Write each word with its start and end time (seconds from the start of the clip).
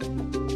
Hello 0.00 0.10
and 0.10 0.47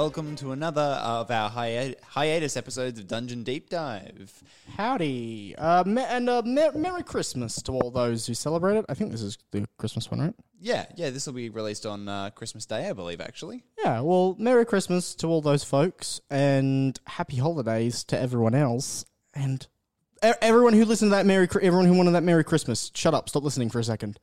welcome 0.00 0.34
to 0.34 0.50
another 0.52 0.80
of 0.80 1.30
our 1.30 1.50
hi- 1.50 1.94
hiatus 2.08 2.56
episodes 2.56 2.98
of 2.98 3.06
Dungeon 3.06 3.42
Deep 3.42 3.68
Dive. 3.68 4.32
Howdy, 4.78 5.54
uh, 5.58 5.84
me- 5.84 6.00
and 6.00 6.26
uh, 6.26 6.40
mer- 6.42 6.72
Merry 6.72 7.02
Christmas 7.02 7.60
to 7.64 7.72
all 7.72 7.90
those 7.90 8.26
who 8.26 8.32
celebrate 8.32 8.78
it. 8.78 8.86
I 8.88 8.94
think 8.94 9.12
this 9.12 9.20
is 9.20 9.36
the 9.50 9.66
Christmas 9.76 10.10
one, 10.10 10.20
right? 10.20 10.34
Yeah, 10.58 10.86
yeah, 10.96 11.10
this 11.10 11.26
will 11.26 11.34
be 11.34 11.50
released 11.50 11.84
on 11.84 12.08
uh, 12.08 12.30
Christmas 12.30 12.64
Day, 12.64 12.88
I 12.88 12.94
believe, 12.94 13.20
actually. 13.20 13.62
Yeah, 13.84 14.00
well, 14.00 14.36
Merry 14.38 14.64
Christmas 14.64 15.14
to 15.16 15.26
all 15.26 15.42
those 15.42 15.64
folks, 15.64 16.22
and 16.30 16.98
Happy 17.06 17.36
Holidays 17.36 18.02
to 18.04 18.18
everyone 18.18 18.54
else, 18.54 19.04
and 19.34 19.66
e- 20.24 20.32
everyone 20.40 20.72
who 20.72 20.86
listened 20.86 21.10
to 21.10 21.16
that 21.16 21.26
Merry, 21.26 21.46
everyone 21.60 21.84
who 21.84 21.92
wanted 21.92 22.12
that 22.12 22.22
Merry 22.22 22.42
Christmas. 22.42 22.90
Shut 22.94 23.12
up, 23.12 23.28
stop 23.28 23.42
listening 23.42 23.68
for 23.68 23.80
a 23.80 23.84
second. 23.84 24.18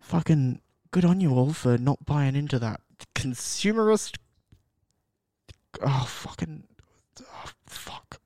Fucking 0.00 0.62
good 0.92 1.04
on 1.04 1.20
you 1.20 1.34
all 1.34 1.52
for 1.52 1.76
not 1.76 2.06
buying 2.06 2.34
into 2.36 2.58
that 2.60 2.80
consumerist. 3.14 4.16
Oh 5.82 6.04
fucking, 6.08 6.64
oh, 7.20 7.50
fuck. 7.66 8.20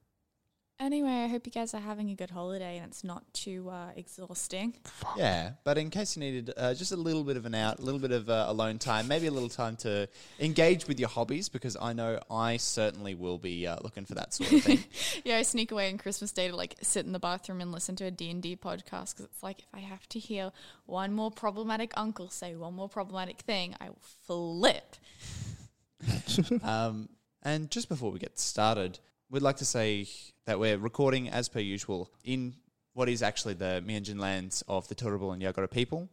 Anyway, 0.83 1.11
I 1.11 1.28
hope 1.28 1.47
you 1.47 1.53
guys 1.53 1.75
are 1.75 1.81
having 1.81 2.11
a 2.11 2.14
good 2.17 2.31
holiday 2.31 2.78
and 2.78 2.86
it's 2.86 3.05
not 3.05 3.33
too 3.33 3.70
uh, 3.70 3.91
exhausting. 3.95 4.75
Yeah, 5.17 5.53
but 5.62 5.78
in 5.78 5.91
case 5.91 6.17
you 6.17 6.20
needed 6.20 6.53
uh, 6.56 6.75
just 6.75 6.91
a 6.91 6.97
little 6.97 7.23
bit 7.23 7.36
of 7.36 7.47
an 7.47 7.55
out, 7.55 7.78
a 7.78 7.83
little 7.83 8.00
bit 8.00 8.11
of 8.11 8.28
uh, 8.28 8.47
alone 8.48 8.80
time, 8.80 9.06
maybe 9.06 9.28
a 9.28 9.30
little 9.30 9.48
time 9.48 9.77
to 9.77 10.08
engage 10.41 10.89
with 10.89 10.98
your 10.98 11.08
hobbies, 11.08 11.48
because 11.48 11.77
I 11.80 11.92
know 11.92 12.19
I 12.28 12.56
certainly 12.56 13.14
will 13.14 13.39
be 13.39 13.64
uh, 13.64 13.77
looking 13.80 14.06
for 14.06 14.14
that 14.14 14.34
sort 14.34 14.50
of 14.50 14.62
thing. 14.64 14.84
Yeah, 15.25 15.36
I 15.36 15.42
sneak 15.42 15.70
away 15.70 15.89
on 15.89 15.98
Christmas 15.98 16.33
Day 16.33 16.48
to 16.48 16.56
like 16.56 16.75
sit 16.83 17.06
in 17.06 17.12
the 17.12 17.20
bathroom 17.20 17.61
and 17.61 17.70
listen 17.70 17.95
to 17.97 18.06
a 18.06 18.11
D&D 18.11 18.56
podcast 18.56 19.14
because 19.14 19.27
it's 19.27 19.42
like 19.42 19.61
if 19.61 19.69
I 19.73 19.80
have 19.80 20.08
to 20.08 20.19
hear 20.19 20.50
one 20.86 21.12
more 21.12 21.30
problematic 21.30 21.92
uncle 21.97 22.28
say 22.28 22.56
one 22.56 22.75
more 22.75 22.89
problematic 22.89 23.39
thing, 23.42 23.77
I 23.80 23.91
will 23.91 24.03
flip. 24.27 24.97
Um, 26.64 27.08
and 27.43 27.71
just 27.71 27.89
before 27.89 28.11
we 28.11 28.19
get 28.19 28.39
started, 28.39 28.98
we'd 29.31 29.43
like 29.43 29.57
to 29.57 29.65
say 29.65 30.07
that 30.47 30.59
we're 30.59 30.79
recording 30.79 31.29
as 31.29 31.48
per 31.48 31.61
usual 31.61 32.11
in 32.25 32.55
what 32.95 33.09
is 33.09 33.23
actually 33.23 33.55
the 33.55 33.83
Meanjin 33.87 34.21
lands 34.21 34.62
of 34.69 34.89
the 34.89 34.95
Turrbal 34.95 35.33
and 35.33 35.43
Yagara 35.43 35.70
people 35.70 36.09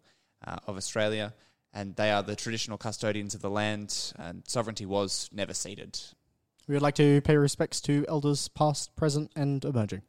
uh, 0.46 0.58
of 0.68 0.78
Australia, 0.78 1.34
and 1.74 1.96
they 1.96 2.12
are 2.12 2.24
the 2.24 2.36
traditional 2.36 2.78
custodians 2.78 3.36
of 3.36 3.42
the 3.42 3.50
land, 3.50 4.14
and 4.18 4.44
sovereignty 4.48 4.86
was 4.86 5.30
never 5.32 5.54
ceded. 5.54 6.00
We 6.68 6.76
would 6.76 6.82
like 6.82 6.96
to 6.96 7.22
pay 7.22 7.36
respects 7.36 7.82
to 7.82 8.06
elders 8.08 8.48
past, 8.48 8.96
present, 8.96 9.32
and 9.36 9.64
emerging. 9.66 10.04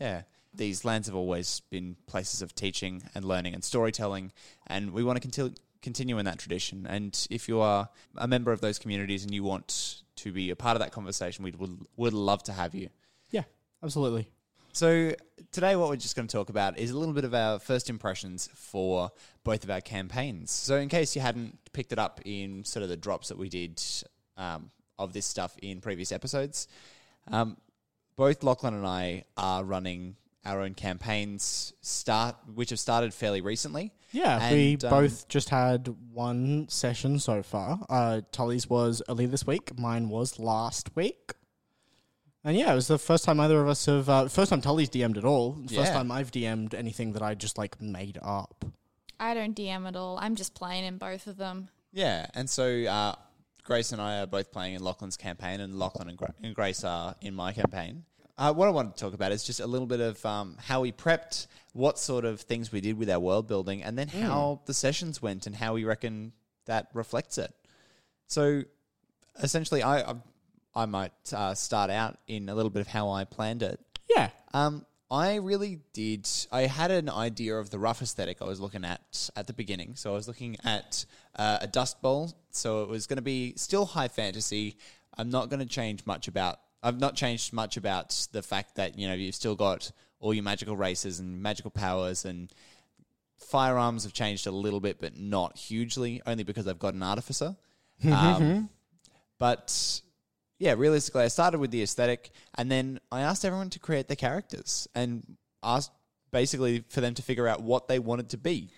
Yeah. 0.00 0.22
These 0.54 0.84
lands 0.84 1.08
have 1.08 1.16
always 1.16 1.60
been 1.70 1.96
places 2.06 2.40
of 2.40 2.54
teaching 2.54 3.02
and 3.14 3.24
learning 3.24 3.54
and 3.54 3.64
storytelling, 3.64 4.32
and 4.66 4.92
we 4.92 5.02
want 5.02 5.16
to 5.16 5.20
continue 5.20 5.54
continue 5.82 6.18
in 6.18 6.24
that 6.24 6.38
tradition. 6.38 6.86
And 6.88 7.26
if 7.28 7.46
you 7.46 7.60
are 7.60 7.90
a 8.16 8.26
member 8.26 8.52
of 8.52 8.62
those 8.62 8.78
communities 8.78 9.22
and 9.22 9.34
you 9.34 9.44
want 9.44 10.03
to 10.24 10.32
be 10.32 10.50
a 10.50 10.56
part 10.56 10.74
of 10.76 10.80
that 10.80 10.90
conversation, 10.90 11.44
we 11.44 11.52
would 11.52 11.78
would 11.96 12.14
love 12.14 12.42
to 12.44 12.52
have 12.52 12.74
you. 12.74 12.88
Yeah, 13.30 13.42
absolutely. 13.82 14.28
So 14.72 15.12
today, 15.52 15.76
what 15.76 15.88
we're 15.88 15.96
just 15.96 16.16
going 16.16 16.26
to 16.26 16.36
talk 16.36 16.48
about 16.48 16.78
is 16.78 16.90
a 16.90 16.98
little 16.98 17.14
bit 17.14 17.24
of 17.24 17.34
our 17.34 17.58
first 17.58 17.88
impressions 17.88 18.48
for 18.54 19.12
both 19.44 19.62
of 19.62 19.70
our 19.70 19.80
campaigns. 19.80 20.50
So, 20.50 20.76
in 20.76 20.88
case 20.88 21.14
you 21.14 21.22
hadn't 21.22 21.58
picked 21.72 21.92
it 21.92 21.98
up 21.98 22.20
in 22.24 22.64
sort 22.64 22.82
of 22.82 22.88
the 22.88 22.96
drops 22.96 23.28
that 23.28 23.38
we 23.38 23.48
did 23.48 23.80
um, 24.36 24.70
of 24.98 25.12
this 25.12 25.26
stuff 25.26 25.56
in 25.62 25.80
previous 25.80 26.10
episodes, 26.10 26.66
um, 27.30 27.56
both 28.16 28.42
Lachlan 28.42 28.74
and 28.74 28.86
I 28.86 29.24
are 29.36 29.62
running 29.62 30.16
our 30.44 30.60
own 30.60 30.74
campaigns, 30.74 31.72
start 31.80 32.36
which 32.54 32.70
have 32.70 32.78
started 32.78 33.12
fairly 33.14 33.40
recently. 33.40 33.92
Yeah, 34.12 34.52
we 34.52 34.74
um, 34.84 34.90
both 34.90 35.26
just 35.28 35.48
had 35.48 35.88
one 36.12 36.68
session 36.68 37.18
so 37.18 37.42
far. 37.42 37.80
Uh, 37.88 38.20
Tully's 38.30 38.68
was 38.70 39.02
earlier 39.08 39.26
this 39.28 39.46
week. 39.46 39.76
Mine 39.78 40.08
was 40.08 40.38
last 40.38 40.94
week. 40.94 41.32
And 42.44 42.56
yeah, 42.56 42.72
it 42.72 42.74
was 42.76 42.88
the 42.88 42.98
first 42.98 43.24
time 43.24 43.40
either 43.40 43.60
of 43.60 43.68
us 43.68 43.86
have. 43.86 44.08
Uh, 44.08 44.28
first 44.28 44.50
time 44.50 44.60
Tully's 44.60 44.90
DM'd 44.90 45.16
at 45.18 45.24
all. 45.24 45.54
First 45.62 45.72
Yeah. 45.72 45.92
time 45.92 46.12
I've 46.12 46.30
DM'd 46.30 46.74
anything 46.74 47.12
that 47.14 47.22
I 47.22 47.34
just 47.34 47.56
like 47.58 47.80
made 47.80 48.18
up. 48.22 48.64
I 49.18 49.32
don't 49.34 49.56
DM 49.56 49.86
at 49.88 49.96
all. 49.96 50.18
I'm 50.20 50.36
just 50.36 50.54
playing 50.54 50.84
in 50.84 50.98
both 50.98 51.26
of 51.26 51.36
them. 51.36 51.70
Yeah, 51.92 52.26
and 52.34 52.50
so 52.50 52.84
uh, 52.84 53.14
Grace 53.62 53.92
and 53.92 54.00
I 54.02 54.18
are 54.20 54.26
both 54.26 54.52
playing 54.52 54.74
in 54.74 54.82
Lachlan's 54.82 55.16
campaign, 55.16 55.60
and 55.60 55.78
Lachlan 55.78 56.08
and, 56.08 56.18
Gra- 56.18 56.34
and 56.42 56.54
Grace 56.54 56.84
are 56.84 57.14
in 57.20 57.34
my 57.34 57.52
campaign. 57.52 58.04
Uh, 58.36 58.52
what 58.52 58.66
I 58.66 58.72
wanted 58.72 58.96
to 58.96 59.04
talk 59.04 59.14
about 59.14 59.30
is 59.30 59.44
just 59.44 59.60
a 59.60 59.66
little 59.66 59.86
bit 59.86 60.00
of 60.00 60.24
um, 60.26 60.56
how 60.58 60.80
we 60.80 60.90
prepped, 60.90 61.46
what 61.72 61.98
sort 61.98 62.24
of 62.24 62.40
things 62.40 62.72
we 62.72 62.80
did 62.80 62.98
with 62.98 63.08
our 63.08 63.20
world 63.20 63.46
building, 63.46 63.82
and 63.82 63.96
then 63.96 64.08
how 64.08 64.60
the 64.66 64.74
sessions 64.74 65.22
went 65.22 65.46
and 65.46 65.54
how 65.54 65.74
we 65.74 65.84
reckon 65.84 66.32
that 66.66 66.88
reflects 66.94 67.38
it. 67.38 67.54
So, 68.26 68.62
essentially, 69.40 69.82
I 69.82 70.10
I, 70.10 70.14
I 70.74 70.86
might 70.86 71.12
uh, 71.32 71.54
start 71.54 71.90
out 71.90 72.18
in 72.26 72.48
a 72.48 72.54
little 72.54 72.70
bit 72.70 72.80
of 72.80 72.88
how 72.88 73.10
I 73.10 73.24
planned 73.24 73.62
it. 73.62 73.78
Yeah. 74.10 74.30
Um, 74.52 74.84
I 75.10 75.36
really 75.36 75.78
did. 75.92 76.28
I 76.50 76.62
had 76.62 76.90
an 76.90 77.08
idea 77.08 77.56
of 77.56 77.70
the 77.70 77.78
rough 77.78 78.02
aesthetic 78.02 78.38
I 78.42 78.46
was 78.46 78.60
looking 78.60 78.84
at 78.84 79.30
at 79.36 79.46
the 79.46 79.52
beginning. 79.52 79.94
So 79.94 80.10
I 80.10 80.14
was 80.14 80.26
looking 80.26 80.56
at 80.64 81.04
uh, 81.36 81.58
a 81.60 81.68
dust 81.68 82.02
bowl. 82.02 82.32
So 82.50 82.82
it 82.82 82.88
was 82.88 83.06
going 83.06 83.18
to 83.18 83.22
be 83.22 83.54
still 83.56 83.84
high 83.84 84.08
fantasy. 84.08 84.76
I'm 85.16 85.30
not 85.30 85.50
going 85.50 85.60
to 85.60 85.66
change 85.66 86.04
much 86.04 86.26
about. 86.26 86.58
I've 86.84 87.00
not 87.00 87.16
changed 87.16 87.52
much 87.52 87.76
about 87.76 88.28
the 88.32 88.42
fact 88.42 88.76
that 88.76 88.98
you 88.98 89.08
know 89.08 89.14
you've 89.14 89.34
still 89.34 89.56
got 89.56 89.90
all 90.20 90.34
your 90.34 90.44
magical 90.44 90.76
races 90.76 91.18
and 91.18 91.42
magical 91.42 91.70
powers 91.70 92.24
and 92.24 92.52
firearms 93.38 94.04
have 94.04 94.12
changed 94.12 94.46
a 94.46 94.50
little 94.50 94.80
bit, 94.80 95.00
but 95.00 95.16
not 95.18 95.56
hugely. 95.56 96.22
Only 96.26 96.44
because 96.44 96.68
I've 96.68 96.78
got 96.78 96.94
an 96.94 97.02
artificer. 97.02 97.56
Um, 98.04 98.68
but 99.38 100.00
yeah, 100.58 100.74
realistically, 100.76 101.22
I 101.22 101.28
started 101.28 101.58
with 101.58 101.70
the 101.70 101.82
aesthetic, 101.82 102.30
and 102.56 102.70
then 102.70 103.00
I 103.10 103.20
asked 103.22 103.44
everyone 103.44 103.70
to 103.70 103.78
create 103.78 104.08
their 104.08 104.16
characters, 104.16 104.88
and 104.94 105.36
asked 105.62 105.92
basically 106.30 106.84
for 106.88 107.00
them 107.00 107.14
to 107.14 107.22
figure 107.22 107.46
out 107.46 107.62
what 107.62 107.88
they 107.88 107.98
wanted 107.98 108.30
to 108.30 108.36
be. 108.38 108.68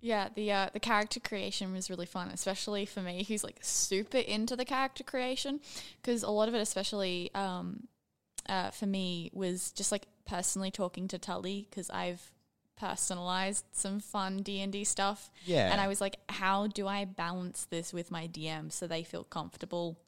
Yeah, 0.00 0.28
the 0.34 0.50
uh, 0.52 0.70
the 0.72 0.80
character 0.80 1.20
creation 1.20 1.72
was 1.72 1.90
really 1.90 2.06
fun, 2.06 2.28
especially 2.28 2.86
for 2.86 3.00
me, 3.00 3.24
who's 3.24 3.44
like 3.44 3.58
super 3.60 4.18
into 4.18 4.56
the 4.56 4.64
character 4.64 5.04
creation, 5.04 5.60
because 6.00 6.22
a 6.22 6.30
lot 6.30 6.48
of 6.48 6.54
it, 6.54 6.60
especially 6.60 7.30
um, 7.34 7.86
uh, 8.48 8.70
for 8.70 8.86
me, 8.86 9.30
was 9.34 9.72
just 9.72 9.92
like 9.92 10.06
personally 10.26 10.70
talking 10.70 11.06
to 11.08 11.18
Tully, 11.18 11.66
because 11.68 11.90
I've 11.90 12.32
personalized 12.80 13.66
some 13.72 14.00
fun 14.00 14.38
D 14.38 14.60
and 14.62 14.72
D 14.72 14.84
stuff. 14.84 15.30
Yeah. 15.44 15.70
and 15.70 15.80
I 15.80 15.88
was 15.88 16.00
like, 16.00 16.16
how 16.28 16.66
do 16.66 16.86
I 16.86 17.04
balance 17.04 17.66
this 17.70 17.92
with 17.92 18.10
my 18.10 18.26
DM 18.26 18.72
so 18.72 18.86
they 18.86 19.02
feel 19.02 19.24
comfortable 19.24 19.98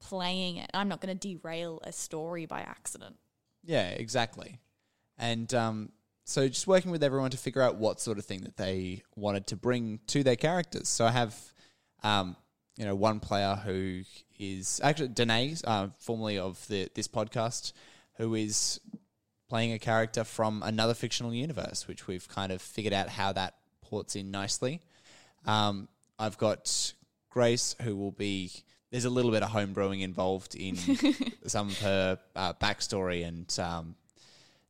playing 0.00 0.56
it? 0.56 0.70
I'm 0.72 0.88
not 0.88 1.00
going 1.00 1.16
to 1.16 1.28
derail 1.28 1.80
a 1.84 1.92
story 1.92 2.46
by 2.46 2.60
accident. 2.60 3.16
Yeah, 3.62 3.88
exactly. 3.88 4.60
And 5.18 5.52
um, 5.52 5.92
so 6.28 6.48
just 6.48 6.66
working 6.66 6.90
with 6.90 7.04
everyone 7.04 7.30
to 7.30 7.36
figure 7.36 7.62
out 7.62 7.76
what 7.76 8.00
sort 8.00 8.18
of 8.18 8.24
thing 8.24 8.40
that 8.40 8.56
they 8.56 9.04
wanted 9.14 9.46
to 9.46 9.56
bring 9.56 10.00
to 10.08 10.24
their 10.24 10.34
characters. 10.34 10.88
So 10.88 11.06
I 11.06 11.12
have, 11.12 11.36
um, 12.02 12.34
you 12.76 12.84
know, 12.84 12.96
one 12.96 13.20
player 13.20 13.54
who 13.54 14.02
is 14.36 14.80
actually 14.82 15.08
Danae, 15.08 15.54
uh, 15.64 15.88
formerly 15.98 16.36
of 16.36 16.66
the 16.66 16.90
this 16.94 17.06
podcast, 17.06 17.72
who 18.16 18.34
is 18.34 18.80
playing 19.48 19.72
a 19.72 19.78
character 19.78 20.24
from 20.24 20.64
another 20.64 20.94
fictional 20.94 21.32
universe, 21.32 21.86
which 21.86 22.08
we've 22.08 22.28
kind 22.28 22.50
of 22.50 22.60
figured 22.60 22.92
out 22.92 23.08
how 23.08 23.32
that 23.32 23.54
ports 23.80 24.16
in 24.16 24.32
nicely. 24.32 24.80
Um, 25.46 25.86
I've 26.18 26.38
got 26.38 26.92
Grace, 27.30 27.76
who 27.82 27.94
will 27.94 28.10
be 28.10 28.50
there's 28.90 29.04
a 29.04 29.10
little 29.10 29.30
bit 29.30 29.44
of 29.44 29.50
homebrewing 29.50 30.02
involved 30.02 30.56
in 30.56 30.74
some 31.46 31.68
of 31.68 31.78
her 31.78 32.18
uh, 32.34 32.52
backstory, 32.54 33.24
and 33.24 33.56
um, 33.60 33.94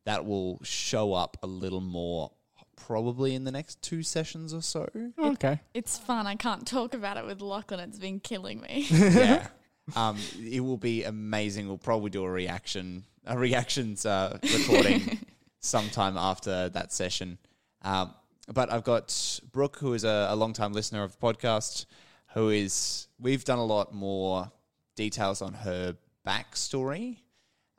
that 0.06 0.24
will 0.24 0.60
show 0.62 1.12
up 1.12 1.36
a 1.42 1.46
little 1.46 1.80
more 1.80 2.30
probably 2.76 3.34
in 3.34 3.44
the 3.44 3.50
next 3.50 3.82
two 3.82 4.02
sessions 4.02 4.54
or 4.54 4.62
so. 4.62 4.88
Okay. 5.18 5.60
It's 5.74 5.98
fun. 5.98 6.26
I 6.26 6.36
can't 6.36 6.66
talk 6.66 6.94
about 6.94 7.16
it 7.16 7.26
with 7.26 7.40
Lachlan. 7.40 7.80
It's 7.80 7.98
been 7.98 8.20
killing 8.20 8.60
me. 8.60 8.86
yeah. 8.90 9.48
Um, 9.94 10.16
it 10.40 10.60
will 10.60 10.76
be 10.76 11.04
amazing. 11.04 11.66
We'll 11.66 11.78
probably 11.78 12.10
do 12.10 12.24
a 12.24 12.30
reaction, 12.30 13.04
a 13.26 13.36
reactions 13.36 14.06
uh, 14.06 14.38
recording 14.42 15.18
sometime 15.60 16.16
after 16.16 16.68
that 16.70 16.92
session. 16.92 17.38
Um, 17.82 18.14
but 18.52 18.72
I've 18.72 18.84
got 18.84 19.40
Brooke, 19.52 19.78
who 19.78 19.94
is 19.94 20.04
a, 20.04 20.28
a 20.30 20.36
long 20.36 20.52
time 20.52 20.72
listener 20.72 21.02
of 21.02 21.18
the 21.18 21.18
podcast, 21.18 21.86
who 22.34 22.50
is, 22.50 23.08
we've 23.18 23.44
done 23.44 23.58
a 23.58 23.64
lot 23.64 23.92
more 23.92 24.52
details 24.94 25.42
on 25.42 25.52
her 25.52 25.96
backstory. 26.26 27.18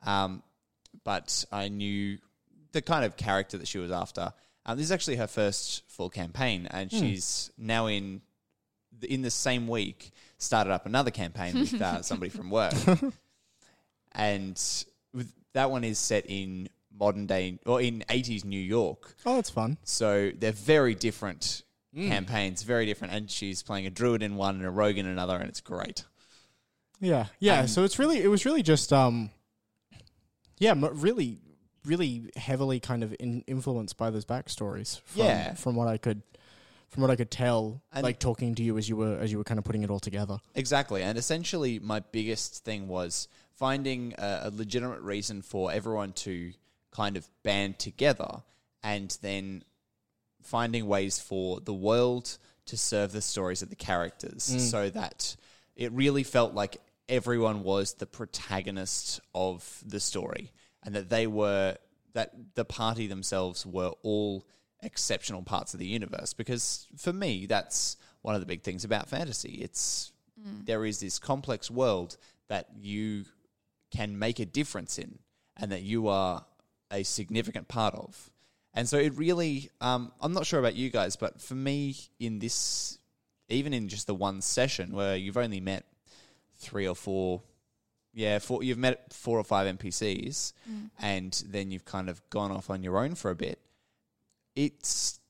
Um, 0.04 0.42
but 1.08 1.46
I 1.50 1.68
knew 1.68 2.18
the 2.72 2.82
kind 2.82 3.02
of 3.02 3.16
character 3.16 3.56
that 3.56 3.66
she 3.66 3.78
was 3.78 3.90
after. 3.90 4.30
Um, 4.66 4.76
this 4.76 4.84
is 4.84 4.92
actually 4.92 5.16
her 5.16 5.26
first 5.26 5.82
full 5.88 6.10
campaign, 6.10 6.68
and 6.70 6.92
she's 6.92 7.50
now 7.56 7.86
in 7.86 8.20
in 9.00 9.22
the 9.22 9.30
same 9.30 9.68
week 9.68 10.10
started 10.36 10.70
up 10.70 10.84
another 10.84 11.10
campaign 11.10 11.58
with 11.58 11.80
uh, 11.80 12.02
somebody 12.10 12.28
from 12.28 12.50
work, 12.50 12.74
and 14.12 14.62
with, 15.14 15.32
that 15.54 15.70
one 15.70 15.82
is 15.82 15.98
set 15.98 16.26
in 16.28 16.68
modern 16.92 17.24
day 17.24 17.58
or 17.64 17.80
in 17.80 18.04
eighties 18.10 18.44
New 18.44 18.60
York. 18.60 19.16
Oh, 19.24 19.36
that's 19.36 19.48
fun. 19.48 19.78
So 19.84 20.30
they're 20.38 20.52
very 20.52 20.94
different 20.94 21.62
campaigns, 21.96 22.64
very 22.64 22.84
different. 22.84 23.14
And 23.14 23.30
she's 23.30 23.62
playing 23.62 23.86
a 23.86 23.90
druid 23.90 24.22
in 24.22 24.36
one 24.36 24.56
and 24.56 24.66
a 24.66 24.70
rogue 24.70 24.98
in 24.98 25.06
another, 25.06 25.36
and 25.36 25.48
it's 25.48 25.62
great. 25.62 26.04
Yeah, 27.00 27.28
yeah. 27.38 27.60
Um, 27.60 27.66
so 27.66 27.84
it's 27.84 27.98
really, 27.98 28.22
it 28.22 28.28
was 28.28 28.44
really 28.44 28.62
just, 28.62 28.92
um, 28.92 29.30
yeah, 30.58 30.74
really, 30.76 31.38
really 31.84 32.30
heavily 32.36 32.80
kind 32.80 33.02
of 33.02 33.14
in, 33.18 33.42
influenced 33.46 33.96
by 33.96 34.10
those 34.10 34.24
backstories. 34.24 35.00
From, 35.02 35.22
Yeah. 35.22 35.54
from 35.54 35.76
what 35.76 35.88
I 35.88 35.98
could, 35.98 36.22
from 36.88 37.02
what 37.02 37.10
I 37.10 37.16
could 37.16 37.30
tell, 37.30 37.82
And- 37.92 38.02
like 38.02 38.18
talking 38.18 38.54
to 38.56 38.62
you 38.62 38.78
as 38.78 38.88
you 38.88 38.96
were 38.96 39.18
as 39.18 39.30
you 39.32 39.38
were 39.38 39.44
kind 39.44 39.58
of 39.58 39.64
putting 39.64 39.82
it 39.82 39.90
all 39.90 40.00
together. 40.00 40.38
Exactly. 40.54 41.02
And 41.02 41.18
essentially, 41.18 41.78
my 41.78 42.00
biggest 42.00 42.64
thing 42.64 42.88
was 42.88 43.28
finding 43.54 44.14
a, 44.18 44.42
a 44.44 44.50
legitimate 44.50 45.00
reason 45.00 45.42
for 45.42 45.72
everyone 45.72 46.12
to 46.12 46.52
kind 46.90 47.16
of 47.16 47.28
band 47.42 47.78
together 47.78 48.42
and 48.82 49.18
then 49.22 49.62
finding 50.42 50.86
ways 50.86 51.18
for 51.18 51.60
the 51.60 51.74
world 51.74 52.38
to 52.66 52.76
serve 52.76 53.12
the 53.12 53.20
stories 53.20 53.62
of 53.62 53.70
the 53.70 53.76
characters 53.76 54.50
mm. 54.54 54.60
so 54.60 54.88
that 54.90 55.36
it 55.76 55.92
really 55.92 56.22
felt 56.22 56.54
like 56.54 56.78
everyone 57.08 57.62
was 57.62 57.94
the 57.94 58.06
protagonist 58.06 59.20
of 59.34 59.82
the 59.86 60.00
story 60.00 60.52
and 60.84 60.94
that 60.94 61.08
they 61.08 61.26
were 61.26 61.76
that 62.14 62.32
the 62.54 62.64
party 62.64 63.06
themselves 63.06 63.64
were 63.64 63.92
all 64.02 64.46
exceptional 64.82 65.42
parts 65.42 65.74
of 65.74 65.80
the 65.80 65.86
universe. 65.86 66.32
Because 66.32 66.86
for 66.96 67.12
me 67.12 67.46
that's 67.46 67.96
one 68.22 68.34
of 68.34 68.40
the 68.40 68.46
big 68.46 68.62
things 68.62 68.84
about 68.84 69.08
fantasy. 69.08 69.58
It's 69.62 70.12
there 70.66 70.84
is 70.84 71.00
this 71.00 71.18
complex 71.18 71.70
world 71.70 72.16
that 72.48 72.68
you 72.78 73.24
can 73.90 74.18
make 74.18 74.38
a 74.38 74.46
difference 74.46 74.98
in 74.98 75.18
and 75.56 75.72
that 75.72 75.82
you 75.82 76.08
are 76.08 76.44
a 76.90 77.02
significant 77.02 77.68
part 77.68 77.94
of. 77.94 78.30
And 78.74 78.88
so 78.88 78.98
it 78.98 79.14
really 79.16 79.70
um, 79.80 80.12
i'm 80.20 80.32
not 80.32 80.46
sure 80.46 80.60
about 80.60 80.76
you 80.76 80.90
guys 80.90 81.16
but 81.16 81.40
for 81.40 81.54
me 81.54 81.96
in 82.20 82.38
this 82.38 82.98
even 83.48 83.72
in 83.72 83.88
just 83.88 84.06
the 84.06 84.14
one 84.14 84.40
session 84.40 84.92
where 84.92 85.16
you've 85.16 85.36
only 85.36 85.58
met 85.58 85.84
three 86.58 86.86
or 86.86 86.94
four 86.94 87.42
yeah 88.14 88.38
four, 88.38 88.62
you've 88.62 88.78
met 88.78 89.12
four 89.12 89.38
or 89.38 89.44
five 89.44 89.72
npcs 89.78 90.52
mm. 90.70 90.90
and 91.00 91.44
then 91.48 91.70
you've 91.70 91.84
kind 91.84 92.08
of 92.08 92.20
gone 92.30 92.50
off 92.50 92.70
on 92.70 92.82
your 92.82 92.98
own 92.98 93.14
for 93.14 93.30
a 93.30 93.36
bit. 93.36 93.60
It's 94.56 95.20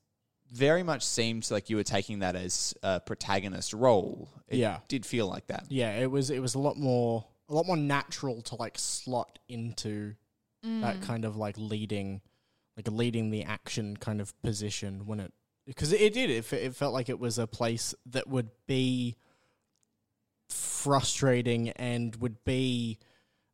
very 0.51 0.83
much 0.83 1.05
seemed 1.05 1.51
like 1.51 1.69
you 1.69 1.77
were 1.77 1.83
taking 1.85 2.21
that 2.21 2.35
as 2.35 2.75
a 2.83 3.01
protagonist 3.01 3.75
role. 3.75 4.31
It 4.49 4.57
Yeah. 4.59 4.79
did 4.89 5.05
feel 5.05 5.27
like 5.29 5.49
that. 5.49 5.67
Yeah, 5.69 5.99
it 5.99 6.11
was 6.11 6.31
it 6.31 6.41
was 6.41 6.55
a 6.55 6.59
lot 6.59 6.77
more 6.77 7.27
a 7.49 7.55
lot 7.55 7.67
more 7.67 7.77
natural 7.77 8.43
to 8.43 8.57
like 8.57 8.79
slot 8.79 9.39
into 9.49 10.15
that 10.63 10.97
mm. 10.97 11.03
kind 11.03 11.25
of 11.25 11.37
like 11.37 11.57
leading 11.57 12.21
like 12.77 12.89
leading 12.89 13.31
the 13.31 13.45
action 13.45 13.97
kind 13.97 14.21
of 14.21 14.41
position 14.43 15.07
when 15.07 15.21
it 15.21 15.33
because 15.67 15.93
it, 15.93 16.01
it 16.01 16.13
did 16.15 16.31
it, 16.31 16.53
it 16.53 16.75
felt 16.75 16.95
like 16.95 17.09
it 17.09 17.19
was 17.19 17.39
a 17.39 17.47
place 17.47 17.95
that 18.07 18.29
would 18.29 18.51
be 18.67 19.17
frustrating 20.49 21.71
and 21.71 22.15
would 22.17 22.43
be 22.45 22.99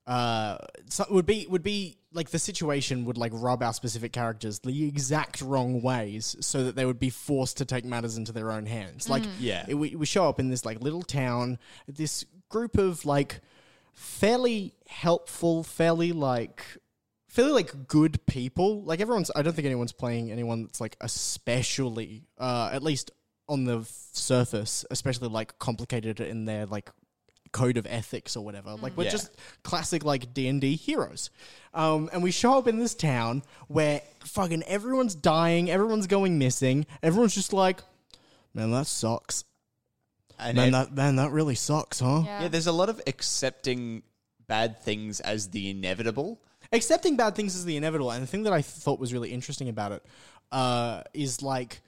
uh 0.07 0.59
so- 0.89 1.07
would 1.11 1.25
be 1.27 1.47
would 1.49 1.63
be 1.63 1.97
like 2.13 2.29
the 2.31 2.39
situation 2.39 3.05
would 3.07 3.17
like 3.17 3.33
rub 3.35 3.63
our 3.63 3.73
specific 3.73 4.13
characters 4.13 4.59
the 4.61 4.87
exact 4.87 5.41
wrong 5.41 5.81
ways 5.83 6.37
so 6.41 6.65
that 6.65 6.77
they 6.77 6.85
would 6.85 6.99
be 6.99 7.11
forced 7.11 7.57
to 7.57 7.65
take 7.65 7.85
matters 7.85 8.17
into 8.17 8.31
their 8.31 8.53
own 8.53 8.67
hands. 8.67 9.09
Like 9.09 9.25
Yeah. 9.41 9.65
it, 9.67 9.75
we, 9.75 9.97
we 9.97 10.07
show 10.07 10.29
up 10.29 10.39
in 10.39 10.51
this 10.51 10.65
like 10.65 10.81
little 10.81 11.03
town 11.03 11.59
this 11.89 12.25
group 12.51 12.77
of 12.79 13.05
like 13.07 13.41
fairly 13.95 14.75
helpful 14.87 15.63
fairly 15.65 16.13
like 16.13 16.63
fairly 17.29 17.53
like 17.53 17.89
good 17.89 18.25
people. 18.27 18.83
Like 18.85 19.01
everyone's 19.01 19.31
i 19.35 19.43
don't 19.43 19.55
think 19.55 19.67
anyone's 19.67 19.93
playing 19.93 20.31
anyone 20.31 20.65
that's 20.65 20.81
like 20.81 20.97
especially 21.01 22.25
uh 22.39 22.71
at 22.73 22.83
least 22.83 23.11
on 23.49 23.65
the 23.65 23.85
surface 24.13 24.85
especially 24.91 25.29
like 25.29 25.59
complicated 25.59 26.21
in 26.21 26.45
their 26.45 26.67
like 26.67 26.91
code 27.53 27.77
of 27.77 27.87
ethics 27.89 28.37
or 28.37 28.45
whatever 28.45 28.75
like 28.75 28.97
we're 28.97 29.05
Yeah. 29.05 29.11
just 29.11 29.31
classic 29.63 30.05
like 30.05 30.35
d&d 30.35 30.75
heroes 30.77 31.31
um, 31.73 32.11
and 32.13 32.23
we 32.23 32.31
show 32.33 32.59
up 32.59 32.67
in 32.67 32.79
this 32.81 32.95
town 32.95 33.43
where 33.69 34.01
fucking 34.25 34.63
everyone's 34.65 35.15
dying 35.15 35.71
everyone's 35.71 36.07
going 36.09 36.37
missing 36.39 36.85
everyone's 37.03 37.35
just 37.35 37.53
like 37.53 37.81
man 38.55 38.71
that 38.73 38.87
sucks 38.87 39.45
and 40.39 40.57
man 40.57 40.69
it- 40.69 40.73
that 40.73 40.93
man 40.95 41.17
that 41.17 41.31
really 41.31 41.55
sucks 41.55 42.01
huh 42.01 42.23
Yeah. 42.25 42.43
yeah 42.43 42.49
there's 42.49 42.67
a 42.67 42.73
lot 42.73 42.89
of 42.89 43.01
accepting 43.07 44.03
bad 44.49 44.83
things 44.83 45.21
as 45.21 45.51
the 45.51 45.71
inevitable 45.71 46.41
accepting 46.73 47.17
bad 47.17 47.37
things 47.37 47.55
is 47.55 47.65
the 47.65 47.77
inevitable. 47.77 48.11
And 48.11 48.21
the 48.23 48.27
thing 48.27 48.43
that 48.45 48.53
I 48.53 48.61
thought 48.63 48.99
was 48.99 49.13
really 49.13 49.31
interesting 49.31 49.69
about 49.69 49.93
it 49.93 50.03
uh, 50.51 51.03
is 51.13 51.41
like 51.41 51.83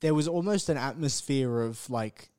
there 0.00 0.14
was 0.14 0.28
almost 0.28 0.68
an 0.68 0.76
atmosphere 0.76 1.60
of 1.60 1.88
like 1.90 2.30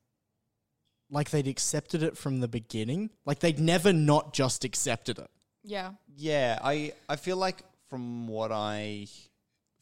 like 1.11 1.31
they'd 1.31 1.47
accepted 1.47 2.03
it 2.03 2.17
from 2.17 2.39
the 2.39 2.47
beginning. 2.47 3.09
Like 3.25 3.39
they'd 3.39 3.59
never 3.59 3.91
not 3.91 4.33
just 4.33 4.63
accepted 4.63 5.17
it. 5.19 5.29
yeah. 5.63 5.91
Yeah, 6.15 6.59
I 6.63 6.93
I 7.07 7.15
feel 7.15 7.37
like 7.37 7.63
from 7.89 8.27
what 8.27 8.51
I 8.51 9.07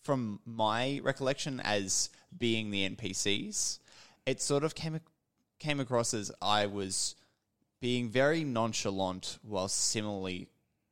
from 0.04 0.40
my 0.46 1.02
recollection 1.04 1.60
as 1.60 2.10
being 2.38 2.72
the 2.72 2.88
NPCs, 2.90 3.80
it 4.26 4.42
sort 4.42 4.64
of 4.64 4.76
came 4.76 5.00
came 5.60 5.80
across 5.80 6.14
as 6.14 6.32
I 6.42 6.68
was 6.68 7.16
being 7.80 8.10
very 8.10 8.44
nonchalant 8.44 9.38
while 9.42 9.68
similarly 9.68 10.48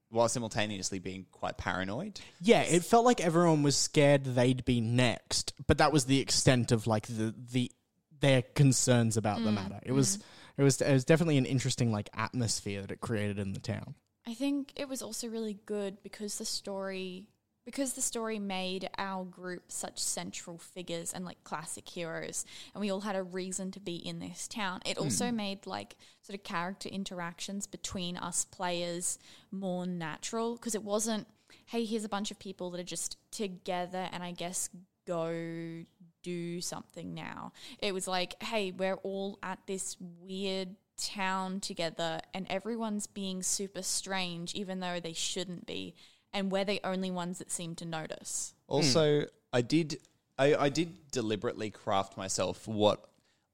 while 0.09 0.29
simultaneously 0.29 0.99
being 0.99 1.25
quite 1.31 1.57
paranoid. 1.57 2.19
Yeah, 2.41 2.61
it 2.61 2.83
felt 2.83 3.05
like 3.05 3.21
everyone 3.21 3.63
was 3.63 3.75
scared 3.75 4.23
they'd 4.23 4.65
be 4.65 4.81
next, 4.81 5.53
but 5.67 5.77
that 5.79 5.91
was 5.91 6.05
the 6.05 6.19
extent 6.19 6.71
of 6.71 6.87
like 6.87 7.07
the 7.07 7.33
the 7.51 7.71
their 8.19 8.41
concerns 8.41 9.17
about 9.17 9.43
the 9.43 9.49
mm, 9.49 9.55
matter. 9.55 9.79
It 9.83 9.91
was 9.91 10.17
mm. 10.17 10.21
it 10.57 10.63
was 10.63 10.81
it 10.81 10.91
was 10.91 11.05
definitely 11.05 11.37
an 11.37 11.45
interesting 11.45 11.91
like 11.91 12.09
atmosphere 12.13 12.81
that 12.81 12.91
it 12.91 13.01
created 13.01 13.39
in 13.39 13.53
the 13.53 13.59
town. 13.59 13.95
I 14.27 14.33
think 14.33 14.73
it 14.75 14.89
was 14.89 15.01
also 15.01 15.27
really 15.27 15.59
good 15.65 16.01
because 16.01 16.37
the 16.37 16.45
story 16.45 17.27
because 17.65 17.93
the 17.93 18.01
story 18.01 18.39
made 18.39 18.89
our 18.97 19.25
group 19.25 19.63
such 19.71 19.99
central 19.99 20.57
figures 20.57 21.13
and 21.13 21.25
like 21.25 21.43
classic 21.43 21.87
heroes 21.89 22.45
and 22.73 22.81
we 22.81 22.91
all 22.91 23.01
had 23.01 23.15
a 23.15 23.23
reason 23.23 23.71
to 23.71 23.79
be 23.79 23.95
in 23.95 24.19
this 24.19 24.47
town. 24.47 24.81
It 24.85 24.97
also 24.97 25.29
hmm. 25.29 25.37
made 25.37 25.65
like 25.65 25.95
sort 26.21 26.37
of 26.37 26.43
character 26.43 26.89
interactions 26.89 27.67
between 27.67 28.17
us 28.17 28.45
players 28.45 29.17
more 29.51 29.85
natural 29.85 30.55
because 30.55 30.75
it 30.75 30.83
wasn't 30.83 31.27
hey 31.67 31.85
here's 31.85 32.03
a 32.03 32.09
bunch 32.09 32.31
of 32.31 32.39
people 32.39 32.69
that 32.71 32.79
are 32.79 32.83
just 32.83 33.17
together 33.31 34.07
and 34.11 34.23
I 34.23 34.31
guess 34.31 34.69
go 35.07 35.85
do 36.25 36.59
something 36.59 37.13
now. 37.13 37.53
It 37.79 37.93
was 37.93 38.07
like, 38.07 38.41
hey, 38.41 38.71
we're 38.71 38.95
all 38.95 39.37
at 39.43 39.59
this 39.67 39.95
weird 39.99 40.69
town 40.97 41.59
together 41.59 42.19
and 42.33 42.47
everyone's 42.49 43.05
being 43.05 43.43
super 43.43 43.81
strange 43.81 44.55
even 44.55 44.79
though 44.79 44.99
they 44.99 45.13
shouldn't 45.13 45.65
be 45.65 45.93
and 46.35 46.51
we're 46.51 46.65
the 46.65 46.81
only 46.83 47.09
ones 47.09 47.39
that 47.39 47.49
seem 47.49 47.73
to 47.75 47.85
notice. 47.85 48.53
Also, 48.67 49.21
hmm. 49.21 49.25
I 49.53 49.61
did 49.61 49.97
I, 50.37 50.55
I 50.55 50.69
did 50.69 51.11
deliberately 51.11 51.71
craft 51.71 52.17
myself 52.17 52.67
what 52.67 53.03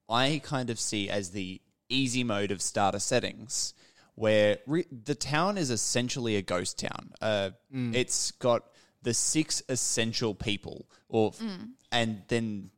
I 0.09 0.41
kind 0.43 0.69
of 0.69 0.79
see 0.79 1.09
as 1.09 1.29
the 1.29 1.61
easy 1.87 2.23
mode 2.23 2.51
of 2.51 2.61
starter 2.61 2.99
settings, 2.99 3.75
where 4.15 4.57
re- 4.65 4.87
the 4.91 5.15
town 5.15 5.57
is 5.57 5.69
essentially 5.69 6.35
a 6.35 6.41
ghost 6.41 6.79
town. 6.79 7.13
Uh, 7.21 7.51
hmm. 7.71 7.93
It's 7.93 8.31
got 8.31 8.63
the 9.03 9.13
six 9.13 9.61
essential 9.69 10.33
people, 10.33 10.89
or 11.07 11.31
hmm. 11.31 11.65
and 11.91 12.23
then 12.29 12.71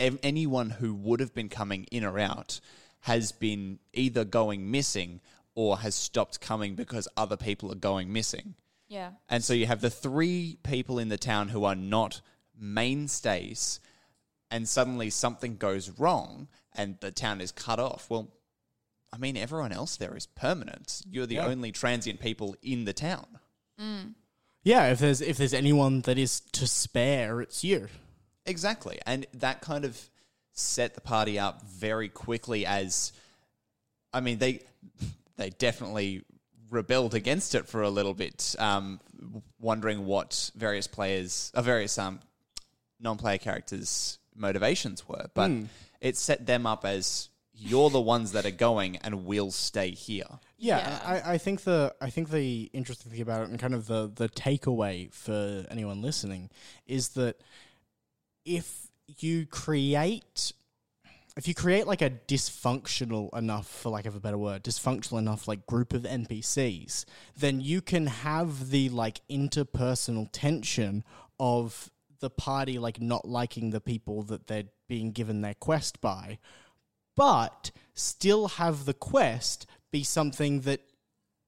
ev- 0.00 0.18
anyone 0.24 0.70
who 0.70 0.92
would 0.94 1.20
have 1.20 1.34
been 1.34 1.48
coming 1.48 1.84
in 1.92 2.04
or 2.04 2.18
out 2.18 2.60
has 3.02 3.32
been 3.32 3.78
either 3.94 4.24
going 4.24 4.70
missing 4.70 5.20
or 5.54 5.78
has 5.78 5.94
stopped 5.94 6.40
coming 6.40 6.74
because 6.74 7.06
other 7.16 7.36
people 7.36 7.70
are 7.72 7.76
going 7.76 8.12
missing. 8.12 8.54
Yeah. 8.90 9.12
And 9.28 9.42
so 9.42 9.54
you 9.54 9.66
have 9.66 9.80
the 9.80 9.88
three 9.88 10.58
people 10.64 10.98
in 10.98 11.08
the 11.08 11.16
town 11.16 11.48
who 11.48 11.64
are 11.64 11.76
not 11.76 12.20
mainstays, 12.58 13.80
and 14.50 14.68
suddenly 14.68 15.08
something 15.08 15.56
goes 15.56 15.88
wrong 15.90 16.48
and 16.74 16.98
the 17.00 17.12
town 17.12 17.40
is 17.40 17.52
cut 17.52 17.78
off. 17.78 18.10
Well, 18.10 18.28
I 19.12 19.16
mean, 19.16 19.36
everyone 19.36 19.72
else 19.72 19.96
there 19.96 20.16
is 20.16 20.26
permanent. 20.26 21.02
You're 21.08 21.26
the 21.26 21.38
only 21.38 21.72
transient 21.72 22.20
people 22.20 22.56
in 22.62 22.84
the 22.84 22.92
town. 22.92 23.26
Mm. 23.80 24.14
Yeah, 24.62 24.90
if 24.90 24.98
there's 24.98 25.20
if 25.20 25.36
there's 25.36 25.54
anyone 25.54 26.02
that 26.02 26.18
is 26.18 26.40
to 26.52 26.66
spare, 26.66 27.40
it's 27.40 27.64
you. 27.64 27.88
Exactly. 28.44 28.98
And 29.06 29.26
that 29.34 29.60
kind 29.60 29.84
of 29.84 30.10
set 30.52 30.94
the 30.94 31.00
party 31.00 31.38
up 31.38 31.62
very 31.62 32.08
quickly 32.08 32.66
as 32.66 33.12
I 34.12 34.20
mean 34.20 34.38
they 34.38 34.62
they 35.36 35.50
definitely 35.50 36.22
rebelled 36.70 37.14
against 37.14 37.54
it 37.54 37.66
for 37.68 37.82
a 37.82 37.90
little 37.90 38.14
bit, 38.14 38.54
um, 38.58 39.00
wondering 39.58 40.06
what 40.06 40.50
various 40.54 40.86
players 40.86 41.50
uh, 41.54 41.62
various 41.62 41.98
um, 41.98 42.20
non 43.00 43.18
player 43.18 43.38
characters' 43.38 44.18
motivations 44.34 45.08
were. 45.08 45.26
But 45.34 45.50
it 46.00 46.16
set 46.16 46.46
them 46.46 46.66
up 46.66 46.84
as 46.84 47.28
you're 47.52 47.90
the 47.90 48.00
ones 48.00 48.32
that 48.32 48.46
are 48.46 48.50
going 48.50 48.96
and 48.98 49.26
we'll 49.26 49.50
stay 49.50 49.90
here. 49.90 50.24
Yeah, 50.56 50.78
Yeah. 50.78 51.22
I, 51.26 51.34
I 51.34 51.38
think 51.38 51.62
the 51.62 51.94
I 52.00 52.08
think 52.10 52.30
the 52.30 52.70
interesting 52.72 53.12
thing 53.12 53.20
about 53.20 53.42
it 53.42 53.50
and 53.50 53.58
kind 53.58 53.74
of 53.74 53.86
the 53.86 54.10
the 54.14 54.28
takeaway 54.28 55.12
for 55.12 55.66
anyone 55.70 56.00
listening 56.00 56.50
is 56.86 57.10
that 57.10 57.40
if 58.44 58.88
you 59.18 59.44
create 59.44 60.52
if 61.40 61.48
you 61.48 61.54
create 61.54 61.86
like 61.86 62.02
a 62.02 62.10
dysfunctional 62.10 63.36
enough 63.36 63.66
for 63.66 63.88
lack 63.88 64.06
of 64.06 64.14
a 64.14 64.20
better 64.20 64.38
word 64.38 64.62
dysfunctional 64.62 65.18
enough 65.18 65.48
like 65.48 65.66
group 65.66 65.92
of 65.92 66.02
npcs 66.02 67.04
then 67.36 67.60
you 67.60 67.80
can 67.80 68.06
have 68.06 68.70
the 68.70 68.88
like 68.90 69.20
interpersonal 69.30 70.28
tension 70.32 71.02
of 71.38 71.90
the 72.20 72.30
party 72.30 72.78
like 72.78 73.00
not 73.00 73.26
liking 73.26 73.70
the 73.70 73.80
people 73.80 74.22
that 74.22 74.46
they're 74.46 74.64
being 74.88 75.10
given 75.12 75.40
their 75.40 75.54
quest 75.54 76.00
by 76.00 76.38
but 77.16 77.70
still 77.94 78.48
have 78.48 78.84
the 78.84 78.94
quest 78.94 79.66
be 79.90 80.02
something 80.02 80.60
that 80.60 80.80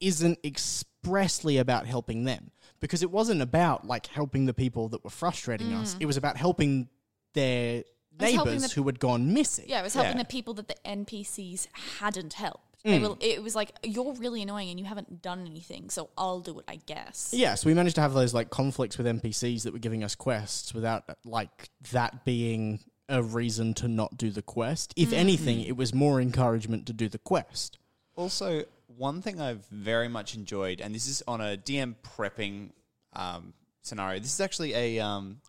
isn't 0.00 0.38
expressly 0.44 1.56
about 1.56 1.86
helping 1.86 2.24
them. 2.24 2.50
Because 2.80 3.02
it 3.02 3.10
wasn't 3.10 3.40
about 3.40 3.86
like 3.86 4.06
helping 4.08 4.46
the 4.46 4.54
people 4.54 4.88
that 4.88 5.04
were 5.04 5.10
frustrating 5.10 5.72
us. 5.72 5.94
Mm. 5.94 5.98
It 6.00 6.06
was 6.06 6.16
about 6.16 6.36
helping 6.36 6.88
their 7.34 7.84
neighbors 8.20 8.62
the- 8.62 8.68
who 8.74 8.84
had 8.86 8.98
gone 9.00 9.32
missing 9.32 9.66
Yeah, 9.68 9.80
it 9.80 9.82
was 9.84 9.94
helping 9.94 10.16
Yeah. 10.16 10.22
the 10.22 10.28
people 10.28 10.54
that 10.54 10.68
the 10.68 10.76
NPCs 10.84 11.68
hadn't 11.98 12.34
helped. 12.34 12.60
They 12.84 12.98
Mm. 12.98 13.10
were, 13.10 13.16
it 13.20 13.42
was 13.42 13.54
like, 13.54 13.70
you're 13.84 14.12
really 14.14 14.42
annoying 14.42 14.68
and 14.68 14.78
you 14.80 14.84
haven't 14.86 15.22
done 15.22 15.46
anything, 15.46 15.88
so 15.88 16.10
I'll 16.18 16.40
do 16.40 16.58
it, 16.58 16.64
I 16.66 16.76
guess. 16.76 17.30
yeah 17.32 17.54
so 17.54 17.68
we 17.68 17.74
managed 17.74 17.94
to 17.94 18.00
have 18.00 18.12
those 18.12 18.34
like 18.34 18.50
conflicts 18.50 18.98
with 18.98 19.06
npcs 19.06 19.62
that 19.62 19.72
were 19.72 19.78
giving 19.78 20.02
us 20.02 20.14
quests 20.16 20.74
without 20.74 21.04
like 21.24 21.70
that 21.92 22.24
being 22.24 22.80
a 23.08 23.22
reason 23.22 23.72
to 23.74 23.86
not 23.88 24.16
do 24.16 24.30
the 24.30 24.42
quest 24.42 24.92
if 24.96 25.12
anything 25.12 25.60
it 25.60 25.76
was 25.76 25.94
more 25.94 26.20
encouragement 26.20 26.86
to 26.86 26.92
do 26.92 27.08
the 27.08 27.18
quest 27.18 27.78
Also, 28.16 28.64
one 28.96 29.22
thing 29.22 29.40
I've 29.40 29.64
very 29.66 30.08
much 30.08 30.34
enjoyed, 30.34 30.80
and 30.80 30.94
this 30.94 31.06
is 31.06 31.22
on 31.26 31.40
a 31.40 31.56
DM 31.56 31.94
prepping 32.02 32.70
um, 33.14 33.54
scenario. 33.80 34.18
This 34.20 34.34
is 34.34 34.40
actually 34.40 34.74
a 34.74 34.98
um, 35.00 35.40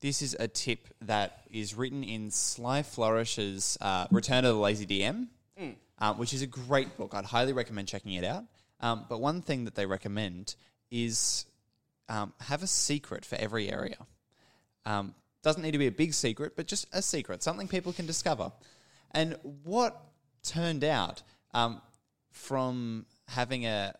this 0.00 0.22
is 0.22 0.36
a 0.38 0.48
tip 0.48 0.88
that 1.02 1.42
is 1.50 1.74
written 1.74 2.04
in 2.04 2.30
Sly 2.30 2.82
Flourish's 2.82 3.78
uh, 3.80 4.06
Return 4.10 4.44
of 4.44 4.54
the 4.54 4.60
Lazy 4.60 4.86
DM, 4.86 5.28
uh, 5.98 6.14
which 6.14 6.34
is 6.34 6.42
a 6.42 6.46
great 6.46 6.96
book. 6.96 7.14
I'd 7.14 7.24
highly 7.24 7.52
recommend 7.52 7.88
checking 7.88 8.12
it 8.12 8.24
out. 8.24 8.44
Um, 8.80 9.06
but 9.08 9.20
one 9.20 9.40
thing 9.40 9.64
that 9.64 9.74
they 9.74 9.86
recommend 9.86 10.54
is 10.90 11.46
um, 12.08 12.32
have 12.40 12.62
a 12.62 12.66
secret 12.66 13.24
for 13.24 13.36
every 13.36 13.70
area. 13.70 13.96
Um, 14.84 15.14
doesn't 15.42 15.62
need 15.62 15.72
to 15.72 15.78
be 15.78 15.86
a 15.86 15.92
big 15.92 16.12
secret, 16.12 16.52
but 16.56 16.66
just 16.66 16.86
a 16.92 17.00
secret, 17.00 17.42
something 17.42 17.68
people 17.68 17.92
can 17.92 18.06
discover. 18.06 18.52
And 19.12 19.36
what 19.64 20.00
turned 20.42 20.84
out 20.84 21.22
um, 21.54 21.80
from 22.32 23.06
having 23.28 23.64
a 23.64 23.94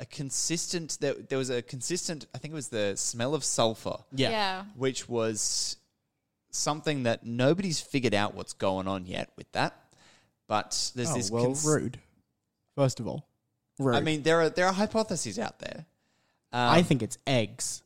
a 0.00 0.06
consistent 0.06 0.98
there, 1.00 1.14
there 1.14 1.38
was 1.38 1.50
a 1.50 1.62
consistent 1.62 2.26
I 2.34 2.38
think 2.38 2.52
it 2.52 2.56
was 2.56 2.68
the 2.68 2.96
smell 2.96 3.34
of 3.34 3.44
sulfur, 3.44 3.98
yeah, 4.12 4.30
Yeah. 4.30 4.64
which 4.74 5.08
was 5.08 5.76
something 6.50 7.04
that 7.04 7.24
nobody's 7.24 7.80
figured 7.80 8.14
out 8.14 8.34
what's 8.34 8.54
going 8.54 8.88
on 8.88 9.06
yet 9.06 9.30
with 9.36 9.50
that. 9.52 9.74
But 10.48 10.90
there's 10.96 11.10
oh, 11.10 11.14
this 11.14 11.30
well 11.30 11.44
cons- 11.44 11.64
rude 11.64 11.98
first 12.74 12.98
of 12.98 13.06
all 13.06 13.28
rude 13.78 13.94
I 13.94 14.00
mean, 14.00 14.22
there 14.22 14.40
are 14.40 14.48
there 14.50 14.66
are 14.66 14.72
hypotheses 14.72 15.38
out 15.38 15.60
there. 15.60 15.86
Um, 16.52 16.70
i 16.70 16.82
think 16.82 17.00
it's 17.00 17.16
eggs 17.28 17.84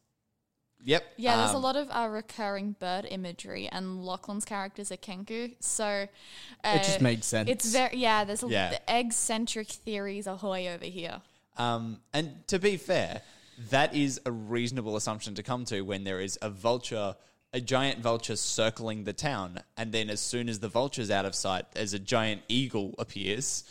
Yep. 0.84 1.04
Yeah, 1.16 1.36
there's 1.38 1.52
a 1.52 1.56
um, 1.56 1.62
lot 1.62 1.76
of 1.76 1.88
uh, 1.90 2.08
recurring 2.10 2.76
bird 2.78 3.06
imagery, 3.10 3.68
and 3.72 4.04
Lachlan's 4.04 4.44
characters 4.44 4.92
are 4.92 4.98
kenku, 4.98 5.54
so 5.58 6.06
uh, 6.62 6.78
just 6.78 7.00
made 7.00 7.24
sense. 7.24 7.48
It's 7.48 7.72
very 7.72 7.96
yeah. 7.96 8.24
There's 8.24 8.42
a, 8.42 8.48
Yeah. 8.48 8.70
the 8.70 8.90
egg-centric 8.90 9.68
theories 9.68 10.26
ahoy 10.26 10.68
over 10.68 10.84
here. 10.84 11.22
Um, 11.56 12.00
and 12.12 12.46
to 12.48 12.58
be 12.58 12.76
fair, 12.76 13.22
that 13.70 13.94
is 13.94 14.20
a 14.26 14.32
reasonable 14.32 14.96
assumption 14.96 15.34
to 15.36 15.42
come 15.42 15.64
to 15.66 15.82
when 15.82 16.04
there 16.04 16.20
is 16.20 16.38
a 16.42 16.50
vulture, 16.50 17.14
a 17.52 17.60
giant 17.60 18.00
vulture 18.00 18.36
circling 18.36 19.04
the 19.04 19.12
town, 19.12 19.60
and 19.76 19.92
then 19.92 20.10
as 20.10 20.20
soon 20.20 20.48
as 20.48 20.58
the 20.60 20.68
vulture's 20.68 21.10
out 21.10 21.24
of 21.24 21.34
sight, 21.34 21.66
as 21.76 21.94
a 21.94 21.98
giant 21.98 22.42
eagle 22.48 22.94
appears. 22.98 23.64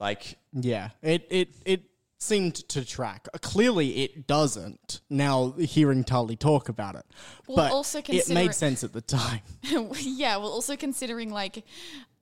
Like, 0.00 0.36
Yeah, 0.52 0.90
it 1.02 1.26
it 1.30 1.54
it 1.64 1.82
seemed 2.18 2.54
to 2.68 2.84
track. 2.84 3.28
Uh, 3.32 3.38
Clearly, 3.40 4.02
it 4.02 4.26
doesn't. 4.26 5.00
Now 5.08 5.52
hearing 5.52 6.04
Tully 6.04 6.36
talk 6.36 6.68
about 6.68 6.96
it, 6.96 7.06
Well, 7.46 7.56
but 7.56 7.72
also 7.72 7.98
it 7.98 8.06
consider 8.06 8.34
made 8.34 8.54
sense 8.54 8.82
at 8.82 8.92
the 8.92 9.00
time. 9.00 9.40
yeah, 10.00 10.36
well, 10.36 10.50
also 10.50 10.76
considering 10.76 11.30
like 11.30 11.64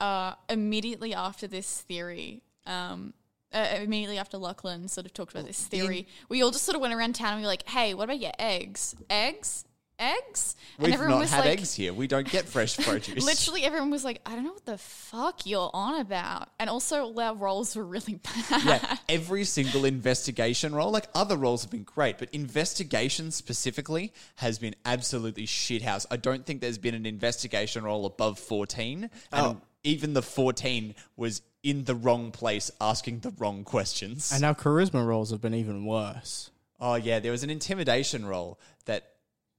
uh, 0.00 0.34
immediately 0.48 1.14
after 1.14 1.46
this 1.46 1.80
theory, 1.82 2.42
um, 2.66 3.14
uh, 3.52 3.78
immediately 3.80 4.18
after 4.18 4.38
Lachlan 4.38 4.88
sort 4.88 5.06
of 5.06 5.14
talked 5.14 5.32
about 5.32 5.46
this 5.46 5.60
theory, 5.60 6.06
we 6.28 6.42
all 6.42 6.50
just 6.50 6.64
sort 6.64 6.74
of 6.76 6.80
went 6.80 6.94
around 6.94 7.14
town 7.14 7.32
and 7.34 7.38
we 7.38 7.42
were 7.42 7.48
like, 7.48 7.68
"Hey, 7.68 7.94
what 7.94 8.04
about 8.04 8.20
your 8.20 8.32
eggs? 8.38 8.94
Eggs? 9.10 9.64
Eggs?" 9.98 10.56
And 10.78 10.86
we've 10.86 10.94
everyone 10.94 11.14
not 11.16 11.20
was 11.20 11.30
had 11.30 11.44
like, 11.44 11.58
eggs 11.58 11.74
here. 11.74 11.92
We 11.92 12.06
don't 12.06 12.28
get 12.28 12.46
fresh 12.46 12.76
produce. 12.78 13.24
Literally, 13.24 13.62
everyone 13.64 13.90
was 13.90 14.04
like, 14.04 14.20
"I 14.26 14.34
don't 14.34 14.44
know 14.44 14.52
what 14.52 14.64
the 14.64 14.78
fuck 14.78 15.46
you're 15.46 15.70
on 15.72 16.00
about," 16.00 16.48
and 16.58 16.68
also 16.68 17.14
our 17.18 17.34
rolls 17.34 17.76
were 17.76 17.84
really 17.84 18.14
bad. 18.50 18.64
yeah, 18.64 18.96
every 19.08 19.44
single 19.44 19.84
investigation 19.84 20.74
roll, 20.74 20.90
like 20.90 21.06
other 21.14 21.36
rolls 21.36 21.62
have 21.62 21.70
been 21.70 21.84
great, 21.84 22.18
but 22.18 22.30
investigation 22.30 23.30
specifically 23.30 24.12
has 24.36 24.58
been 24.58 24.74
absolutely 24.84 25.46
shithouse. 25.46 26.06
I 26.10 26.16
don't 26.16 26.44
think 26.46 26.60
there's 26.60 26.78
been 26.78 26.94
an 26.94 27.06
investigation 27.06 27.84
roll 27.84 28.06
above 28.06 28.38
14. 28.38 29.10
And 29.32 29.60
even 29.84 30.12
the 30.14 30.22
14 30.22 30.94
was 31.16 31.42
in 31.62 31.84
the 31.84 31.94
wrong 31.94 32.30
place 32.32 32.70
asking 32.80 33.20
the 33.20 33.30
wrong 33.38 33.64
questions. 33.64 34.30
and 34.32 34.44
our 34.44 34.54
charisma 34.54 35.04
rolls 35.06 35.30
have 35.30 35.40
been 35.40 35.54
even 35.54 35.84
worse. 35.86 36.50
oh, 36.80 36.94
yeah, 36.96 37.20
there 37.20 37.32
was 37.32 37.42
an 37.44 37.50
intimidation 37.50 38.26
roll 38.26 38.58
that. 38.86 39.04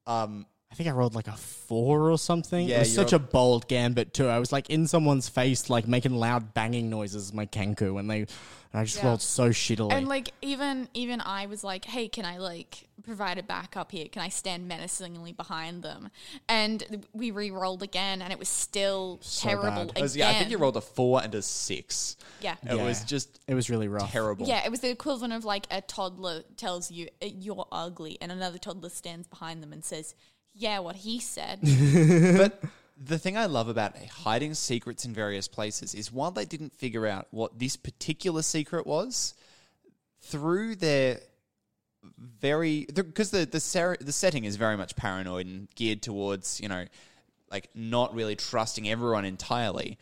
Um, 0.06 0.46
I 0.72 0.76
think 0.76 0.90
I 0.90 0.92
rolled 0.92 1.14
like 1.14 1.28
a 1.28 1.34
four 1.38 2.10
or 2.12 2.18
something. 2.18 2.68
Yeah, 2.68 2.78
it 2.78 2.80
was 2.80 2.96
such 2.96 3.14
a 3.14 3.20
bold 3.20 3.68
gambit 3.68 4.12
too. 4.14 4.28
I 4.28 4.40
was 4.40 4.52
like 4.52 4.72
in 4.72 4.88
someone's 4.88 5.30
face, 5.30 5.70
like 5.70 5.88
making 5.88 6.14
loud 6.16 6.54
banging 6.56 6.90
noises. 6.90 7.28
with 7.28 7.36
My 7.36 7.46
Kenku, 7.46 8.00
and 8.00 8.10
they, 8.10 8.22
and 8.22 8.28
I 8.74 8.84
just 8.84 8.98
Yeah. 8.98 9.06
rolled 9.10 9.22
so 9.22 9.50
shittily. 9.52 9.92
And 9.94 10.08
like 10.08 10.34
even 10.42 10.90
even 10.96 11.22
I 11.22 11.46
was 11.46 11.64
like, 11.64 11.86
"Hey, 11.86 12.08
can 12.08 12.26
I 12.26 12.38
like 12.40 12.90
provide 13.04 13.38
a 13.38 13.44
backup 13.44 13.92
here? 13.92 14.08
Can 14.08 14.22
I 14.22 14.30
stand 14.30 14.68
menacingly 14.68 15.32
behind 15.32 15.84
them?" 15.84 16.10
And 16.48 17.06
we 17.14 17.32
re-rolled 17.32 17.84
again, 17.84 18.22
and 18.22 18.32
it 18.32 18.40
was 18.40 18.50
still 18.50 19.20
terrible 19.40 19.70
bad. 19.70 19.90
again. 19.92 20.02
was- 20.02 20.18
yeah, 20.18 20.30
I 20.30 20.34
think 20.34 20.50
you 20.50 20.58
rolled 20.58 20.78
a 20.78 20.82
four 20.82 21.22
and 21.24 21.34
a 21.36 21.42
six. 21.42 22.18
Yeah. 22.42 22.56
It 22.64 22.82
was 22.82 23.04
just 23.04 23.40
it 23.48 23.54
was 23.54 23.70
really 23.70 23.88
rough. 23.88 24.12
terrible. 24.12 24.48
Yeah, 24.48 24.64
it 24.66 24.72
was 24.72 24.80
the 24.80 24.90
equivalent 24.90 25.34
of 25.34 25.46
like 25.46 25.68
a 25.70 25.82
toddler 25.82 26.44
tells 26.58 26.90
you 26.90 27.10
"Uh, 27.22 27.28
you're 27.28 27.68
ugly, 27.72 28.18
and 28.22 28.32
another 28.32 28.58
toddler 28.58 28.90
stands 28.90 29.28
behind 29.28 29.62
them 29.62 29.74
and 29.74 29.84
says, 29.84 30.16
"Yeah, 30.54 30.80
what 30.80 30.98
he 30.98 31.20
said." 31.20 31.60
but 32.38 32.62
the 32.96 33.18
thing 33.18 33.36
I 33.36 33.48
love 33.48 33.68
about 33.68 33.98
hiding 33.98 34.54
secrets 34.54 35.04
in 35.04 35.14
various 35.14 35.48
places 35.48 35.94
is 35.96 36.12
while 36.12 36.32
they 36.32 36.46
didn't 36.46 36.74
figure 36.74 37.06
out 37.08 37.28
what 37.32 37.60
this 37.60 37.76
particular 37.76 38.42
secret 38.44 38.86
was, 38.86 39.34
through 40.22 40.76
their 40.76 41.20
very 42.18 42.86
because 42.94 43.32
the 43.32 43.46
the, 43.46 43.60
ser- 43.60 43.98
the 44.00 44.12
setting 44.12 44.46
is 44.46 44.56
very 44.56 44.78
much 44.78 44.96
paranoid 44.96 45.46
and 45.46 45.68
geared 45.76 46.02
towards 46.02 46.60
you 46.60 46.68
know 46.68 46.86
like 47.50 47.70
not 47.74 48.14
really 48.14 48.36
trusting 48.36 48.90
everyone 48.90 49.26
entirely 49.26 49.98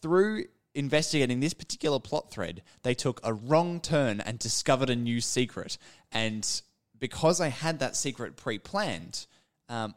through 0.00 0.44
investigating 0.74 1.40
this 1.40 1.54
particular 1.54 2.00
plot 2.00 2.30
thread, 2.30 2.62
they 2.82 2.94
took 2.94 3.20
a 3.22 3.32
wrong 3.32 3.80
turn 3.80 4.20
and 4.20 4.38
discovered 4.38 4.90
a 4.90 4.96
new 4.96 5.20
secret. 5.20 5.78
And 6.10 6.48
because 6.98 7.40
I 7.40 7.48
had 7.48 7.78
that 7.78 7.96
secret 7.96 8.36
pre 8.36 8.58
planned, 8.58 9.26
um, 9.68 9.94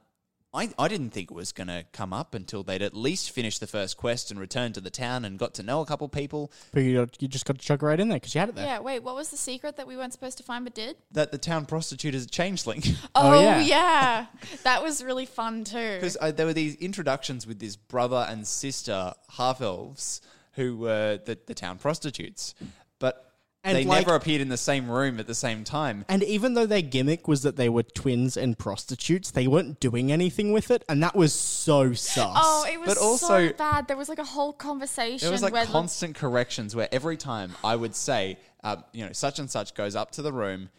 I, 0.55 0.69
I 0.79 0.87
didn't 0.87 1.09
think 1.11 1.29
it 1.31 1.35
was 1.35 1.51
going 1.51 1.67
to 1.67 1.85
come 1.91 2.13
up 2.13 2.33
until 2.33 2.63
they'd 2.63 2.81
at 2.81 2.95
least 2.95 3.31
finished 3.31 3.59
the 3.59 3.67
first 3.67 3.97
quest 3.97 4.31
and 4.31 4.39
returned 4.39 4.75
to 4.75 4.81
the 4.81 4.89
town 4.89 5.25
and 5.25 5.37
got 5.37 5.53
to 5.55 5.63
know 5.63 5.81
a 5.81 5.85
couple 5.85 6.07
people. 6.09 6.51
But 6.71 6.83
you, 6.83 7.07
you 7.19 7.27
just 7.27 7.45
got 7.45 7.59
to 7.59 7.65
chug 7.65 7.83
right 7.83 7.99
in 7.99 8.07
there 8.09 8.17
because 8.17 8.33
you 8.33 8.39
had 8.39 8.49
it 8.49 8.55
there. 8.55 8.65
Yeah, 8.65 8.79
wait, 8.79 9.03
what 9.03 9.15
was 9.15 9.29
the 9.29 9.37
secret 9.37 9.77
that 9.77 9.85
we 9.87 9.97
weren't 9.97 10.13
supposed 10.13 10.37
to 10.37 10.43
find 10.43 10.63
but 10.63 10.73
did? 10.73 10.95
That 11.11 11.31
the 11.31 11.37
town 11.37 11.65
prostitute 11.65 12.15
is 12.15 12.25
a 12.25 12.29
changeling. 12.29 12.81
Oh, 13.15 13.33
Oh, 13.33 13.41
yeah. 13.41 13.59
yeah. 13.59 14.25
that 14.63 14.81
was 14.81 15.03
really 15.03 15.25
fun 15.25 15.63
too. 15.63 15.95
Because 15.95 16.17
uh, 16.21 16.31
there 16.31 16.45
were 16.45 16.53
these 16.53 16.75
introductions 16.75 17.45
with 17.45 17.59
this 17.59 17.75
brother 17.75 18.25
and 18.29 18.45
sister 18.47 19.13
half 19.29 19.61
elves 19.61 20.21
who 20.53 20.77
were 20.77 21.19
the, 21.25 21.37
the 21.47 21.53
town 21.53 21.77
prostitutes. 21.77 22.55
But 22.99 23.24
And 23.65 23.75
they 23.75 23.83
like- 23.83 24.05
never 24.05 24.15
appeared 24.15 24.41
in 24.41 24.49
the 24.49 24.57
same 24.57 24.89
room 24.89 25.19
at 25.19 25.27
the 25.27 25.33
same 25.35 25.63
time. 25.63 26.05
And 26.07 26.21
even 26.23 26.53
though 26.53 26.65
their 26.67 26.83
gimmick 26.83 27.27
was 27.27 27.41
that 27.41 27.55
they 27.55 27.67
were 27.67 27.83
twins 27.83 28.37
and 28.37 28.57
prostitutes, 28.57 29.31
they 29.31 29.47
weren't 29.47 29.79
doing 29.79 30.11
anything 30.11 30.51
with 30.51 30.69
it, 30.69 30.83
and 30.87 31.01
that 31.01 31.15
was 31.15 31.33
so 31.33 31.93
sus. 31.93 32.37
Oh, 32.39 32.65
it 32.71 32.79
was 32.79 32.87
But 32.89 32.97
also- 32.99 33.47
so 33.49 33.53
bad. 33.53 33.87
There 33.87 33.97
was 33.97 34.07
like 34.07 34.19
a 34.19 34.23
whole 34.23 34.53
conversation 34.53 35.25
There 35.25 35.31
was 35.31 35.41
like 35.41 35.51
where 35.53 35.65
the- 35.65 35.71
constant 35.71 36.15
corrections 36.15 36.75
where 36.75 36.87
every 36.91 37.17
time 37.17 37.55
I 37.63 37.75
would 37.75 37.95
say, 37.95 38.37
uh, 38.63 38.77
you 38.93 39.05
know, 39.05 39.11
such 39.13 39.39
and 39.39 39.49
such 39.49 39.73
goes 39.73 39.95
up 39.95 40.11
to 40.11 40.21
the 40.21 40.31
room, 40.31 40.69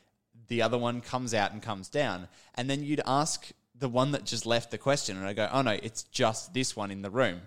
the 0.48 0.62
other 0.62 0.78
one 0.78 1.00
comes 1.00 1.34
out 1.34 1.50
and 1.52 1.60
comes 1.60 1.88
down, 1.88 2.28
and 2.54 2.70
then 2.70 2.84
you'd 2.84 3.02
ask 3.04 3.50
the 3.78 3.88
one 3.88 4.12
that 4.12 4.24
just 4.24 4.46
left 4.46 4.70
the 4.70 4.78
question, 4.78 5.16
and 5.16 5.26
I 5.26 5.32
go, 5.32 5.48
oh 5.52 5.62
no, 5.62 5.72
it's 5.82 6.04
just 6.04 6.54
this 6.54 6.76
one 6.76 6.90
in 6.92 7.02
the 7.02 7.10
room. 7.10 7.42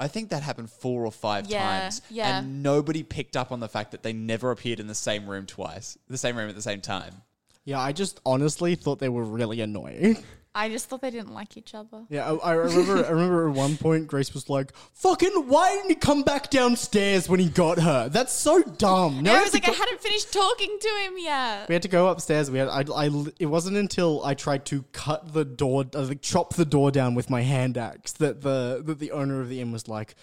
I 0.00 0.08
think 0.08 0.30
that 0.30 0.42
happened 0.42 0.70
four 0.70 1.04
or 1.04 1.12
five 1.12 1.46
Yeah, 1.46 1.62
times, 1.62 2.02
yeah. 2.10 2.38
and 2.40 2.62
nobody 2.62 3.02
picked 3.02 3.36
up 3.36 3.52
on 3.52 3.60
the 3.60 3.68
fact 3.68 3.92
that 3.92 4.02
they 4.02 4.12
never 4.14 4.50
appeared 4.50 4.80
in 4.80 4.86
the 4.86 4.94
same 4.94 5.28
room 5.28 5.44
twice, 5.46 5.98
the 6.08 6.16
same 6.18 6.36
room 6.36 6.48
at 6.48 6.54
the 6.56 6.62
same 6.62 6.80
time. 6.80 7.22
yeah, 7.64 7.78
I 7.80 7.92
just 7.92 8.18
honestly 8.24 8.74
thought 8.74 8.98
they 8.98 9.10
were 9.10 9.24
really 9.24 9.60
annoying. 9.60 10.16
I 10.52 10.68
just 10.68 10.88
thought 10.88 11.00
they 11.00 11.10
didn't 11.10 11.32
like 11.32 11.56
each 11.56 11.76
other. 11.76 12.04
Yeah, 12.08 12.28
I, 12.28 12.50
I 12.50 12.52
remember. 12.54 13.06
I 13.06 13.10
remember 13.10 13.48
at 13.48 13.54
one 13.54 13.76
point 13.76 14.08
Grace 14.08 14.34
was 14.34 14.50
like, 14.50 14.72
"Fucking, 14.94 15.30
why 15.46 15.76
didn't 15.76 15.90
he 15.90 15.94
come 15.94 16.22
back 16.22 16.50
downstairs 16.50 17.28
when 17.28 17.38
he 17.38 17.48
got 17.48 17.78
her? 17.78 18.08
That's 18.08 18.32
so 18.32 18.62
dumb." 18.62 19.22
Now 19.22 19.38
I 19.38 19.42
was 19.44 19.52
like, 19.52 19.62
to 19.62 19.70
I 19.70 19.74
hadn't 19.74 20.00
finished 20.00 20.32
talking 20.32 20.76
to 20.80 20.88
him 21.04 21.12
yet. 21.18 21.68
We 21.68 21.74
had 21.74 21.82
to 21.82 21.88
go 21.88 22.08
upstairs. 22.08 22.50
We 22.50 22.58
had. 22.58 22.68
I, 22.68 22.84
I. 22.92 23.10
It 23.38 23.46
wasn't 23.46 23.76
until 23.76 24.24
I 24.24 24.34
tried 24.34 24.64
to 24.66 24.82
cut 24.92 25.32
the 25.32 25.44
door, 25.44 25.84
uh, 25.94 26.02
like 26.02 26.20
chop 26.20 26.54
the 26.54 26.64
door 26.64 26.90
down 26.90 27.14
with 27.14 27.30
my 27.30 27.42
hand 27.42 27.78
axe, 27.78 28.10
that 28.14 28.40
the 28.40 28.82
that 28.84 28.98
the 28.98 29.12
owner 29.12 29.40
of 29.40 29.48
the 29.48 29.60
inn 29.60 29.70
was 29.70 29.86
like, 29.86 30.16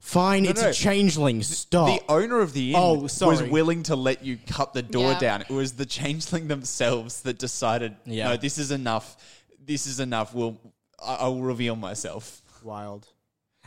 "Fine, 0.00 0.46
it's 0.46 0.62
no. 0.62 0.68
a 0.68 0.72
changeling. 0.72 1.42
Stop." 1.42 1.88
The 2.00 2.12
owner 2.12 2.40
of 2.40 2.52
the 2.52 2.70
inn 2.70 2.76
Oh, 2.78 2.94
was 3.00 3.12
sorry. 3.12 3.48
willing 3.48 3.82
to 3.84 3.96
let 3.96 4.24
you 4.24 4.38
cut 4.46 4.72
the 4.72 4.82
door 4.82 5.12
Yeah. 5.12 5.18
down. 5.18 5.40
It 5.42 5.50
was 5.50 5.72
the 5.72 5.86
changeling 5.86 6.48
themselves 6.48 7.22
that 7.22 7.38
decided, 7.38 7.96
Yeah. 8.06 8.28
no, 8.28 8.36
this 8.36 8.58
is 8.58 8.70
enough. 8.70 9.16
This 9.64 9.86
is 9.86 10.00
enough. 10.00 10.34
We'll, 10.34 10.56
I, 11.02 11.14
I 11.16 11.28
will 11.28 11.42
reveal 11.42 11.76
myself. 11.76 12.42
Wild. 12.62 13.06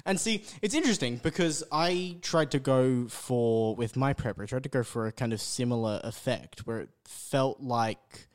And 0.03 0.19
see, 0.19 0.43
it's 0.63 0.73
interesting 0.73 1.17
because 1.17 1.63
I 1.71 2.17
tried 2.23 2.49
to 2.51 2.59
go 2.59 3.07
for 3.07 3.75
with 3.75 3.95
my 3.95 4.13
prep. 4.13 4.39
I 4.39 4.45
tried 4.45 4.63
to 4.63 4.69
go 4.69 4.83
for 4.83 5.05
a 5.05 5.11
kind 5.11 5.31
of 5.31 5.39
similar 5.39 6.01
effect 6.03 6.61
where 6.65 6.79
it 6.79 6.89
felt 7.05 7.61
like 7.61 8.27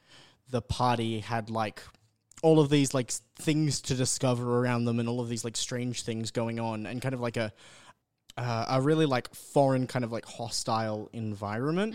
the 0.49 0.63
party 0.63 1.19
had 1.19 1.51
like 1.51 1.83
all 2.43 2.61
of 2.61 2.69
these 2.71 2.95
like 2.95 3.11
s- 3.11 3.21
things 3.37 3.81
to 3.81 3.97
discover 3.97 4.61
around 4.61 4.85
them 4.85 5.01
and 5.01 5.09
all 5.09 5.19
of 5.21 5.29
these 5.29 5.45
like 5.45 5.57
strange 5.57 6.03
things 6.03 6.31
going 6.31 6.61
on 6.61 6.87
and 6.87 7.03
kind 7.03 7.15
of 7.15 7.21
like 7.21 7.37
a 7.37 7.53
uh, 8.37 8.67
a 8.69 8.81
really 8.83 9.07
like 9.07 9.35
foreign 9.35 9.87
kind 9.87 10.05
of 10.05 10.13
like 10.13 10.25
hostile 10.27 11.09
environment. 11.13 11.95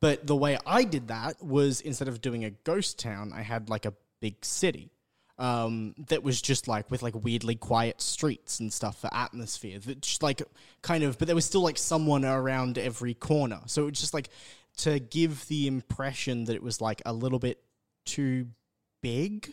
But 0.00 0.26
the 0.26 0.36
way 0.36 0.58
I 0.66 0.84
did 0.84 1.08
that 1.08 1.42
was 1.42 1.80
instead 1.80 2.08
of 2.08 2.20
doing 2.20 2.44
a 2.44 2.50
ghost 2.50 2.98
town, 2.98 3.32
I 3.34 3.42
had 3.42 3.68
like 3.68 3.84
a 3.86 3.94
big 4.20 4.44
city 4.44 4.90
um, 5.38 5.94
that 6.08 6.22
was 6.22 6.40
just 6.40 6.68
like 6.68 6.90
with 6.90 7.02
like 7.02 7.14
weirdly 7.24 7.56
quiet 7.56 8.00
streets 8.00 8.60
and 8.60 8.72
stuff 8.72 9.00
for 9.00 9.10
atmosphere. 9.12 9.78
That 9.80 10.02
just 10.02 10.22
like 10.22 10.40
kind 10.82 11.02
of, 11.02 11.18
but 11.18 11.26
there 11.26 11.34
was 11.34 11.44
still 11.46 11.62
like 11.62 11.78
someone 11.78 12.24
around 12.24 12.78
every 12.78 13.14
corner. 13.14 13.60
So 13.66 13.82
it 13.82 13.90
was 13.90 14.00
just 14.00 14.14
like 14.14 14.28
to 14.78 15.00
give 15.00 15.46
the 15.48 15.66
impression 15.66 16.44
that 16.44 16.54
it 16.54 16.62
was 16.62 16.80
like 16.80 17.02
a 17.04 17.12
little 17.12 17.38
bit 17.40 17.58
too 18.06 18.46
big 19.02 19.52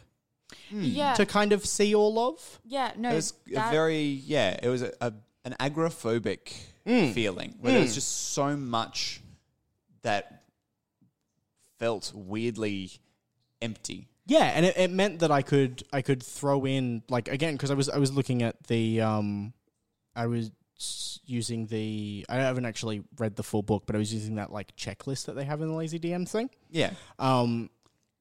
Yeah, 0.69 1.13
to 1.15 1.25
kind 1.25 1.53
of 1.53 1.65
see 1.65 1.95
all 1.95 2.19
of. 2.19 2.59
yeah, 2.65 2.91
no, 2.97 3.09
It 3.11 3.15
was 3.15 3.33
that- 3.47 3.67
a 3.69 3.71
very, 3.71 4.01
yeah, 4.03 4.57
it 4.61 4.69
was 4.69 4.81
a, 4.83 4.93
a, 5.01 5.13
an 5.51 5.55
agoraphobic 5.59 6.53
Mm. 6.85 7.13
feeling 7.13 7.55
where 7.59 7.73
there 7.73 7.81
was 7.81 7.93
just 7.93 8.31
so 8.33 8.55
much 8.57 9.21
that 10.01 10.43
felt 11.77 12.11
weirdly 12.15 12.91
empty. 13.61 14.07
Yeah, 14.25 14.45
and 14.55 14.65
it, 14.65 14.77
it 14.77 14.89
meant 14.91 15.19
that 15.19 15.29
I 15.31 15.41
could 15.41 15.83
I 15.91 16.01
could 16.01 16.23
throw 16.23 16.65
in 16.65 17.03
like 17.09 17.27
again 17.27 17.53
because 17.55 17.69
I 17.71 17.73
was 17.73 17.89
I 17.89 17.97
was 17.97 18.11
looking 18.11 18.43
at 18.43 18.63
the 18.67 19.01
um 19.01 19.53
I 20.15 20.27
was 20.27 20.51
using 21.25 21.67
the 21.67 22.25
I 22.29 22.35
haven't 22.37 22.65
actually 22.65 23.03
read 23.17 23.35
the 23.35 23.43
full 23.43 23.61
book 23.61 23.83
but 23.85 23.95
I 23.95 23.99
was 23.99 24.13
using 24.13 24.35
that 24.35 24.51
like 24.51 24.75
checklist 24.75 25.25
that 25.25 25.35
they 25.35 25.43
have 25.45 25.61
in 25.61 25.67
the 25.67 25.73
lazy 25.75 25.99
DM 25.99 26.27
thing. 26.27 26.49
Yeah. 26.71 26.91
Um 27.19 27.69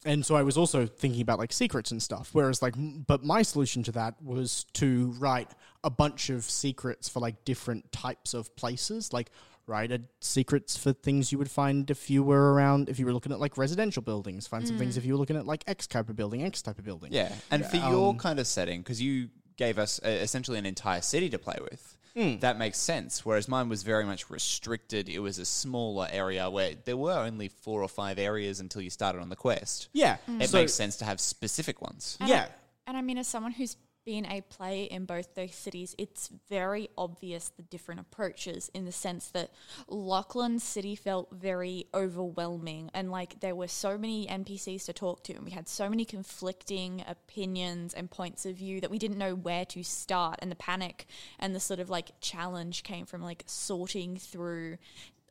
and 0.05 0.25
so 0.25 0.37
I 0.37 0.43
was 0.43 0.57
also 0.57 0.87
thinking 0.87 1.21
about 1.21 1.39
like 1.39 1.53
secrets 1.53 1.91
and 1.91 2.03
stuff. 2.03 2.31
Whereas 2.33 2.63
like, 2.63 2.75
but 2.77 3.25
my 3.25 3.43
solution 3.43 3.83
to 3.85 3.93
that 3.93 4.23
was 4.23 4.65
to 4.75 5.15
write 5.19 5.51
a 5.85 5.91
bunch 5.91 6.31
of 6.31 6.45
secrets 6.45 7.09
for 7.09 7.21
like 7.21 7.45
different 7.45 7.91
types 7.93 8.35
of 8.35 8.55
places. 8.57 9.13
Like 9.13 9.31
write 9.67 9.93
a 9.93 10.01
secrets 10.21 10.77
for 10.77 10.95
things 10.95 11.31
you 11.31 11.37
would 11.37 11.51
find 11.51 11.91
if 11.91 12.09
you 12.09 12.23
were 12.23 12.55
around, 12.55 12.89
if 12.89 12.99
you 12.99 13.05
were 13.05 13.13
looking 13.13 13.33
at 13.33 13.41
like 13.41 13.59
residential 13.59 14.01
buildings. 14.03 14.47
Find 14.47 14.67
some 14.67 14.79
things 14.79 14.97
if 14.97 15.05
you 15.05 15.13
were 15.13 15.19
looking 15.19 15.37
at 15.37 15.47
like 15.47 15.63
X 15.67 15.87
type 15.87 16.09
of 16.09 16.17
building, 16.17 16.43
X 16.43 16.63
type 16.63 16.79
of 16.79 16.85
building. 16.85 17.13
Yeah, 17.13 17.33
and 17.51 17.67
for 17.67 17.77
your 17.77 18.11
Um, 18.11 18.19
kind 18.19 18.41
of 18.41 18.47
setting, 18.47 18.81
because 18.81 19.03
you 19.03 19.29
gave 19.57 19.79
us 19.79 20.01
uh, 20.05 20.09
essentially 20.09 20.57
an 20.59 20.65
entire 20.65 21.03
city 21.03 21.29
to 21.29 21.39
play 21.39 21.59
with, 21.61 21.98
Hmm. 22.15 22.39
that 22.39 22.59
makes 22.59 22.79
sense. 22.79 23.25
Whereas 23.25 23.49
mine 23.49 23.69
was 23.69 23.83
very 23.83 24.05
much 24.05 24.29
restricted. 24.31 25.09
It 25.09 25.19
was 25.21 25.39
a 25.39 25.45
smaller 25.45 26.09
area 26.11 26.49
where 26.51 26.75
there 26.85 26.97
were 26.97 27.19
only 27.19 27.49
four 27.49 27.83
or 27.83 27.89
five 27.89 28.19
areas 28.19 28.61
until 28.61 28.83
you 28.83 28.91
started 28.91 29.21
on 29.21 29.29
the 29.29 29.37
quest. 29.37 29.89
Yeah. 29.93 30.17
It 30.41 30.51
So- 30.51 30.59
makes 30.59 30.75
sense 30.75 30.97
to 30.97 31.05
have 31.05 31.21
specific 31.21 31.81
ones. 31.83 32.17
And 32.21 32.29
Yeah. 32.29 32.45
I, 32.45 32.49
and 32.89 32.97
I 32.97 33.03
mean, 33.03 33.19
as 33.19 33.29
someone 33.29 33.53
who's 33.53 33.77
been 34.09 34.25
a 34.25 34.41
player 34.41 34.89
in 34.91 35.05
both 35.05 35.35
those 35.35 35.55
cities, 35.55 35.95
it's 35.99 36.31
very 36.49 36.89
obvious 36.97 37.51
the 37.51 37.63
different 37.63 38.01
approaches 38.01 38.71
in 38.73 38.87
the 38.87 38.91
sense 38.91 39.29
that 39.29 39.51
Lachlan 39.87 40.61
City 40.61 40.95
felt 40.97 41.29
very 41.31 41.85
overwhelming 41.93 42.91
and 42.95 43.11
like 43.11 43.41
there 43.41 43.55
were 43.55 43.69
so 43.69 43.99
many 43.99 44.27
NPCs 44.27 44.87
to 44.87 44.95
talk 44.95 45.23
to, 45.25 45.35
and 45.35 45.45
we 45.45 45.51
had 45.51 45.69
so 45.69 45.91
many 45.91 46.07
conflicting 46.07 47.05
opinions 47.07 47.93
and 47.93 48.11
points 48.11 48.47
of 48.47 48.57
view 48.57 48.81
that 48.81 48.91
we 48.91 48.99
didn't 48.99 49.19
know 49.19 49.35
where 49.35 49.67
to 49.67 49.83
start. 49.83 50.39
And 50.41 50.51
the 50.51 50.57
panic 50.57 51.05
and 51.39 51.55
the 51.55 51.61
sort 51.61 51.79
of 51.79 51.91
like 51.91 52.13
challenge 52.23 52.85
came 52.85 53.05
from 53.05 53.21
like 53.21 53.43
sorting 53.45 54.17
through 54.17 54.79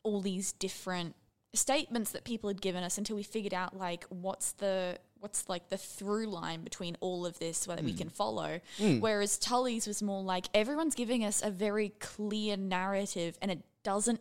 all 0.04 0.20
these 0.20 0.52
different 0.52 1.16
statements 1.52 2.12
that 2.12 2.22
people 2.22 2.46
had 2.46 2.60
given 2.60 2.84
us 2.84 2.96
until 2.96 3.16
we 3.16 3.24
figured 3.24 3.54
out 3.54 3.76
like 3.76 4.04
what's 4.10 4.52
the 4.52 4.98
what's 5.20 5.48
like 5.48 5.68
the 5.68 5.78
through 5.78 6.26
line 6.26 6.62
between 6.62 6.96
all 7.00 7.26
of 7.26 7.38
this 7.38 7.66
whether 7.66 7.82
we 7.82 7.92
hmm. 7.92 7.98
can 7.98 8.08
follow. 8.08 8.60
Hmm. 8.78 9.00
Whereas 9.00 9.38
tully's 9.38 9.86
was 9.86 10.02
more 10.02 10.22
like 10.22 10.46
everyone's 10.54 10.94
giving 10.94 11.24
us 11.24 11.42
a 11.42 11.50
very 11.50 11.90
clear 12.00 12.56
narrative 12.56 13.36
and 13.42 13.50
it 13.50 13.60
doesn't 13.82 14.20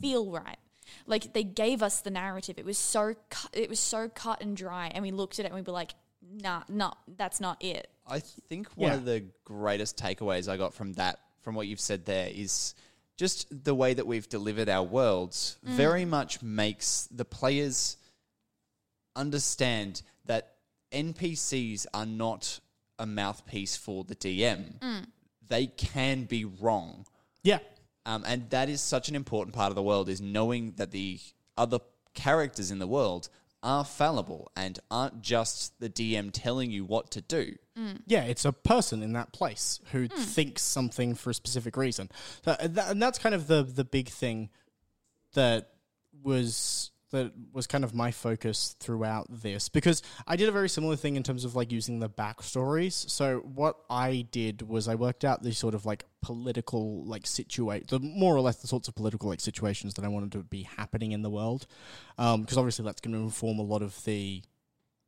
feel 0.00 0.30
right. 0.30 0.58
Like 1.06 1.34
they 1.34 1.44
gave 1.44 1.82
us 1.82 2.00
the 2.00 2.10
narrative. 2.10 2.58
It 2.58 2.64
was 2.64 2.78
so 2.78 3.14
cu- 3.30 3.48
it 3.52 3.68
was 3.68 3.80
so 3.80 4.08
cut 4.08 4.40
and 4.42 4.56
dry 4.56 4.90
and 4.94 5.02
we 5.02 5.10
looked 5.10 5.38
at 5.38 5.44
it 5.44 5.48
and 5.48 5.54
we 5.54 5.62
were 5.62 5.72
like 5.72 5.94
nah 6.22 6.62
nah 6.68 6.92
that's 7.16 7.40
not 7.40 7.62
it. 7.62 7.88
I 8.06 8.20
think 8.20 8.68
one 8.74 8.90
Yeah. 8.90 8.96
of 8.96 9.04
the 9.04 9.24
greatest 9.44 9.96
takeaways 9.98 10.48
I 10.48 10.56
got 10.56 10.74
from 10.74 10.94
that, 10.94 11.20
from 11.42 11.54
what 11.54 11.66
you've 11.66 11.80
said 11.80 12.06
there, 12.06 12.28
is 12.28 12.74
just 13.16 13.64
the 13.64 13.74
way 13.74 13.92
that 13.94 14.06
we've 14.06 14.28
delivered 14.28 14.68
our 14.68 14.84
worlds 14.84 15.58
hmm. 15.64 15.76
very 15.76 16.04
much 16.04 16.40
makes 16.40 17.08
the 17.10 17.24
players 17.24 17.96
understand 19.16 20.02
that 20.28 20.54
NPCs 20.92 21.84
are 21.92 22.06
not 22.06 22.60
a 22.98 23.04
mouthpiece 23.06 23.76
for 23.76 24.04
the 24.04 24.14
DM. 24.14 25.06
They 25.48 25.66
can 25.66 26.24
be 26.24 26.44
wrong. 26.44 27.06
Yeah. 27.42 27.58
Um, 28.06 28.24
and 28.26 28.48
that 28.50 28.68
is 28.70 28.80
such 28.80 29.08
an 29.08 29.14
important 29.14 29.54
part 29.54 29.70
of 29.70 29.74
the 29.74 29.82
world 29.82 30.08
is 30.08 30.20
knowing 30.20 30.72
that 30.76 30.92
the 30.92 31.18
other 31.56 31.80
characters 32.14 32.70
in 32.70 32.78
the 32.78 32.86
world 32.86 33.28
are 33.62 33.84
fallible 33.84 34.50
and 34.56 34.78
aren't 34.90 35.20
just 35.20 35.78
the 35.80 35.90
DM 35.90 36.30
telling 36.32 36.70
you 36.70 36.84
what 36.84 37.10
to 37.10 37.20
do. 37.20 37.54
Yeah, 38.06 38.24
it's 38.24 38.44
a 38.44 38.52
person 38.52 39.02
in 39.02 39.12
that 39.12 39.32
place 39.32 39.80
who 39.92 40.08
thinks 40.08 40.62
something 40.62 41.14
for 41.14 41.30
a 41.30 41.34
specific 41.34 41.76
reason. 41.76 42.10
So, 42.44 42.52
uh, 42.52 42.68
that, 42.68 42.90
and 42.90 43.02
that's 43.02 43.18
kind 43.18 43.34
of 43.34 43.46
the 43.46 43.62
the 43.62 43.84
big 43.84 44.08
thing 44.08 44.50
that 45.34 45.70
was 46.22 46.90
that 47.10 47.32
was 47.52 47.66
kind 47.66 47.84
of 47.84 47.94
my 47.94 48.10
focus 48.10 48.76
throughout 48.78 49.26
this 49.30 49.68
because 49.68 50.02
I 50.26 50.36
did 50.36 50.48
a 50.48 50.52
very 50.52 50.68
similar 50.68 50.96
thing 50.96 51.16
in 51.16 51.22
terms 51.22 51.44
of 51.44 51.56
like 51.56 51.72
using 51.72 52.00
the 52.00 52.08
backstories. 52.08 53.08
So 53.10 53.38
what 53.38 53.76
I 53.88 54.26
did 54.30 54.62
was 54.62 54.88
I 54.88 54.94
worked 54.94 55.24
out 55.24 55.42
the 55.42 55.52
sort 55.52 55.74
of 55.74 55.86
like 55.86 56.04
political 56.20 57.04
like 57.04 57.26
situate 57.26 57.88
the 57.88 57.98
more 58.00 58.36
or 58.36 58.40
less 58.40 58.56
the 58.56 58.66
sorts 58.66 58.88
of 58.88 58.94
political 58.94 59.28
like 59.28 59.40
situations 59.40 59.94
that 59.94 60.04
I 60.04 60.08
wanted 60.08 60.32
to 60.32 60.42
be 60.42 60.64
happening 60.64 61.12
in 61.12 61.22
the 61.22 61.30
world, 61.30 61.66
because 62.16 62.56
obviously 62.56 62.84
that's 62.84 63.00
going 63.00 63.14
to 63.14 63.20
inform 63.20 63.58
a 63.58 63.62
lot 63.62 63.82
of 63.82 64.04
the 64.04 64.42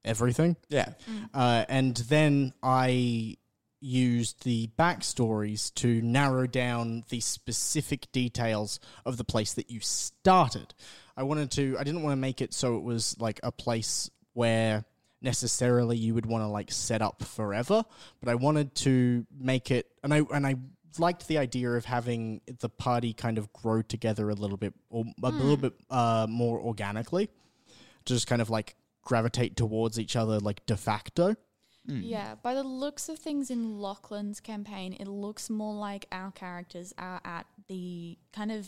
everything. 0.04 0.56
Yeah. 0.68 0.92
Uh, 1.34 1.64
and 1.68 1.96
then 1.96 2.54
I 2.62 3.36
used 3.80 4.44
the 4.44 4.68
backstories 4.78 5.72
to 5.74 6.02
narrow 6.02 6.46
down 6.46 7.04
the 7.08 7.20
specific 7.20 8.12
details 8.12 8.78
of 9.04 9.16
the 9.16 9.24
place 9.24 9.54
that 9.54 9.70
you 9.70 9.80
started. 9.80 10.74
I 11.16 11.22
wanted 11.22 11.50
to, 11.52 11.76
I 11.78 11.84
didn't 11.84 12.02
want 12.02 12.12
to 12.12 12.20
make 12.20 12.40
it 12.40 12.54
so 12.54 12.76
it 12.76 12.82
was 12.82 13.16
like 13.18 13.40
a 13.42 13.52
place 13.52 14.10
where 14.32 14.84
necessarily 15.22 15.96
you 15.96 16.14
would 16.14 16.26
want 16.26 16.42
to 16.42 16.48
like 16.48 16.70
set 16.72 17.02
up 17.02 17.22
forever, 17.22 17.84
but 18.20 18.28
I 18.28 18.34
wanted 18.34 18.74
to 18.76 19.26
make 19.38 19.70
it, 19.70 19.86
and 20.02 20.14
I, 20.14 20.22
and 20.32 20.46
I, 20.46 20.56
liked 20.98 21.28
the 21.28 21.38
idea 21.38 21.70
of 21.70 21.84
having 21.84 22.40
the 22.58 22.68
party 22.68 23.12
kind 23.12 23.38
of 23.38 23.52
grow 23.52 23.80
together 23.80 24.28
a 24.28 24.34
little 24.34 24.56
bit 24.56 24.74
or 24.90 25.04
a 25.22 25.28
little 25.30 25.56
bit 25.56 25.72
uh, 25.88 26.26
more 26.28 26.60
organically 26.60 27.30
to 28.04 28.12
just 28.12 28.26
kind 28.26 28.42
of 28.42 28.50
like 28.50 28.74
gravitate 29.04 29.56
towards 29.56 30.00
each 30.00 30.16
other 30.16 30.40
like 30.40 30.66
de 30.66 30.76
facto. 30.76 31.36
Yeah, 31.86 32.34
by 32.42 32.54
the 32.54 32.64
looks 32.64 33.08
of 33.08 33.20
things 33.20 33.50
in 33.50 33.78
Lachlan's 33.78 34.40
campaign, 34.40 34.96
it 34.98 35.06
looks 35.06 35.48
more 35.48 35.74
like 35.74 36.06
our 36.10 36.32
characters 36.32 36.92
are 36.98 37.20
at 37.24 37.46
the 37.68 38.18
kind 38.32 38.50
of 38.50 38.58
m- 38.58 38.64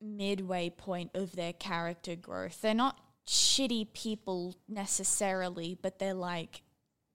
midway 0.00 0.70
point 0.70 1.10
of 1.14 1.32
their 1.32 1.52
character 1.52 2.16
growth. 2.16 2.60
They're 2.60 2.74
not 2.74 3.00
shitty 3.26 3.92
people 3.92 4.54
necessarily, 4.68 5.76
but 5.80 5.98
they're 5.98 6.14
like 6.14 6.62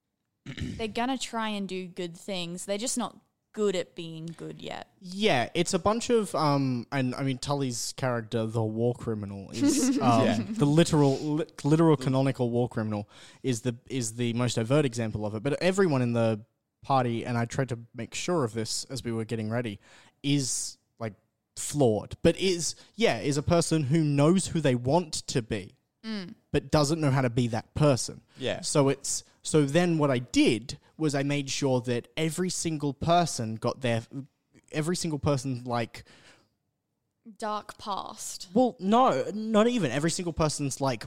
they're 0.45 0.87
gonna 0.87 1.17
try 1.17 1.49
and 1.49 1.67
do 1.67 1.87
good 1.87 2.17
things. 2.17 2.65
They're 2.65 2.77
just 2.77 2.97
not 2.97 3.17
good 3.53 3.75
at 3.75 3.95
being 3.95 4.33
good 4.37 4.61
yet. 4.61 4.87
Yeah, 5.01 5.49
it's 5.53 5.73
a 5.73 5.79
bunch 5.79 6.09
of 6.09 6.33
um, 6.35 6.87
and 6.91 7.15
I 7.15 7.23
mean 7.23 7.37
Tully's 7.37 7.93
character, 7.97 8.45
the 8.45 8.63
war 8.63 8.93
criminal, 8.93 9.49
is 9.51 9.99
um, 10.01 10.53
the 10.57 10.65
literal, 10.65 11.17
li- 11.19 11.45
literal 11.63 11.97
canonical 11.97 12.49
war 12.49 12.69
criminal 12.69 13.09
is 13.43 13.61
the 13.61 13.75
is 13.89 14.13
the 14.15 14.33
most 14.33 14.57
overt 14.57 14.85
example 14.85 15.25
of 15.25 15.35
it. 15.35 15.43
But 15.43 15.61
everyone 15.61 16.01
in 16.01 16.13
the 16.13 16.41
party, 16.83 17.25
and 17.25 17.37
I 17.37 17.45
tried 17.45 17.69
to 17.69 17.79
make 17.95 18.13
sure 18.13 18.43
of 18.43 18.53
this 18.53 18.85
as 18.85 19.03
we 19.03 19.11
were 19.11 19.25
getting 19.25 19.49
ready, 19.49 19.79
is 20.23 20.77
flawed, 21.55 22.15
but 22.23 22.37
is 22.37 22.75
yeah 22.95 23.19
is 23.19 23.37
a 23.37 23.43
person 23.43 23.83
who 23.83 24.03
knows 24.03 24.47
who 24.47 24.59
they 24.61 24.75
want 24.75 25.13
to 25.27 25.41
be, 25.41 25.75
but 26.51 26.71
doesn't 26.71 26.99
know 27.01 27.11
how 27.11 27.21
to 27.21 27.29
be 27.29 27.47
that 27.47 27.73
person. 27.75 28.21
Yeah. 28.37 28.61
So 28.61 28.89
it's 28.89 29.23
so 29.43 29.65
then 29.65 29.97
what 29.97 30.11
I 30.11 30.19
did 30.19 30.77
was 30.97 31.15
I 31.15 31.23
made 31.23 31.49
sure 31.49 31.81
that 31.81 32.07
every 32.15 32.49
single 32.49 32.93
person 32.93 33.55
got 33.55 33.81
their 33.81 34.03
every 34.71 34.95
single 34.95 35.19
person 35.19 35.63
like 35.65 36.03
Dark 37.37 37.77
past. 37.77 38.47
well 38.53 38.75
no 38.79 39.23
not 39.33 39.67
even 39.67 39.91
every 39.91 40.09
single 40.09 40.33
person's 40.33 40.81
like 40.81 41.05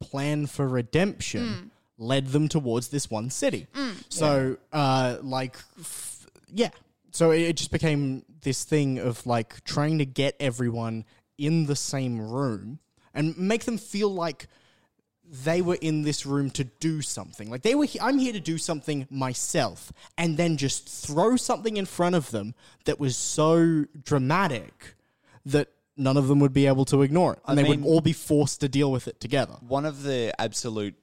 plan 0.00 0.46
for 0.46 0.68
redemption 0.68 1.42
Mm. 1.42 1.70
led 1.96 2.26
them 2.28 2.48
towards 2.48 2.88
this 2.88 3.10
one 3.10 3.30
city. 3.30 3.66
So 4.10 4.58
uh 4.72 5.18
like 5.22 5.56
f- 5.80 6.26
yeah. 6.52 6.70
So 7.12 7.30
it, 7.30 7.42
it 7.42 7.56
just 7.56 7.70
became 7.70 8.24
this 8.42 8.64
thing 8.64 8.98
of 8.98 9.26
like 9.26 9.64
trying 9.64 9.98
to 9.98 10.06
get 10.06 10.36
everyone 10.38 11.04
in 11.38 11.66
the 11.66 11.76
same 11.76 12.20
room 12.20 12.78
and 13.14 13.36
make 13.36 13.64
them 13.64 13.78
feel 13.78 14.12
like 14.12 14.46
they 15.24 15.62
were 15.62 15.78
in 15.80 16.02
this 16.02 16.26
room 16.26 16.50
to 16.50 16.64
do 16.64 17.00
something. 17.00 17.50
Like 17.50 17.62
they 17.62 17.74
were, 17.74 17.86
he- 17.86 18.00
I'm 18.00 18.18
here 18.18 18.32
to 18.34 18.40
do 18.40 18.58
something 18.58 19.06
myself, 19.10 19.92
and 20.18 20.36
then 20.36 20.56
just 20.58 20.88
throw 20.88 21.36
something 21.36 21.76
in 21.78 21.86
front 21.86 22.14
of 22.14 22.30
them 22.32 22.54
that 22.84 23.00
was 23.00 23.16
so 23.16 23.86
dramatic 24.04 24.94
that 25.46 25.68
none 25.96 26.16
of 26.16 26.28
them 26.28 26.38
would 26.40 26.52
be 26.52 26.66
able 26.66 26.84
to 26.86 27.02
ignore 27.02 27.34
it, 27.34 27.38
and 27.46 27.58
I 27.58 27.62
they 27.62 27.68
would 27.68 27.84
all 27.84 28.00
be 28.00 28.12
forced 28.12 28.60
to 28.60 28.68
deal 28.68 28.92
with 28.92 29.08
it 29.08 29.20
together. 29.20 29.54
One 29.66 29.86
of 29.86 30.02
the 30.02 30.34
absolute 30.38 30.94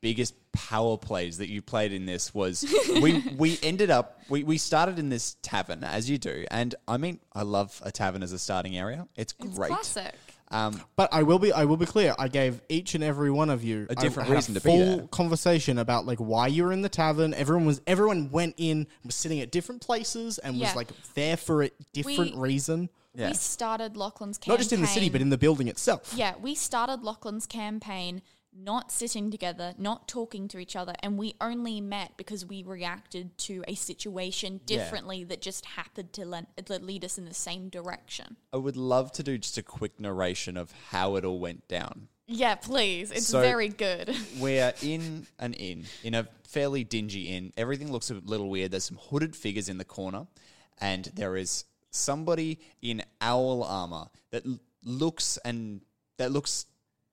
biggest 0.00 0.34
power 0.52 0.96
plays 0.96 1.38
that 1.38 1.48
you 1.48 1.60
played 1.62 1.92
in 1.92 2.06
this 2.06 2.32
was 2.34 2.64
we 3.02 3.20
we 3.36 3.58
ended 3.62 3.90
up 3.90 4.20
we, 4.28 4.44
we 4.44 4.56
started 4.58 4.98
in 4.98 5.08
this 5.08 5.36
tavern 5.42 5.82
as 5.84 6.08
you 6.08 6.18
do 6.18 6.44
and 6.50 6.74
I 6.86 6.96
mean 6.98 7.20
I 7.32 7.42
love 7.42 7.80
a 7.84 7.90
tavern 7.90 8.22
as 8.22 8.32
a 8.32 8.38
starting 8.38 8.76
area 8.76 9.06
it's 9.16 9.34
It's 9.40 9.56
great 9.56 9.70
classic. 9.70 10.14
um 10.50 10.80
But 10.96 11.08
I 11.12 11.22
will 11.24 11.38
be, 11.38 11.52
I 11.52 11.64
will 11.64 11.76
be 11.76 11.86
clear. 11.86 12.14
I 12.18 12.28
gave 12.28 12.60
each 12.68 12.94
and 12.94 13.02
every 13.04 13.30
one 13.30 13.50
of 13.50 13.62
you 13.64 13.86
A 13.90 13.94
different 13.94 14.28
I 14.28 14.32
had 14.32 14.36
reason 14.36 14.54
to 14.54 14.60
be 14.60 14.68
full 14.70 14.96
there. 14.98 15.06
conversation 15.08 15.78
about 15.78 16.06
like 16.06 16.18
why 16.18 16.46
you 16.46 16.64
were 16.64 16.72
in 16.72 16.82
the 16.82 16.88
tavern. 16.88 17.34
Everyone 17.34 17.66
was, 17.66 17.80
everyone 17.86 18.30
went 18.30 18.54
in, 18.56 18.86
was 19.04 19.14
sitting 19.14 19.40
at 19.40 19.50
different 19.50 19.82
places, 19.82 20.38
and 20.38 20.56
Yeah. 20.56 20.66
was 20.68 20.76
like 20.76 20.88
there 21.14 21.36
for 21.36 21.64
a 21.64 21.70
different 21.92 22.34
We- 22.36 22.40
reason. 22.40 22.88
Yeah. 23.14 23.28
We 23.28 23.34
started 23.34 23.96
Lachlan's 23.96 24.38
campaign. 24.38 24.52
Not 24.52 24.58
just 24.60 24.72
in 24.72 24.80
the 24.80 24.86
city, 24.86 25.08
but 25.10 25.20
in 25.20 25.28
the 25.30 25.38
building 25.38 25.66
itself. 25.66 26.14
Yeah, 26.16 26.34
we 26.40 26.54
started 26.54 27.02
Lachlan's 27.02 27.46
campaign 27.46 28.22
not 28.60 28.90
sitting 28.90 29.30
together, 29.30 29.74
not 29.78 30.08
talking 30.08 30.48
to 30.48 30.58
each 30.58 30.74
other, 30.76 30.92
and 31.02 31.16
we 31.16 31.34
only 31.40 31.80
met 31.80 32.16
because 32.16 32.44
we 32.44 32.62
reacted 32.62 33.36
to 33.38 33.64
a 33.68 33.74
situation 33.74 34.60
differently 34.66 35.24
that 35.24 35.40
just 35.40 35.64
happened 35.64 36.12
to 36.14 36.24
le- 36.26 36.46
lead 36.80 37.04
us 37.04 37.18
in 37.18 37.24
the 37.24 37.34
same 37.34 37.68
direction. 37.68 38.36
I 38.52 38.56
would 38.56 38.76
love 38.76 39.12
to 39.12 39.22
do 39.22 39.38
just 39.38 39.58
a 39.58 39.62
quick 39.62 40.00
narration 40.00 40.56
of 40.56 40.72
how 40.90 41.16
it 41.16 41.24
all 41.24 41.38
went 41.38 41.68
down 41.68 42.08
Yeah, 42.26 42.56
please. 42.56 43.10
It's 43.10 43.26
So- 43.28 43.40
very 43.40 43.68
good. 43.68 44.14
We're 44.38 44.74
in 44.82 45.26
an 45.38 45.54
inn, 45.54 45.84
in 46.02 46.14
a 46.14 46.28
fairly 46.46 46.84
dingy 46.84 47.28
inn. 47.28 47.52
Everything 47.56 47.90
looks 47.92 48.10
a 48.10 48.14
little 48.14 48.50
weird. 48.50 48.70
There's 48.72 48.84
some 48.84 48.98
hooded 49.00 49.34
figures 49.36 49.68
in 49.68 49.78
the 49.78 49.84
corner, 49.84 50.26
and 50.78 51.04
there 51.14 51.36
is 51.36 51.64
somebody 51.90 52.58
in 52.82 53.02
owl 53.20 53.62
armor 53.64 54.06
that 54.30 54.44
l- 54.46 54.58
looks 54.84 55.38
and 55.44 55.80
that 56.18 56.30
looks 56.32 56.66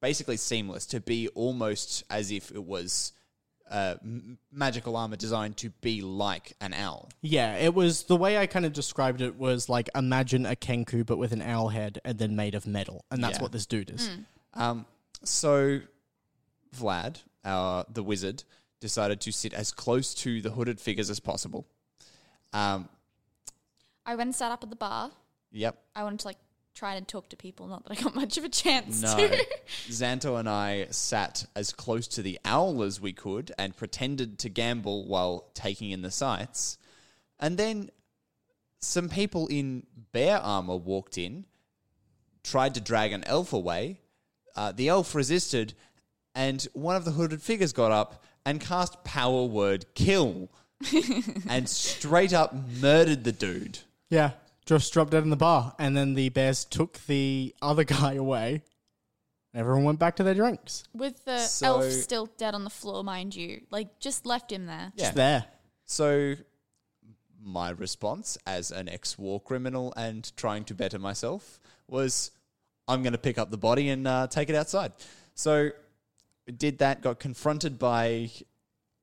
basically 0.06 0.38
seamless 0.38 0.86
to 0.86 1.00
be 1.02 1.28
almost 1.30 2.04
as 2.12 2.30
if 2.30 2.52
it 2.52 2.64
was 2.64 3.12
uh, 3.72 3.96
m- 4.04 4.38
magical 4.52 4.96
armor 4.96 5.16
designed 5.16 5.58
to 5.58 5.72
be 5.82 6.00
like 6.04 6.54
an 6.62 6.74
owl. 6.76 7.10
Yeah, 7.24 7.56
it 7.58 7.74
was 7.74 8.04
the 8.04 8.16
way 8.16 8.38
I 8.38 8.46
kind 8.46 8.66
of 8.68 8.74
described 8.74 9.20
it 9.22 9.36
was 9.36 9.68
like 9.68 9.90
imagine 9.96 10.46
a 10.46 10.56
Kenku 10.56 11.04
but 11.04 11.18
with 11.18 11.32
an 11.32 11.42
owl 11.42 11.70
head 11.70 12.00
and 12.06 12.20
then 12.20 12.36
made 12.36 12.54
of 12.54 12.68
metal, 12.68 13.04
and 13.10 13.24
that's 13.24 13.38
Yeah. 13.38 13.42
what 13.44 13.52
this 13.52 13.66
dude 13.66 13.90
is. 13.90 14.08
Um, 14.54 14.86
so 15.24 15.80
Vlad, 16.78 17.24
our 17.44 17.86
the 17.92 18.04
wizard, 18.04 18.44
decided 18.80 19.20
to 19.22 19.32
sit 19.32 19.54
as 19.56 19.72
close 19.72 20.14
to 20.14 20.40
the 20.44 20.52
hooded 20.52 20.80
figures 20.80 21.10
as 21.10 21.20
possible. 21.20 21.66
Um, 22.54 22.88
I 24.06 24.14
went 24.16 24.28
and 24.28 24.36
sat 24.36 24.52
up 24.52 24.62
at 24.64 24.70
the 24.70 24.76
bar. 24.76 25.10
yep. 25.52 25.76
I 25.96 26.04
wanted 26.04 26.20
to 26.20 26.28
like 26.28 26.38
try 26.76 27.00
to 27.00 27.06
talk 27.06 27.30
to 27.30 27.38
people, 27.38 27.68
not 27.68 27.84
that 27.86 27.98
I 27.98 28.02
got 28.04 28.14
much 28.22 28.38
of 28.38 28.44
a 28.44 28.50
chance 28.50 29.02
No. 29.02 29.16
to. 29.18 29.46
Xanto 29.90 30.38
and 30.40 30.48
I 30.48 30.88
sat 30.92 31.46
as 31.56 31.72
close 31.72 32.08
to 32.10 32.22
the 32.22 32.38
owl 32.46 32.84
as 32.84 33.00
we 33.02 33.14
could 33.14 33.52
and 33.58 33.76
pretended 33.76 34.38
to 34.40 34.50
gamble 34.50 35.08
while 35.08 35.50
taking 35.54 35.92
in 35.92 36.02
the 36.02 36.12
sights. 36.12 36.78
And 37.40 37.58
then 37.58 37.90
some 38.82 39.10
people 39.10 39.48
in 39.48 39.88
bear 40.12 40.38
armor 40.38 40.76
walked 40.76 41.18
in, 41.18 41.46
tried 42.44 42.76
to 42.76 42.82
drag 42.82 43.14
an 43.14 43.24
elf 43.26 43.54
away. 43.54 44.02
Uh, 44.56 44.72
the 44.72 44.90
elf 44.90 45.16
resisted, 45.16 45.74
and 46.36 46.68
one 46.74 46.96
of 46.96 47.04
the 47.06 47.12
hooded 47.12 47.42
figures 47.42 47.74
got 47.74 47.92
up 47.92 48.24
and 48.46 48.62
cast 48.62 49.04
power 49.04 49.44
word 49.46 49.86
kill 49.96 50.50
and 51.50 51.68
straight 51.68 52.32
up 52.34 52.54
murdered 52.80 53.24
the 53.24 53.32
dude. 53.32 53.80
Yeah, 54.10 54.32
just 54.66 54.92
dropped 54.94 55.12
dead 55.12 55.24
in 55.24 55.30
the 55.30 55.36
bar, 55.36 55.76
and 55.80 55.96
then 55.96 56.14
the 56.16 56.30
bears 56.30 56.66
took 56.66 57.00
the 57.06 57.54
other 57.62 57.84
guy 57.98 58.14
away. 58.14 58.64
and 59.54 59.60
Everyone 59.60 59.84
went 59.84 60.00
back 60.00 60.16
to 60.18 60.24
their 60.24 60.34
drinks. 60.34 60.84
With 60.94 61.24
the 61.26 61.40
So- 61.40 61.82
elf 61.82 61.92
still 61.92 62.26
dead 62.38 62.56
on 62.56 62.64
the 62.64 62.70
floor, 62.70 63.04
mind 63.04 63.36
you. 63.36 63.62
Like, 63.72 64.00
just 64.00 64.26
left 64.26 64.52
him 64.52 64.66
there. 64.66 64.92
Yeah. 64.96 65.04
Just 65.04 65.16
there. 65.16 65.46
So, 65.86 66.36
my 67.42 67.70
response 67.70 68.40
as 68.48 68.72
an 68.72 68.90
ex 68.90 69.20
war 69.20 69.40
criminal 69.40 69.94
and 69.96 70.36
trying 70.36 70.64
to 70.66 70.74
better 70.74 70.98
myself 70.98 71.60
was 71.88 72.32
I'm 72.88 73.04
going 73.04 73.12
to 73.14 73.20
pick 73.20 73.38
up 73.38 73.52
the 73.52 73.58
body 73.58 73.90
and 73.90 74.08
uh, 74.08 74.26
take 74.28 74.50
it 74.50 74.56
outside. 74.56 74.94
So, 75.36 75.70
did 76.58 76.80
that, 76.80 77.02
got 77.02 77.20
confronted 77.20 77.78
by 77.78 78.32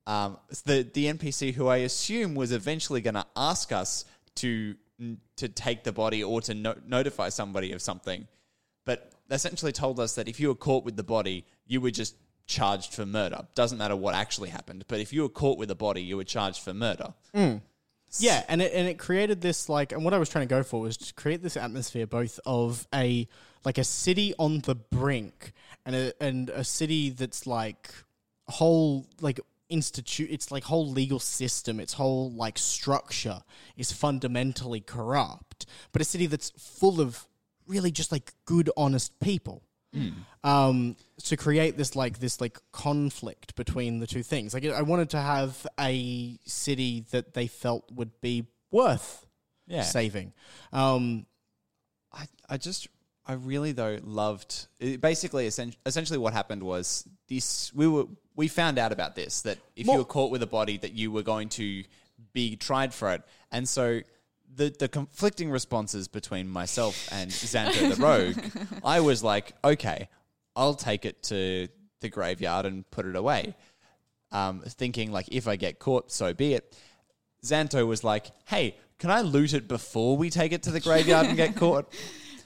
um, 0.09 0.39
the, 0.65 0.89
the 0.93 1.07
NPC 1.07 1.55
who 1.55 1.69
I 1.69 1.79
assume 1.79 2.35
was 2.35 2.51
eventually 2.53 3.01
going 3.01 3.15
to 3.15 3.27
ask 3.37 3.71
us 3.73 4.05
to, 4.37 4.75
to 5.37 5.49
take 5.49 5.85
the 5.85 5.93
body 5.93 6.23
or 6.23 6.41
to 6.43 6.55
no- 6.55 6.79
notify 6.87 7.29
somebody 7.29 7.73
of 7.73 7.83
something. 7.83 8.27
But 8.85 9.13
essentially 9.31 9.73
told 9.73 10.01
us 10.01 10.15
that 10.17 10.29
if 10.29 10.41
you 10.41 10.49
were 10.49 10.55
caught 10.55 10.85
with 10.85 10.97
the 10.97 11.03
body, 11.03 11.45
you 11.67 11.81
were 11.81 11.91
just 11.91 12.17
charged 12.47 12.93
for 12.93 13.07
murder. 13.07 13.47
Doesn't 13.55 13.79
matter 13.79 13.97
what 13.97 14.15
actually 14.15 14.51
happened, 14.51 14.85
but 14.89 15.01
if 15.01 15.13
you 15.13 15.23
were 15.23 15.29
caught 15.29 15.59
with 15.59 15.71
a 15.71 15.75
body, 15.75 16.03
you 16.03 16.17
were 16.17 16.25
charged 16.25 16.63
for 16.63 16.75
murder. 16.75 17.15
Mm. 17.35 17.63
Yeah, 18.19 18.45
and 18.49 18.61
it 18.61 18.73
and 18.75 18.87
it 18.89 18.99
created 18.99 19.41
this 19.41 19.69
like, 19.69 19.93
and 19.93 20.05
what 20.05 20.13
I 20.13 20.19
was 20.19 20.29
trying 20.29 20.47
to 20.47 20.55
go 20.55 20.63
for 20.63 20.81
was 20.81 20.97
to 20.99 21.15
create 21.15 21.43
this 21.43 21.57
atmosphere 21.57 22.07
both 22.07 22.39
of 22.45 22.87
a 22.95 23.27
like 23.65 23.79
a 23.79 23.85
city 23.85 24.35
on 24.39 24.61
the 24.61 24.75
brink 24.75 25.53
and 25.87 25.97
a 25.97 26.13
and 26.23 26.51
a 26.51 26.63
city 26.63 27.11
that's 27.11 27.47
like 27.47 27.91
whole 28.49 29.07
like 29.21 29.41
institute 29.73 30.31
its 30.31 30.51
like 30.51 30.65
whole 30.65 30.89
legal 31.01 31.19
system 31.19 31.81
its 31.81 31.95
whole 31.95 32.31
like 32.33 32.59
structure 32.59 33.41
is 33.77 33.91
fundamentally 33.93 34.81
corrupt 34.81 35.67
but 35.93 36.03
a 36.03 36.05
city 36.05 36.27
that's 36.27 36.51
full 36.59 37.01
of 37.01 37.27
really 37.67 37.91
just 37.91 38.13
like 38.13 38.33
good 38.45 38.69
honest 38.77 39.19
people 39.21 39.63
um, 40.43 40.97
to 41.25 41.37
create 41.37 41.77
this 41.77 41.95
like 41.95 42.19
this 42.19 42.41
like 42.41 42.59
conflict 42.73 43.55
between 43.57 43.99
the 44.01 44.07
two 44.07 44.23
things. 44.23 44.55
Like 44.55 44.65
I 44.65 44.81
wanted 44.81 45.11
to 45.11 45.21
have 45.21 45.67
a 45.79 46.39
city 46.47 47.05
that 47.11 47.35
they 47.35 47.47
felt 47.47 47.85
would 47.93 48.19
be 48.23 48.47
worth 48.71 49.27
Yeah. 49.67 49.83
saving. 49.83 50.33
Um, 50.73 51.27
I, 52.11 52.25
I 52.49 52.57
just 52.57 52.89
I 53.27 53.35
really 53.35 53.73
though 53.73 53.99
loved 54.03 54.67
it, 54.81 55.01
basically 55.03 55.47
essen- 55.47 55.75
essentially 55.85 56.19
what 56.19 56.33
happened 56.33 56.63
was 56.63 57.07
this 57.29 57.71
we 57.75 57.87
were 57.87 58.07
we 58.37 58.49
found 58.49 58.79
out 58.79 58.93
about 58.93 59.15
this 59.15 59.43
that 59.43 59.59
if 59.77 59.87
you 59.87 59.97
were 59.97 60.05
caught 60.05 60.31
with 60.31 60.43
a 60.43 60.47
body 60.47 60.79
that 60.79 60.93
you 60.93 61.11
were 61.11 61.23
going 61.23 61.49
to 61.51 61.85
be 62.33 62.57
tried 62.57 62.95
for 62.95 63.13
it. 63.13 63.23
And 63.51 63.69
so 63.69 64.01
the 64.55 64.75
the 64.79 64.89
conflicting 64.89 65.51
responses 65.51 66.09
between 66.09 66.49
myself 66.49 67.09
and 67.13 67.31
Xanto 67.31 67.95
the 67.95 68.03
rogue 68.03 68.79
I 68.85 69.01
was 69.01 69.23
like 69.23 69.55
okay 69.65 70.09
I'll 70.55 70.75
take 70.75 71.07
it 71.07 71.23
to 71.25 71.69
the 72.01 72.09
graveyard 72.11 72.67
and 72.67 72.89
put 72.91 73.07
it 73.07 73.17
away. 73.17 73.55
Um, 74.31 74.61
thinking 74.61 75.13
like 75.13 75.29
if 75.31 75.49
I 75.49 75.57
get 75.57 75.79
caught 75.79 76.11
so 76.11 76.33
be 76.35 76.55
it. 76.55 76.77
Xanto 77.45 77.87
was 77.87 78.05
like 78.05 78.31
hey 78.47 78.77
can 78.99 79.11
I 79.11 79.23
loot 79.23 79.53
it 79.53 79.67
before 79.67 80.17
we 80.17 80.31
take 80.31 80.53
it 80.53 80.63
to 80.65 80.71
the 80.71 80.81
graveyard 80.81 81.27
and 81.27 81.37
get 81.37 81.57
caught? 81.65 81.93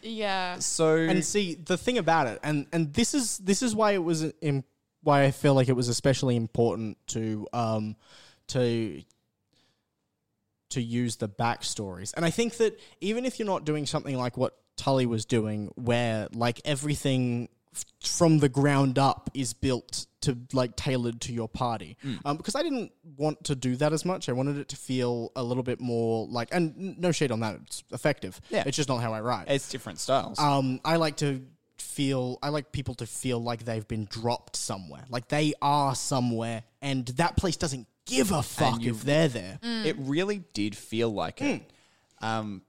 Yeah. 0.03 0.59
so 0.59 0.97
and 0.97 1.25
see 1.25 1.55
the 1.55 1.77
thing 1.77 1.99
about 1.99 2.29
it, 2.29 2.39
and 2.43 2.67
and 2.73 2.95
this 2.95 3.13
is 3.13 3.39
this 3.39 3.63
is 3.63 3.75
why 3.75 3.93
it 3.93 4.03
was 4.03 4.23
in, 4.41 4.65
why 5.07 5.25
I 5.25 5.31
feel 5.31 5.55
like 5.55 5.69
it 5.69 5.77
was 5.77 5.89
especially 5.89 6.37
important 6.37 6.99
to 7.09 7.47
um 7.53 7.97
to 8.49 9.03
to 10.71 10.83
use 10.83 11.17
the 11.17 11.29
backstories. 11.29 12.13
And 12.17 12.25
I 12.25 12.31
think 12.31 12.57
that 12.59 12.79
even 13.01 13.25
if 13.25 13.39
you're 13.39 13.47
not 13.47 13.65
doing 13.65 13.87
something 13.87 14.17
like 14.17 14.37
what 14.37 14.57
Tully 14.77 15.07
was 15.07 15.25
doing, 15.25 15.71
where 15.77 16.29
like 16.35 16.61
everything 16.65 17.49
f- 17.75 17.85
from 18.05 18.39
the 18.41 18.49
ground 18.49 18.99
up 18.99 19.31
is 19.33 19.55
built 19.55 20.07
to 20.23 20.37
like 20.53 20.75
tailored 20.77 21.21
to 21.23 21.33
your 21.33 21.49
party, 21.49 21.97
um, 22.25 22.37
because 22.37 22.57
I 22.57 22.63
didn't 22.63 22.91
want 23.17 23.45
to 23.45 23.55
do 23.55 23.77
that 23.77 23.93
as 23.93 24.05
much. 24.05 24.29
I 24.29 24.33
wanted 24.33 24.59
it 24.59 24.69
to 24.71 24.77
feel 24.77 25.31
a 25.37 25.43
little 25.43 25.63
bit 25.63 25.81
more 25.81 26.27
like, 26.27 26.49
and 26.53 26.99
no 26.99 27.13
shade 27.13 27.31
on 27.31 27.41
that, 27.41 27.61
it's 27.65 27.85
effective. 27.93 28.41
Yeah. 28.51 28.65
it's 28.67 28.77
just 28.77 28.89
not 28.89 28.99
how 28.99 29.15
I 29.15 29.21
write. 29.21 29.47
It's 29.49 29.69
different 29.69 30.01
styles. 30.01 30.39
Um, 30.39 30.81
I 30.85 30.97
like 30.97 31.17
to 31.19 31.43
feel. 31.81 32.39
I 32.43 32.49
like 32.51 32.73
people 32.73 32.95
to 32.97 33.07
feel 33.07 33.39
like 33.43 33.65
they've 33.65 33.87
been 33.87 34.07
dropped 34.07 34.57
somewhere, 34.57 35.05
like 35.09 35.29
they 35.29 35.55
are 35.61 35.95
somewhere, 35.95 36.63
and 36.83 37.07
that 37.09 37.37
place 37.37 37.57
doesn't 37.57 37.87
give 38.07 38.31
a 38.31 38.43
fuck 38.43 38.83
if 38.85 39.03
they're 39.03 39.29
there. 39.29 39.59
It 39.87 39.97
really 39.99 40.43
did 40.55 40.77
feel 40.77 41.11
like 41.11 41.41
it. 41.43 41.63
Um, 42.23 42.63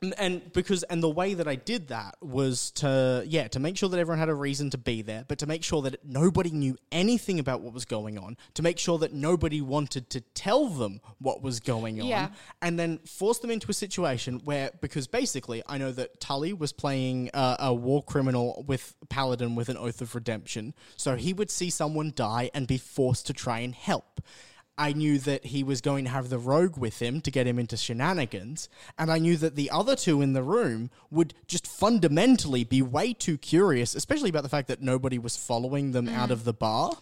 And, 0.00 0.14
and 0.18 0.52
because 0.52 0.84
and 0.84 1.02
the 1.02 1.08
way 1.10 1.34
that 1.34 1.48
I 1.48 1.56
did 1.56 1.88
that 1.88 2.16
was 2.22 2.70
to 2.72 3.24
yeah 3.26 3.48
to 3.48 3.58
make 3.58 3.76
sure 3.76 3.88
that 3.88 3.98
everyone 3.98 4.18
had 4.20 4.28
a 4.28 4.34
reason 4.34 4.70
to 4.70 4.78
be 4.78 5.02
there, 5.02 5.24
but 5.26 5.38
to 5.38 5.46
make 5.46 5.64
sure 5.64 5.82
that 5.82 6.04
nobody 6.04 6.50
knew 6.50 6.76
anything 6.92 7.38
about 7.40 7.60
what 7.62 7.72
was 7.72 7.84
going 7.84 8.16
on, 8.18 8.36
to 8.54 8.62
make 8.62 8.78
sure 8.78 8.98
that 8.98 9.12
nobody 9.12 9.60
wanted 9.60 10.08
to 10.10 10.20
tell 10.20 10.68
them 10.68 11.00
what 11.18 11.42
was 11.42 11.58
going 11.60 12.00
on, 12.00 12.06
Yeah. 12.06 12.28
and 12.62 12.78
then 12.78 12.98
force 12.98 13.38
them 13.40 13.50
into 13.50 13.70
a 13.70 13.74
situation 13.74 14.40
where 14.44 14.70
because 14.80 15.06
basically 15.08 15.62
I 15.66 15.78
know 15.78 15.90
that 15.92 16.20
Tully 16.20 16.52
was 16.52 16.72
playing 16.72 17.30
uh, 17.34 17.56
a 17.58 17.74
war 17.74 18.02
criminal 18.02 18.64
with 18.66 18.94
Paladin 19.08 19.54
with 19.56 19.68
an 19.68 19.76
oath 19.76 20.00
of 20.00 20.14
redemption, 20.14 20.74
so 20.96 21.16
he 21.16 21.32
would 21.32 21.50
see 21.50 21.70
someone 21.70 22.12
die 22.14 22.50
and 22.54 22.66
be 22.68 22.78
forced 22.78 23.26
to 23.26 23.32
try 23.32 23.60
and 23.60 23.74
help. 23.74 24.20
I 24.78 24.92
knew 24.92 25.18
that 25.18 25.46
he 25.46 25.62
was 25.64 25.80
going 25.80 26.04
to 26.04 26.10
have 26.10 26.28
the 26.30 26.38
rogue 26.38 26.78
with 26.78 27.02
him 27.02 27.20
to 27.22 27.30
get 27.30 27.46
him 27.46 27.58
into 27.58 27.76
shenanigans, 27.76 28.68
and 28.96 29.10
I 29.10 29.18
knew 29.18 29.36
that 29.38 29.56
the 29.56 29.70
other 29.70 29.96
two 29.96 30.22
in 30.22 30.32
the 30.32 30.42
room 30.42 30.90
would 31.10 31.34
just 31.46 31.66
fundamentally 31.66 32.62
be 32.64 32.80
way 32.80 33.12
too 33.12 33.36
curious, 33.38 33.94
especially 33.94 34.30
about 34.30 34.44
the 34.44 34.48
fact 34.48 34.68
that 34.68 34.80
nobody 34.80 35.18
was 35.18 35.36
following 35.36 35.92
them 35.92 36.08
out 36.08 36.30
of 36.30 36.44
the 36.44 36.52
bar, 36.52 36.92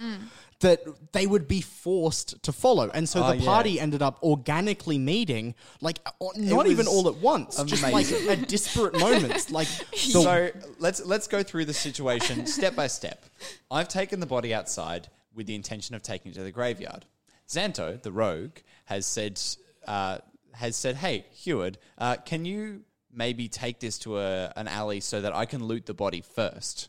that 0.61 0.81
they 1.13 1.27
would 1.27 1.47
be 1.47 1.61
forced 1.61 2.43
to 2.43 2.51
follow. 2.51 2.89
And 2.95 3.07
so 3.07 3.23
Oh, 3.23 3.29
the 3.33 3.37
yeah. 3.37 3.45
party 3.45 3.79
ended 3.79 4.01
up 4.01 4.19
organically 4.23 4.97
meeting, 4.97 5.55
like, 5.83 5.99
uh, 6.07 6.29
not 6.37 6.67
even 6.67 6.87
all 6.87 7.09
at 7.09 7.17
once, 7.17 7.63
just 7.65 7.83
like 7.83 7.93
amazing. 7.93 8.29
at 8.31 8.49
disparate 8.49 8.95
moments. 8.99 9.51
Like, 9.51 9.69
the, 9.91 9.97
so 9.99 10.51
let's 10.79 11.05
let's 11.05 11.29
go 11.29 11.43
through 11.43 11.67
the 11.67 11.75
situation 11.75 12.47
step 12.47 12.75
by 12.75 12.87
step. 12.87 13.27
I've 13.71 13.89
taken 13.89 14.19
the 14.21 14.27
body 14.27 14.55
outside 14.55 15.09
with 15.35 15.47
the 15.47 15.55
intention 15.55 15.95
of 15.95 16.03
taking 16.03 16.31
it 16.33 16.37
to 16.37 16.43
the 16.43 16.51
graveyard. 16.53 17.05
Xanto, 17.49 18.01
the 18.03 18.13
rogue, 18.13 18.59
has 18.87 19.07
said 19.07 19.41
uh, 19.87 20.19
has 20.53 20.77
said, 20.77 20.97
"Hey, 20.97 21.27
Heward, 21.33 21.79
uh, 21.99 22.17
can 22.17 22.45
you 22.45 22.83
maybe 23.13 23.49
take 23.49 23.81
this 23.81 23.99
to 24.01 24.19
a, 24.19 24.53
an 24.57 24.69
alley 24.69 25.01
so 25.01 25.21
that 25.21 25.35
I 25.35 25.47
can 25.47 25.65
loot 25.65 25.87
the 25.87 25.95
body 25.95 26.21
first? 26.21 26.89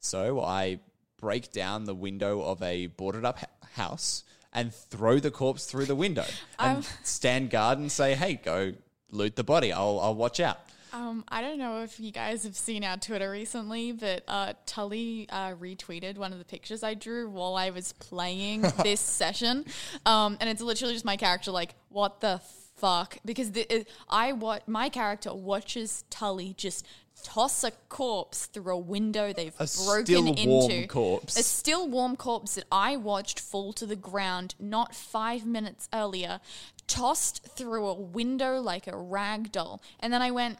So 0.00 0.40
I 0.40 0.80
break 1.18 1.52
down 1.52 1.84
the 1.84 1.94
window 1.94 2.42
of 2.42 2.62
a 2.62 2.86
boarded 2.86 3.24
up 3.24 3.38
ha- 3.38 3.46
house 3.72 4.24
and 4.52 4.72
throw 4.72 5.18
the 5.18 5.30
corpse 5.30 5.66
through 5.66 5.86
the 5.86 5.94
window 5.96 6.26
and 6.58 6.86
stand 7.02 7.50
guard 7.50 7.78
and 7.78 7.90
say, 7.90 8.14
"Hey, 8.14 8.34
go 8.34 8.74
loot 9.10 9.36
the 9.36 9.44
body. 9.44 9.72
I'll 9.72 9.98
I'll 10.00 10.14
watch 10.14 10.40
out." 10.40 10.58
Um, 10.94 11.24
I 11.28 11.40
don't 11.42 11.58
know 11.58 11.82
if 11.82 11.98
you 11.98 12.12
guys 12.12 12.44
have 12.44 12.56
seen 12.56 12.84
our 12.84 12.96
Twitter 12.96 13.28
recently, 13.28 13.90
but 13.90 14.22
uh, 14.28 14.52
Tully 14.64 15.26
uh, 15.28 15.54
retweeted 15.54 16.16
one 16.16 16.32
of 16.32 16.38
the 16.38 16.44
pictures 16.44 16.84
I 16.84 16.94
drew 16.94 17.28
while 17.28 17.56
I 17.56 17.70
was 17.70 17.92
playing 17.94 18.60
this 18.84 19.00
session, 19.00 19.64
um, 20.06 20.36
and 20.40 20.48
it's 20.48 20.62
literally 20.62 20.94
just 20.94 21.04
my 21.04 21.16
character 21.16 21.50
like, 21.50 21.74
"What 21.88 22.20
the 22.20 22.40
fuck?" 22.76 23.18
Because 23.24 23.50
the, 23.50 23.62
it, 23.74 23.88
I 24.08 24.34
what 24.34 24.68
my 24.68 24.88
character 24.88 25.34
watches 25.34 26.04
Tully 26.10 26.54
just 26.56 26.86
toss 27.24 27.64
a 27.64 27.72
corpse 27.88 28.46
through 28.46 28.72
a 28.74 28.78
window 28.78 29.32
they've 29.32 29.54
A 29.58 29.68
broken 29.84 30.04
still 30.04 30.26
into. 30.28 30.46
warm 30.48 30.86
corpse. 30.86 31.36
A 31.36 31.42
still 31.42 31.88
warm 31.88 32.14
corpse 32.14 32.54
that 32.54 32.64
I 32.70 32.96
watched 32.96 33.40
fall 33.40 33.72
to 33.74 33.86
the 33.86 33.96
ground 33.96 34.54
not 34.60 34.94
five 34.94 35.44
minutes 35.44 35.88
earlier, 35.92 36.38
tossed 36.86 37.44
through 37.56 37.84
a 37.86 37.94
window 37.94 38.60
like 38.60 38.86
a 38.86 38.96
rag 38.96 39.50
doll, 39.50 39.82
and 39.98 40.12
then 40.12 40.22
I 40.22 40.30
went. 40.30 40.58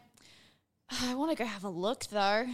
I 1.03 1.15
want 1.15 1.31
to 1.31 1.37
go 1.37 1.45
have 1.45 1.65
a 1.65 1.69
look 1.69 2.07
though. 2.07 2.47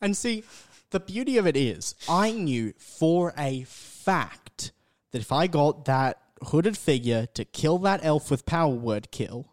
And 0.00 0.16
see, 0.16 0.44
the 0.90 1.00
beauty 1.00 1.38
of 1.38 1.46
it 1.46 1.56
is, 1.56 1.94
I 2.08 2.30
knew 2.30 2.74
for 2.78 3.32
a 3.36 3.64
fact 3.64 4.72
that 5.12 5.20
if 5.20 5.32
I 5.32 5.46
got 5.46 5.86
that 5.86 6.20
hooded 6.42 6.76
figure 6.76 7.26
to 7.34 7.44
kill 7.44 7.78
that 7.78 8.04
elf 8.04 8.30
with 8.30 8.46
power 8.46 8.74
word 8.74 9.10
kill, 9.10 9.48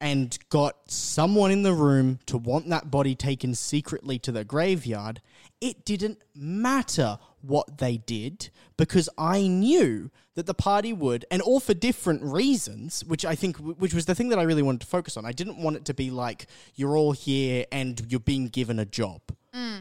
and 0.00 0.38
got 0.48 0.90
someone 0.90 1.50
in 1.50 1.62
the 1.62 1.72
room 1.72 2.20
to 2.26 2.38
want 2.38 2.68
that 2.68 2.90
body 2.90 3.14
taken 3.14 3.54
secretly 3.54 4.18
to 4.20 4.32
the 4.32 4.44
graveyard, 4.44 5.20
it 5.60 5.84
didn't 5.84 6.18
matter 6.34 7.18
what 7.42 7.78
they 7.78 7.98
did 7.98 8.50
because 8.76 9.08
I 9.18 9.46
knew 9.46 10.10
that 10.34 10.46
the 10.46 10.54
party 10.54 10.92
would, 10.92 11.24
and 11.30 11.42
all 11.42 11.58
for 11.58 11.74
different 11.74 12.22
reasons, 12.22 13.04
which 13.04 13.24
I 13.24 13.34
think, 13.34 13.56
which 13.56 13.92
was 13.92 14.06
the 14.06 14.14
thing 14.14 14.28
that 14.28 14.38
I 14.38 14.44
really 14.44 14.62
wanted 14.62 14.82
to 14.82 14.86
focus 14.86 15.16
on. 15.16 15.26
I 15.26 15.32
didn't 15.32 15.58
want 15.58 15.76
it 15.76 15.84
to 15.86 15.94
be 15.94 16.10
like, 16.10 16.46
you're 16.76 16.96
all 16.96 17.10
here 17.12 17.64
and 17.72 18.00
you're 18.08 18.20
being 18.20 18.46
given 18.46 18.78
a 18.78 18.84
job. 18.84 19.20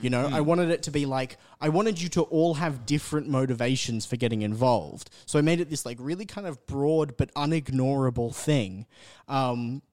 You 0.02 0.10
know, 0.10 0.28
I 0.28 0.41
wanted 0.41 0.72
it 0.72 0.82
to 0.84 0.91
be 0.91 1.06
like, 1.06 1.38
I 1.62 1.70
wanted 1.70 2.02
you 2.02 2.10
to 2.10 2.24
all 2.24 2.56
have 2.56 2.86
different 2.88 3.28
motivations 3.30 4.06
for 4.08 4.15
getting 4.15 4.41
involved. 4.41 5.12
So 5.28 5.38
I 5.38 5.43
made 5.43 5.60
it 5.60 5.70
this 5.70 5.86
like 5.86 5.98
really 6.00 6.26
kind 6.26 6.48
of 6.48 6.65
broad 6.65 7.15
but 7.17 7.32
unignorable 7.36 8.34
thing. 8.34 8.88
Um, 9.28 9.84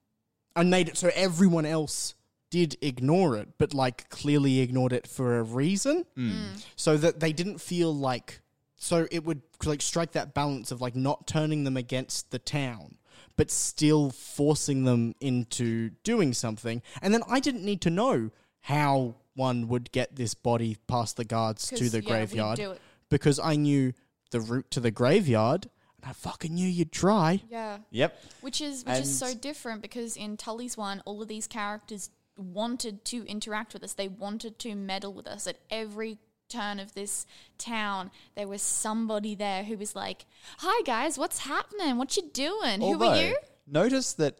and 0.56 0.70
made 0.70 0.88
it 0.88 0.96
so 0.96 1.10
everyone 1.14 1.66
else 1.66 2.14
did 2.54 2.76
ignore 2.82 3.36
it, 3.36 3.48
but 3.58 3.74
like 3.74 4.08
clearly 4.10 4.60
ignored 4.60 4.92
it 4.92 5.08
for 5.08 5.40
a 5.40 5.42
reason, 5.42 6.06
mm. 6.16 6.30
Mm. 6.30 6.64
so 6.76 6.96
that 6.96 7.18
they 7.18 7.32
didn't 7.32 7.58
feel 7.58 7.92
like. 7.92 8.42
So 8.76 9.08
it 9.10 9.24
would 9.24 9.42
like 9.64 9.82
strike 9.82 10.12
that 10.12 10.34
balance 10.34 10.70
of 10.70 10.80
like 10.80 10.94
not 10.94 11.26
turning 11.26 11.64
them 11.64 11.76
against 11.76 12.30
the 12.30 12.38
town, 12.38 12.98
but 13.36 13.50
still 13.50 14.10
forcing 14.10 14.84
them 14.84 15.16
into 15.20 15.90
doing 16.04 16.32
something. 16.32 16.80
And 17.02 17.12
then 17.12 17.22
I 17.28 17.40
didn't 17.40 17.64
need 17.64 17.80
to 17.80 17.90
know 17.90 18.30
how 18.60 19.16
one 19.34 19.66
would 19.66 19.90
get 19.90 20.14
this 20.14 20.34
body 20.34 20.76
past 20.86 21.16
the 21.16 21.24
guards 21.24 21.66
to 21.70 21.88
the 21.88 22.02
yeah, 22.02 22.08
graveyard 22.08 22.56
do 22.56 22.70
it. 22.70 22.80
because 23.08 23.40
I 23.40 23.56
knew 23.56 23.94
the 24.30 24.40
route 24.40 24.70
to 24.70 24.78
the 24.78 24.92
graveyard, 24.92 25.68
and 25.96 26.08
I 26.08 26.12
fucking 26.12 26.54
knew 26.54 26.68
you'd 26.68 26.92
try. 26.92 27.40
Yeah. 27.50 27.78
Yep. 27.90 28.16
Which 28.42 28.60
is 28.60 28.84
which 28.84 29.00
is 29.00 29.18
so 29.18 29.34
different 29.34 29.82
because 29.82 30.16
in 30.16 30.36
Tully's 30.36 30.76
one, 30.76 31.02
all 31.04 31.20
of 31.20 31.26
these 31.26 31.48
characters 31.48 32.10
wanted 32.36 33.04
to 33.06 33.24
interact 33.26 33.72
with 33.74 33.82
us. 33.84 33.94
They 33.94 34.08
wanted 34.08 34.58
to 34.60 34.74
meddle 34.74 35.12
with 35.12 35.26
us 35.26 35.46
at 35.46 35.58
every 35.70 36.18
turn 36.48 36.78
of 36.78 36.94
this 36.94 37.26
town. 37.58 38.10
There 38.36 38.48
was 38.48 38.62
somebody 38.62 39.34
there 39.34 39.64
who 39.64 39.76
was 39.76 39.94
like, 39.96 40.26
"Hi 40.58 40.82
guys, 40.82 41.16
what's 41.18 41.40
happening? 41.40 41.96
What 41.96 42.16
you 42.16 42.24
doing? 42.32 42.80
who 42.80 43.02
are 43.02 43.16
you?" 43.16 43.36
Notice 43.66 44.12
that 44.14 44.38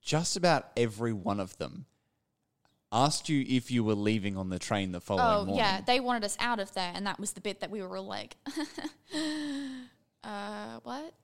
just 0.00 0.36
about 0.36 0.68
every 0.76 1.12
one 1.12 1.40
of 1.40 1.56
them 1.58 1.86
asked 2.92 3.28
you 3.28 3.44
if 3.48 3.70
you 3.70 3.82
were 3.82 3.94
leaving 3.94 4.36
on 4.36 4.48
the 4.50 4.58
train 4.58 4.92
the 4.92 5.00
following 5.00 5.26
Oh 5.26 5.44
morning. 5.46 5.56
yeah, 5.56 5.80
they 5.80 5.98
wanted 6.00 6.24
us 6.24 6.36
out 6.38 6.60
of 6.60 6.72
there, 6.74 6.92
and 6.94 7.06
that 7.06 7.18
was 7.18 7.32
the 7.32 7.40
bit 7.40 7.60
that 7.60 7.70
we 7.70 7.82
were 7.82 7.96
all 7.96 8.06
like, 8.06 8.36
"Uh, 10.22 10.78
what?" 10.82 11.14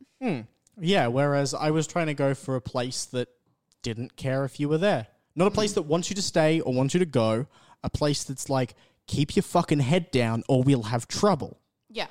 Yeah, 0.80 1.06
whereas 1.08 1.54
I 1.54 1.70
was 1.70 1.86
trying 1.86 2.06
to 2.06 2.14
go 2.14 2.34
for 2.34 2.56
a 2.56 2.60
place 2.60 3.04
that 3.06 3.28
didn't 3.82 4.16
care 4.16 4.44
if 4.44 4.58
you 4.60 4.68
were 4.68 4.78
there. 4.78 5.06
Not 5.34 5.48
a 5.48 5.50
place 5.50 5.72
that 5.74 5.82
wants 5.82 6.10
you 6.10 6.16
to 6.16 6.22
stay 6.22 6.60
or 6.60 6.72
wants 6.72 6.94
you 6.94 7.00
to 7.00 7.06
go. 7.06 7.46
A 7.82 7.90
place 7.90 8.24
that's 8.24 8.50
like, 8.50 8.74
keep 9.06 9.34
your 9.34 9.42
fucking 9.42 9.80
head 9.80 10.10
down 10.10 10.42
or 10.48 10.62
we'll 10.62 10.84
have 10.84 11.08
trouble. 11.08 11.58
Yeah. 11.88 12.06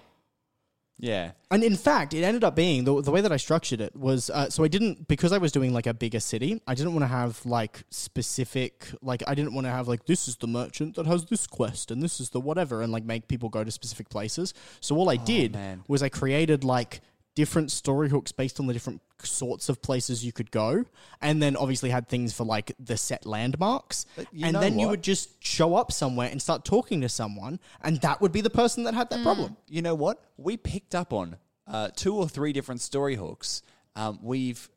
Yeah. 1.01 1.31
And 1.49 1.63
in 1.63 1.77
fact, 1.77 2.13
it 2.13 2.23
ended 2.23 2.43
up 2.43 2.57
being 2.57 2.83
the, 2.83 3.01
the 3.01 3.09
way 3.09 3.21
that 3.21 3.31
I 3.31 3.37
structured 3.37 3.79
it 3.79 3.95
was 3.95 4.29
uh, 4.29 4.49
so 4.49 4.65
I 4.65 4.67
didn't 4.67 5.07
because 5.07 5.31
I 5.31 5.37
was 5.37 5.53
doing 5.53 5.73
like 5.73 5.87
a 5.87 5.93
bigger 5.93 6.19
city. 6.19 6.61
I 6.67 6.75
didn't 6.75 6.93
want 6.93 7.03
to 7.03 7.07
have 7.07 7.43
like 7.45 7.83
specific 7.89 8.85
like 9.01 9.23
I 9.25 9.33
didn't 9.33 9.53
want 9.53 9.65
to 9.65 9.71
have 9.71 9.87
like 9.87 10.05
this 10.05 10.27
is 10.27 10.35
the 10.35 10.47
merchant 10.47 10.95
that 10.95 11.07
has 11.07 11.25
this 11.25 11.47
quest 11.47 11.89
and 11.89 12.03
this 12.03 12.19
is 12.19 12.31
the 12.31 12.41
whatever 12.41 12.81
and 12.81 12.91
like 12.91 13.05
make 13.05 13.29
people 13.29 13.47
go 13.47 13.63
to 13.63 13.71
specific 13.71 14.09
places. 14.09 14.53
So 14.81 14.97
all 14.97 15.09
I 15.09 15.15
did 15.15 15.53
man. 15.53 15.83
was 15.87 16.03
I 16.03 16.09
created 16.09 16.65
like 16.65 16.99
different 17.39 17.71
story 17.71 18.09
hooks 18.09 18.31
based 18.33 18.59
on 18.59 18.67
the 18.67 18.73
different 18.73 19.01
sorts 19.23 19.69
of 19.69 19.81
places 19.81 20.25
you 20.25 20.31
could 20.33 20.51
go, 20.51 20.83
and 21.21 21.41
then 21.41 21.55
obviously 21.55 21.89
had 21.89 22.07
things 22.09 22.33
for 22.33 22.43
like 22.43 22.71
the 22.79 22.97
set 22.97 23.25
landmarks. 23.25 24.05
and 24.43 24.53
know 24.53 24.59
then 24.59 24.77
you 24.77 24.87
would 24.89 25.01
just 25.01 25.41
show 25.43 25.75
up 25.75 25.91
somewhere 25.91 26.29
and 26.31 26.41
start 26.41 26.65
talking 26.65 26.99
to 27.01 27.09
someone, 27.09 27.59
and 27.81 28.01
that 28.01 28.19
would 28.21 28.31
be 28.31 28.41
the 28.41 28.49
person 28.49 28.83
that 28.83 28.93
had 28.93 29.09
that 29.09 29.23
problem. 29.23 29.55
You 29.67 29.81
know 29.81 29.95
what? 29.95 30.21
We 30.37 30.57
picked 30.57 30.93
up 30.95 31.13
on 31.13 31.37
uh, 31.65 31.89
two 31.95 32.13
or 32.15 32.27
three 32.27 32.51
different 32.53 32.81
story 32.81 33.15
hooks. 33.15 33.61
Um, 33.95 34.19
we've 34.21 34.69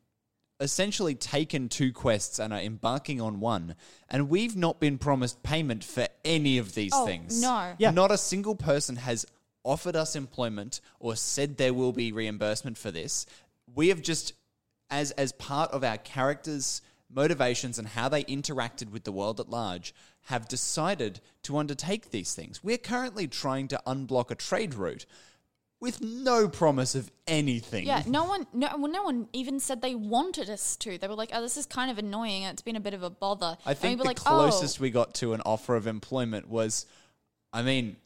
essentially 0.59 1.15
taken 1.15 1.67
two 1.67 1.91
quests 1.91 2.39
and 2.39 2.53
are 2.53 2.59
embarking 2.61 3.19
on 3.19 3.39
one, 3.41 3.75
and 4.09 4.29
we've 4.29 4.55
not 4.55 4.79
been 4.79 4.97
promised 4.97 5.43
payment 5.43 5.83
for 5.83 6.07
any 6.23 6.57
of 6.59 6.73
these 6.75 6.91
Oh, 6.95 7.05
things. 7.05 7.41
no. 7.41 7.73
Yeah. 7.77 7.91
Not 7.91 8.11
a 8.11 8.17
single 8.17 8.55
person 8.55 8.95
has 8.95 9.25
offered 9.63 9.95
us 9.95 10.15
employment 10.15 10.81
or 10.99 11.15
said 11.15 11.57
there 11.57 11.73
will 11.73 11.93
be 11.93 12.11
reimbursement 12.11 12.77
for 12.77 12.91
this. 12.91 13.25
We 13.73 13.89
have 13.89 14.01
just, 14.01 14.33
as 14.89 15.11
as 15.11 15.31
part 15.31 15.71
of 15.71 15.83
our 15.83 15.97
characters' 15.97 16.81
motivations 17.09 17.77
and 17.79 17.87
how 17.87 18.09
they 18.09 18.23
interacted 18.25 18.91
with 18.91 19.03
the 19.03 19.11
world 19.11 19.39
at 19.39 19.49
large, 19.49 19.93
have 20.27 20.47
decided 20.47 21.19
to 21.43 21.57
undertake 21.57 22.11
these 22.11 22.33
things. 22.33 22.63
We're 22.63 22.77
currently 22.77 23.27
trying 23.27 23.67
to 23.69 23.81
unblock 23.85 24.31
a 24.31 24.35
trade 24.35 24.73
route 24.73 25.05
with 25.83 26.01
no 26.01 26.47
promise 26.47 26.95
of 26.95 27.11
anything. 27.27 27.85
Yeah, 27.85 28.03
no 28.07 28.23
one, 28.23 28.47
no, 28.53 28.69
well, 28.77 28.89
no 28.89 29.03
one 29.03 29.27
even 29.33 29.59
said 29.59 29.81
they 29.81 29.95
wanted 29.95 30.49
us 30.49 30.77
to. 30.77 30.97
They 30.97 31.09
were 31.09 31.13
like, 31.13 31.31
"Oh, 31.33 31.41
this 31.41 31.57
is 31.57 31.65
kind 31.65 31.91
of 31.91 31.97
annoying. 31.97 32.43
It's 32.43 32.61
been 32.61 32.77
a 32.77 32.79
bit 32.79 32.93
of 32.93 33.03
a 33.03 33.09
bother." 33.09 33.57
I 33.65 33.73
think 33.73 33.99
the 33.99 34.05
like, 34.05 34.19
oh. 34.21 34.23
closest 34.23 34.79
oh. 34.79 34.81
we 34.81 34.91
got 34.91 35.13
to 35.15 35.33
an 35.33 35.41
offer 35.45 35.75
of 35.75 35.85
employment 35.85 36.47
was, 36.47 36.85
I 37.51 37.63
mean, 37.63 37.97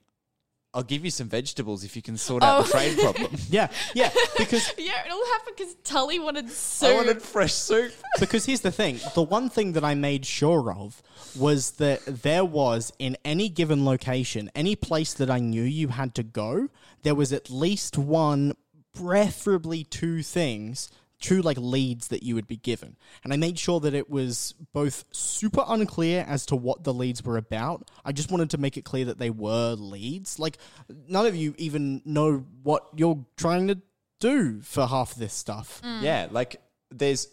I'll 0.77 0.83
give 0.83 1.03
you 1.03 1.09
some 1.09 1.27
vegetables 1.27 1.83
if 1.83 1.95
you 1.95 2.03
can 2.03 2.17
sort 2.17 2.43
out 2.43 2.65
the 2.65 2.69
Oh. 2.69 2.71
trade 2.71 2.99
problem. 2.99 3.31
Yeah, 3.49 3.69
yeah, 3.95 4.11
because 4.37 4.71
Yeah, 4.77 5.03
it 5.05 5.11
all 5.11 5.25
happened 5.33 5.55
because 5.57 5.75
Tully 5.83 6.19
wanted 6.19 6.51
soup. 6.51 6.89
I 6.89 6.95
wanted 6.95 7.19
fresh 7.21 7.53
soup. 7.53 7.91
because 8.19 8.45
here's 8.45 8.61
the 8.61 8.71
thing 8.71 8.99
the 9.15 9.23
one 9.23 9.49
thing 9.49 9.73
that 9.73 9.83
I 9.83 9.95
made 9.95 10.23
sure 10.23 10.71
of 10.71 11.01
was 11.35 11.71
that 11.71 12.01
there 12.05 12.45
was 12.45 12.93
in 12.99 13.17
any 13.25 13.49
given 13.49 13.85
location, 13.85 14.51
any 14.53 14.75
place 14.75 15.13
that 15.15 15.31
I 15.31 15.39
knew 15.39 15.63
you 15.63 15.87
had 15.87 16.13
to 16.13 16.21
go, 16.23 16.69
there 17.01 17.15
was 17.15 17.33
at 17.33 17.49
least 17.49 17.97
one, 17.97 18.53
preferably 18.93 19.83
two 19.83 20.21
things. 20.21 20.89
Two 21.19 21.41
like 21.41 21.58
leads 21.58 22.10
that 22.10 22.21
you 22.21 22.36
would 22.36 22.47
be 22.47 22.58
given, 22.58 22.95
and 23.23 23.34
I 23.34 23.38
made 23.38 23.58
sure 23.58 23.80
that 23.80 23.95
it 23.95 24.08
was 24.10 24.53
both 24.71 25.06
super 25.12 25.63
unclear 25.67 26.23
as 26.27 26.45
to 26.47 26.56
what 26.56 26.84
the 26.84 26.93
leads 26.93 27.23
were 27.23 27.38
about. 27.38 27.89
I 28.06 28.12
just 28.12 28.30
wanted 28.30 28.51
to 28.51 28.60
make 28.60 28.77
it 28.77 28.86
clear 28.86 29.06
that 29.06 29.17
they 29.17 29.32
were 29.32 29.73
leads. 29.73 30.38
Like 30.38 30.60
none 31.08 31.25
of 31.25 31.36
you 31.36 31.56
even 31.58 32.01
know 32.06 32.45
what 32.62 32.84
you're 32.95 33.25
trying 33.36 33.67
to 33.69 33.80
do 34.19 34.62
for 34.62 34.86
half 34.86 35.15
this 35.15 35.34
stuff. 35.34 35.82
Yeah, 35.84 36.27
like 36.30 36.62
there's 36.91 37.27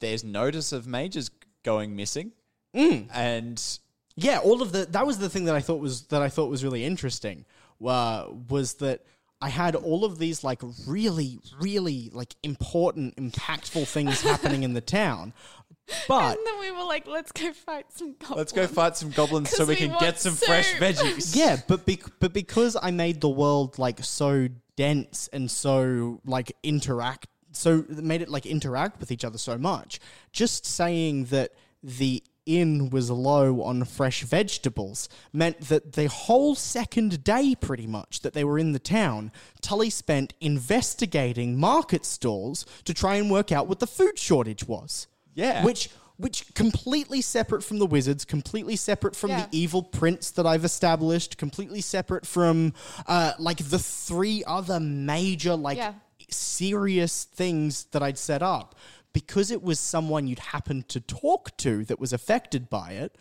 there's 0.00 0.22
notice 0.22 0.72
of 0.72 0.86
majors 0.86 1.30
going 1.62 1.96
missing, 1.96 2.32
and 2.74 3.62
Yeah, 4.14 4.38
all 4.40 4.60
of 4.60 4.72
the 4.72 4.84
that 4.86 5.06
was 5.06 5.18
the 5.18 5.28
thing 5.30 5.46
that 5.46 5.54
I 5.54 5.60
thought 5.60 5.80
was 5.80 6.02
that 6.08 6.20
I 6.20 6.28
thought 6.28 6.50
was 6.50 6.62
really 6.64 6.84
interesting. 6.84 7.46
Uh, 7.84 8.26
was 8.48 8.74
that 8.74 9.04
I 9.40 9.50
had 9.50 9.74
all 9.74 10.04
of 10.04 10.18
these 10.18 10.42
like 10.42 10.62
really, 10.86 11.38
really 11.60 12.10
like 12.12 12.34
important, 12.42 13.16
impactful 13.16 13.86
things 13.86 14.22
happening 14.22 14.62
in 14.62 14.72
the 14.72 14.80
town, 14.80 15.34
but 16.08 16.38
and 16.38 16.46
then 16.46 16.58
we 16.58 16.70
were 16.70 16.84
like, 16.84 17.06
"Let's 17.06 17.32
go 17.32 17.52
fight 17.52 17.86
some 17.90 18.14
goblins." 18.18 18.36
let's 18.38 18.52
go 18.52 18.66
fight 18.66 18.96
some 18.96 19.10
goblins 19.10 19.50
so 19.50 19.64
we 19.64 19.74
we 19.74 19.76
can 19.76 19.96
get 20.00 20.18
some 20.18 20.34
fresh 20.34 20.72
veggies. 20.78 21.36
yeah, 21.36 21.58
but 21.68 21.84
bec- 21.84 22.18
but 22.18 22.32
because 22.32 22.76
I 22.80 22.90
made 22.90 23.20
the 23.20 23.28
world 23.28 23.78
like 23.78 24.02
so 24.02 24.48
dense 24.76 25.28
and 25.32 25.50
so 25.50 26.20
like 26.24 26.52
interact, 26.62 27.26
so 27.52 27.84
made 27.88 28.22
it 28.22 28.30
like 28.30 28.46
interact 28.46 29.00
with 29.00 29.12
each 29.12 29.24
other 29.24 29.38
so 29.38 29.58
much. 29.58 30.00
Just 30.32 30.64
saying 30.64 31.26
that 31.26 31.52
the 31.82 32.22
inn 32.46 32.88
was 32.90 33.10
low 33.10 33.60
on 33.62 33.84
fresh 33.84 34.22
vegetables 34.22 35.08
meant 35.32 35.60
that 35.62 35.92
the 35.92 36.06
whole 36.06 36.54
second 36.54 37.22
day, 37.24 37.54
pretty 37.60 37.86
much, 37.86 38.20
that 38.20 38.32
they 38.32 38.44
were 38.44 38.58
in 38.58 38.72
the 38.72 38.78
town, 38.78 39.32
Tully 39.60 39.90
spent 39.90 40.32
investigating 40.40 41.58
market 41.58 42.04
stalls 42.06 42.64
to 42.84 42.94
try 42.94 43.16
and 43.16 43.30
work 43.30 43.52
out 43.52 43.66
what 43.66 43.80
the 43.80 43.86
food 43.86 44.18
shortage 44.18 44.66
was. 44.66 45.08
Yeah. 45.34 45.64
which 45.64 45.90
which 46.18 46.54
completely 46.54 47.20
separate 47.20 47.62
from 47.62 47.78
the 47.78 47.84
wizards, 47.84 48.24
completely 48.24 48.74
separate 48.74 49.14
from 49.14 49.28
Yeah. 49.32 49.42
the 49.42 49.58
evil 49.58 49.82
prince 49.82 50.30
that 50.30 50.46
I've 50.46 50.64
established, 50.64 51.36
completely 51.36 51.82
separate 51.82 52.24
from 52.26 52.72
uh, 53.06 53.32
like 53.38 53.58
the 53.58 53.78
three 53.78 54.42
other 54.46 54.80
major 54.80 55.54
like 55.56 55.76
Yeah. 55.76 55.92
serious 56.30 57.24
things 57.24 57.84
that 57.92 58.02
I'd 58.02 58.16
set 58.16 58.42
up. 58.42 58.74
Because 59.16 59.50
it 59.50 59.62
was 59.62 59.80
someone 59.80 60.26
you'd 60.26 60.38
happened 60.40 60.90
to 60.90 61.00
talk 61.00 61.56
to 61.56 61.86
that 61.86 61.98
was 61.98 62.12
affected 62.12 62.68
by 62.68 62.90
it, 62.92 63.16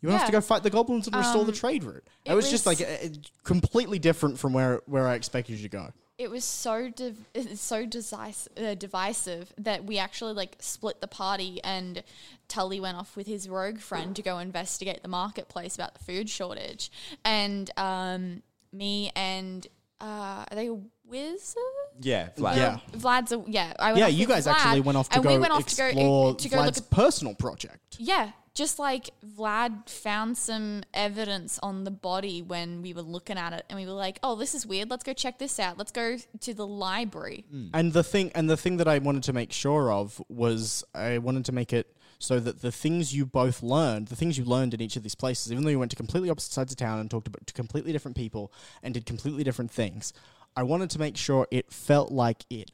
you 0.00 0.08
have 0.08 0.26
to 0.26 0.32
go 0.32 0.40
fight 0.40 0.64
the 0.64 0.70
goblins 0.70 1.06
and 1.06 1.14
restore 1.14 1.44
the 1.44 1.52
trade 1.52 1.84
route. 1.84 2.02
It, 2.24 2.32
it 2.32 2.34
was, 2.34 2.50
just 2.50 2.66
was- 2.66 2.80
like 2.80 2.88
uh, 2.88 3.08
completely 3.44 4.00
different 4.00 4.36
from 4.36 4.52
where 4.52 4.80
where 4.86 5.06
I 5.06 5.14
expected 5.14 5.52
you 5.58 5.62
to 5.62 5.68
go. 5.68 5.92
it 6.18 6.28
was 6.28 6.42
so 6.42 6.90
div- 6.90 7.28
so 7.54 7.86
decis- 7.86 8.48
uh, 8.60 8.74
divisive 8.74 9.52
that 9.58 9.84
we 9.84 9.98
actually 9.98 10.32
like 10.32 10.56
split 10.58 11.00
the 11.00 11.06
party 11.06 11.60
and 11.62 12.02
Tully 12.48 12.80
went 12.80 12.96
off 12.96 13.16
with 13.16 13.28
his 13.28 13.48
rogue 13.48 13.78
friend 13.78 14.16
to 14.16 14.22
go 14.22 14.38
investigate 14.38 15.02
the 15.02 15.08
marketplace 15.08 15.76
about 15.76 15.94
the 15.94 16.02
food 16.02 16.28
shortage 16.28 16.90
and 17.24 17.70
um, 17.76 18.42
me 18.72 19.12
and 19.14 19.68
uh, 20.00 20.44
are 20.50 20.56
they 20.56 20.70
wizards? 21.04 21.56
Yeah, 22.00 22.28
Vlad. 22.36 22.56
Yeah. 22.56 22.78
Vlad's 22.92 23.32
a 23.32 23.42
yeah. 23.46 23.72
I 23.78 23.88
went 23.92 23.98
Yeah, 23.98 24.06
off 24.06 24.12
you 24.12 24.18
with 24.20 24.28
guys 24.28 24.46
Vlad, 24.46 24.52
actually 24.54 24.80
went 24.82 24.98
off 24.98 25.08
to 25.10 25.14
and 25.16 25.24
go 25.24 25.30
we 25.32 25.38
went 25.38 25.52
off 25.52 25.60
explore 25.60 25.92
to 25.92 25.94
go 25.94 26.34
to 26.34 26.48
go 26.48 26.56
look 26.56 26.66
Vlad's 26.74 26.78
at 26.78 26.90
personal 26.90 27.34
project. 27.34 27.96
yeah, 27.98 28.30
just 28.54 28.78
like 28.78 29.10
Vlad 29.36 29.88
found 29.88 30.36
some 30.36 30.82
evidence 30.94 31.58
on 31.62 31.84
the 31.84 31.90
body 31.90 32.42
when 32.42 32.82
we 32.82 32.92
were 32.92 33.02
looking 33.02 33.38
at 33.38 33.52
it, 33.52 33.64
and 33.70 33.78
we 33.78 33.86
were 33.86 33.92
like, 33.92 34.18
"Oh, 34.22 34.34
this 34.36 34.54
is 34.54 34.66
weird. 34.66 34.90
Let's 34.90 35.04
go 35.04 35.12
check 35.12 35.38
this 35.38 35.58
out. 35.60 35.78
Let's 35.78 35.92
go 35.92 36.16
to 36.40 36.54
the 36.54 36.66
library." 36.66 37.44
Mm. 37.54 37.70
And 37.74 37.92
the 37.92 38.02
thing 38.04 38.32
and 38.34 38.48
the 38.50 38.56
thing 38.56 38.76
that 38.78 38.88
I 38.88 38.98
wanted 38.98 39.22
to 39.24 39.32
make 39.32 39.52
sure 39.52 39.92
of 39.92 40.20
was 40.28 40.84
I 40.94 41.18
wanted 41.18 41.44
to 41.46 41.52
make 41.52 41.72
it 41.72 41.94
so 42.20 42.40
that 42.40 42.62
the 42.62 42.72
things 42.72 43.14
you 43.14 43.24
both 43.24 43.62
learned, 43.62 44.08
the 44.08 44.16
things 44.16 44.36
you 44.36 44.44
learned 44.44 44.74
in 44.74 44.80
each 44.80 44.96
of 44.96 45.04
these 45.04 45.14
places, 45.14 45.52
even 45.52 45.62
though 45.62 45.70
you 45.70 45.78
went 45.78 45.92
to 45.92 45.96
completely 45.96 46.28
opposite 46.28 46.50
sides 46.52 46.72
of 46.72 46.76
town 46.76 46.98
and 46.98 47.08
talked 47.08 47.28
about 47.28 47.46
to 47.46 47.54
completely 47.54 47.92
different 47.92 48.16
people 48.16 48.52
and 48.82 48.92
did 48.92 49.06
completely 49.06 49.44
different 49.44 49.70
things, 49.70 50.12
I 50.56 50.62
wanted 50.64 50.90
to 50.90 50.98
make 50.98 51.16
sure 51.16 51.46
it 51.50 51.72
felt 51.72 52.10
like 52.10 52.44
it 52.50 52.72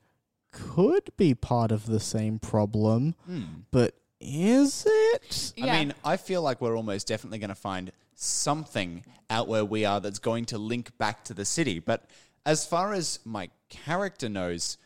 could 0.53 1.11
be 1.17 1.35
part 1.35 1.73
of 1.73 1.87
the 1.87 2.01
same 2.01 2.39
problem, 2.39 3.15
hmm. 3.27 3.43
but 3.71 3.95
is 4.21 4.87
it? 4.89 5.53
Yeah. 5.57 5.67
I 5.67 5.79
mean, 5.79 5.95
I 6.05 6.17
feel 6.17 6.43
like 6.43 6.61
we're 6.61 6.77
almost 6.77 7.07
definitely 7.07 7.39
going 7.39 7.49
to 7.49 7.55
find 7.55 7.93
something 8.15 9.05
out 9.29 9.49
where 9.49 9.65
we 9.65 9.85
are 9.85 10.01
that's 10.01 10.19
going 10.19 10.47
to 10.47 10.59
link 10.59 10.97
back 10.97 11.25
to 11.25 11.35
the 11.35 11.45
city. 11.45 11.79
But 11.79 12.05
as 12.47 12.65
far 12.67 12.93
as 12.93 13.19
my 13.25 13.51
character 13.69 14.29
knows, 14.29 14.79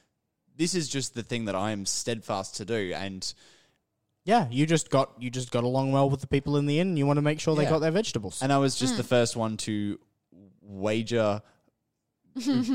this 0.56 0.74
is 0.74 0.88
just 0.88 1.14
the 1.14 1.22
thing 1.22 1.44
that 1.44 1.54
I 1.54 1.70
am 1.70 1.86
steadfast 1.86 2.56
to 2.56 2.64
do. 2.64 2.92
And 2.94 3.32
Yeah, 4.24 4.48
you 4.50 4.66
just 4.66 4.90
got 4.90 5.12
you 5.18 5.30
just 5.30 5.50
got 5.50 5.64
along 5.64 5.92
well 5.92 6.10
with 6.10 6.20
the 6.20 6.26
people 6.26 6.56
in 6.56 6.66
the 6.66 6.80
inn. 6.80 6.96
You 6.96 7.06
want 7.06 7.18
to 7.18 7.22
make 7.22 7.40
sure 7.40 7.54
they 7.54 7.64
got 7.64 7.80
their 7.80 7.90
vegetables. 7.90 8.42
and 8.42 8.52
I 8.52 8.58
was 8.58 8.76
just 8.76 8.94
hmm. 8.94 8.98
the 8.98 9.04
first 9.04 9.36
one 9.36 9.56
to 9.58 9.98
wager 10.62 11.42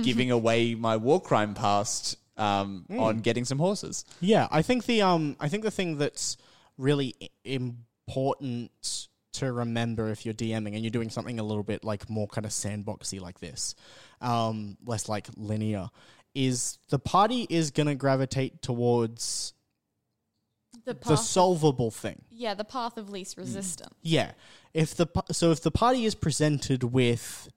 giving 0.04 0.32
away 0.40 0.76
my 0.76 0.98
war 0.98 1.22
crime 1.22 1.54
past 1.54 2.18
um, 2.38 2.86
on 2.90 3.20
getting 3.20 3.46
some 3.46 3.60
horses. 3.60 4.06
Yeah, 4.22 4.48
I 4.52 4.62
think 4.62 4.86
the 4.86 5.02
um, 5.02 5.36
I 5.40 5.50
think 5.50 5.64
the 5.64 5.72
thing 5.72 5.98
that's 5.98 6.38
really 6.78 7.16
important 7.44 8.72
to 9.34 9.52
remember 9.52 10.10
if 10.10 10.26
you're 10.26 10.34
DMing 10.34 10.74
and 10.76 10.82
you're 10.82 10.92
doing 10.92 11.10
something 11.10 11.40
a 11.40 11.44
little 11.44 11.64
bit 11.64 11.84
like 11.84 12.10
more 12.10 12.28
kind 12.28 12.46
of 12.46 12.52
sandboxy 12.52 13.20
like 13.20 13.40
this, 13.40 13.76
um, 14.22 14.78
less 14.86 15.10
like 15.10 15.28
linear, 15.36 15.90
is 16.36 16.78
the 16.90 17.00
party 17.00 17.48
is 17.50 17.72
gonna 17.72 17.96
gravitate 17.96 18.62
towards 18.62 19.54
the 20.86 20.94
the 20.94 21.00
path, 21.00 21.20
solvable 21.20 21.92
thing. 21.92 22.22
yeah, 22.30 22.54
the 22.54 22.64
path 22.64 22.98
of 22.98 23.10
least 23.10 23.38
resistance. 23.38 23.94
Yeah. 24.02 24.32
If 24.74 24.96
the 24.96 25.08
so 25.32 25.52
if 25.52 25.62
the 25.62 25.72
party 25.72 26.06
is 26.06 26.16
presented 26.16 26.84
with 26.84 27.48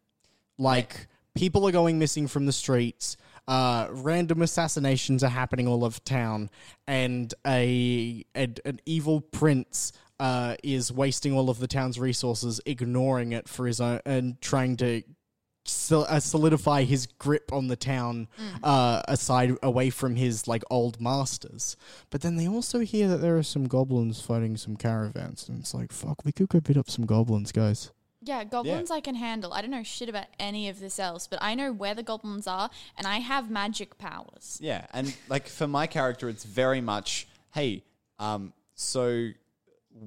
like 0.58 1.08
people 1.36 1.66
are 1.66 1.72
going 1.72 1.98
missing 1.98 2.26
from 2.26 2.46
the 2.46 2.52
streets, 2.52 3.16
uh, 3.46 3.86
random 3.90 4.42
assassinations 4.42 5.22
are 5.22 5.28
happening 5.30 5.68
all 5.68 5.84
over 5.84 6.00
town, 6.00 6.50
and 6.86 7.32
a, 7.46 8.24
and 8.34 8.60
an 8.64 8.80
evil 8.86 9.20
prince 9.20 9.92
uh, 10.18 10.56
is 10.62 10.90
wasting 10.90 11.32
all 11.32 11.48
of 11.48 11.58
the 11.58 11.68
town's 11.68 11.98
resources, 11.98 12.60
ignoring 12.66 13.32
it 13.32 13.48
for 13.48 13.66
his 13.66 13.80
own, 13.80 14.00
and 14.04 14.40
trying 14.40 14.76
to 14.78 15.02
sol- 15.64 16.06
uh, 16.08 16.18
solidify 16.20 16.84
his 16.84 17.06
grip 17.06 17.52
on 17.52 17.68
the 17.68 17.76
town 17.76 18.28
uh, 18.62 19.02
aside 19.06 19.56
away 19.62 19.90
from 19.90 20.16
his 20.16 20.48
like 20.48 20.62
old 20.70 21.00
masters. 21.00 21.76
But 22.10 22.22
then 22.22 22.36
they 22.36 22.48
also 22.48 22.80
hear 22.80 23.08
that 23.08 23.18
there 23.18 23.36
are 23.36 23.42
some 23.42 23.68
goblins 23.68 24.20
fighting 24.20 24.56
some 24.56 24.76
caravans, 24.76 25.48
and 25.48 25.60
it's 25.60 25.74
like, 25.74 25.92
fuck, 25.92 26.24
we 26.24 26.32
could 26.32 26.48
go 26.48 26.60
beat 26.60 26.76
up 26.76 26.90
some 26.90 27.06
goblins, 27.06 27.52
guys. 27.52 27.92
Yeah, 28.26 28.44
goblins 28.44 28.90
I 28.90 29.00
can 29.00 29.14
handle. 29.14 29.52
I 29.52 29.62
don't 29.62 29.70
know 29.70 29.82
shit 29.82 30.08
about 30.08 30.26
any 30.38 30.68
of 30.68 30.80
this 30.80 30.98
else, 30.98 31.26
but 31.26 31.38
I 31.40 31.54
know 31.54 31.72
where 31.72 31.94
the 31.94 32.02
goblins 32.02 32.46
are, 32.46 32.70
and 32.98 33.06
I 33.06 33.18
have 33.18 33.50
magic 33.50 33.98
powers. 33.98 34.58
Yeah, 34.60 34.86
and 34.92 35.16
like 35.28 35.48
for 35.48 35.66
my 35.66 35.86
character, 35.86 36.28
it's 36.28 36.44
very 36.44 36.80
much, 36.80 37.28
hey, 37.54 37.84
um, 38.18 38.52
so 38.74 39.28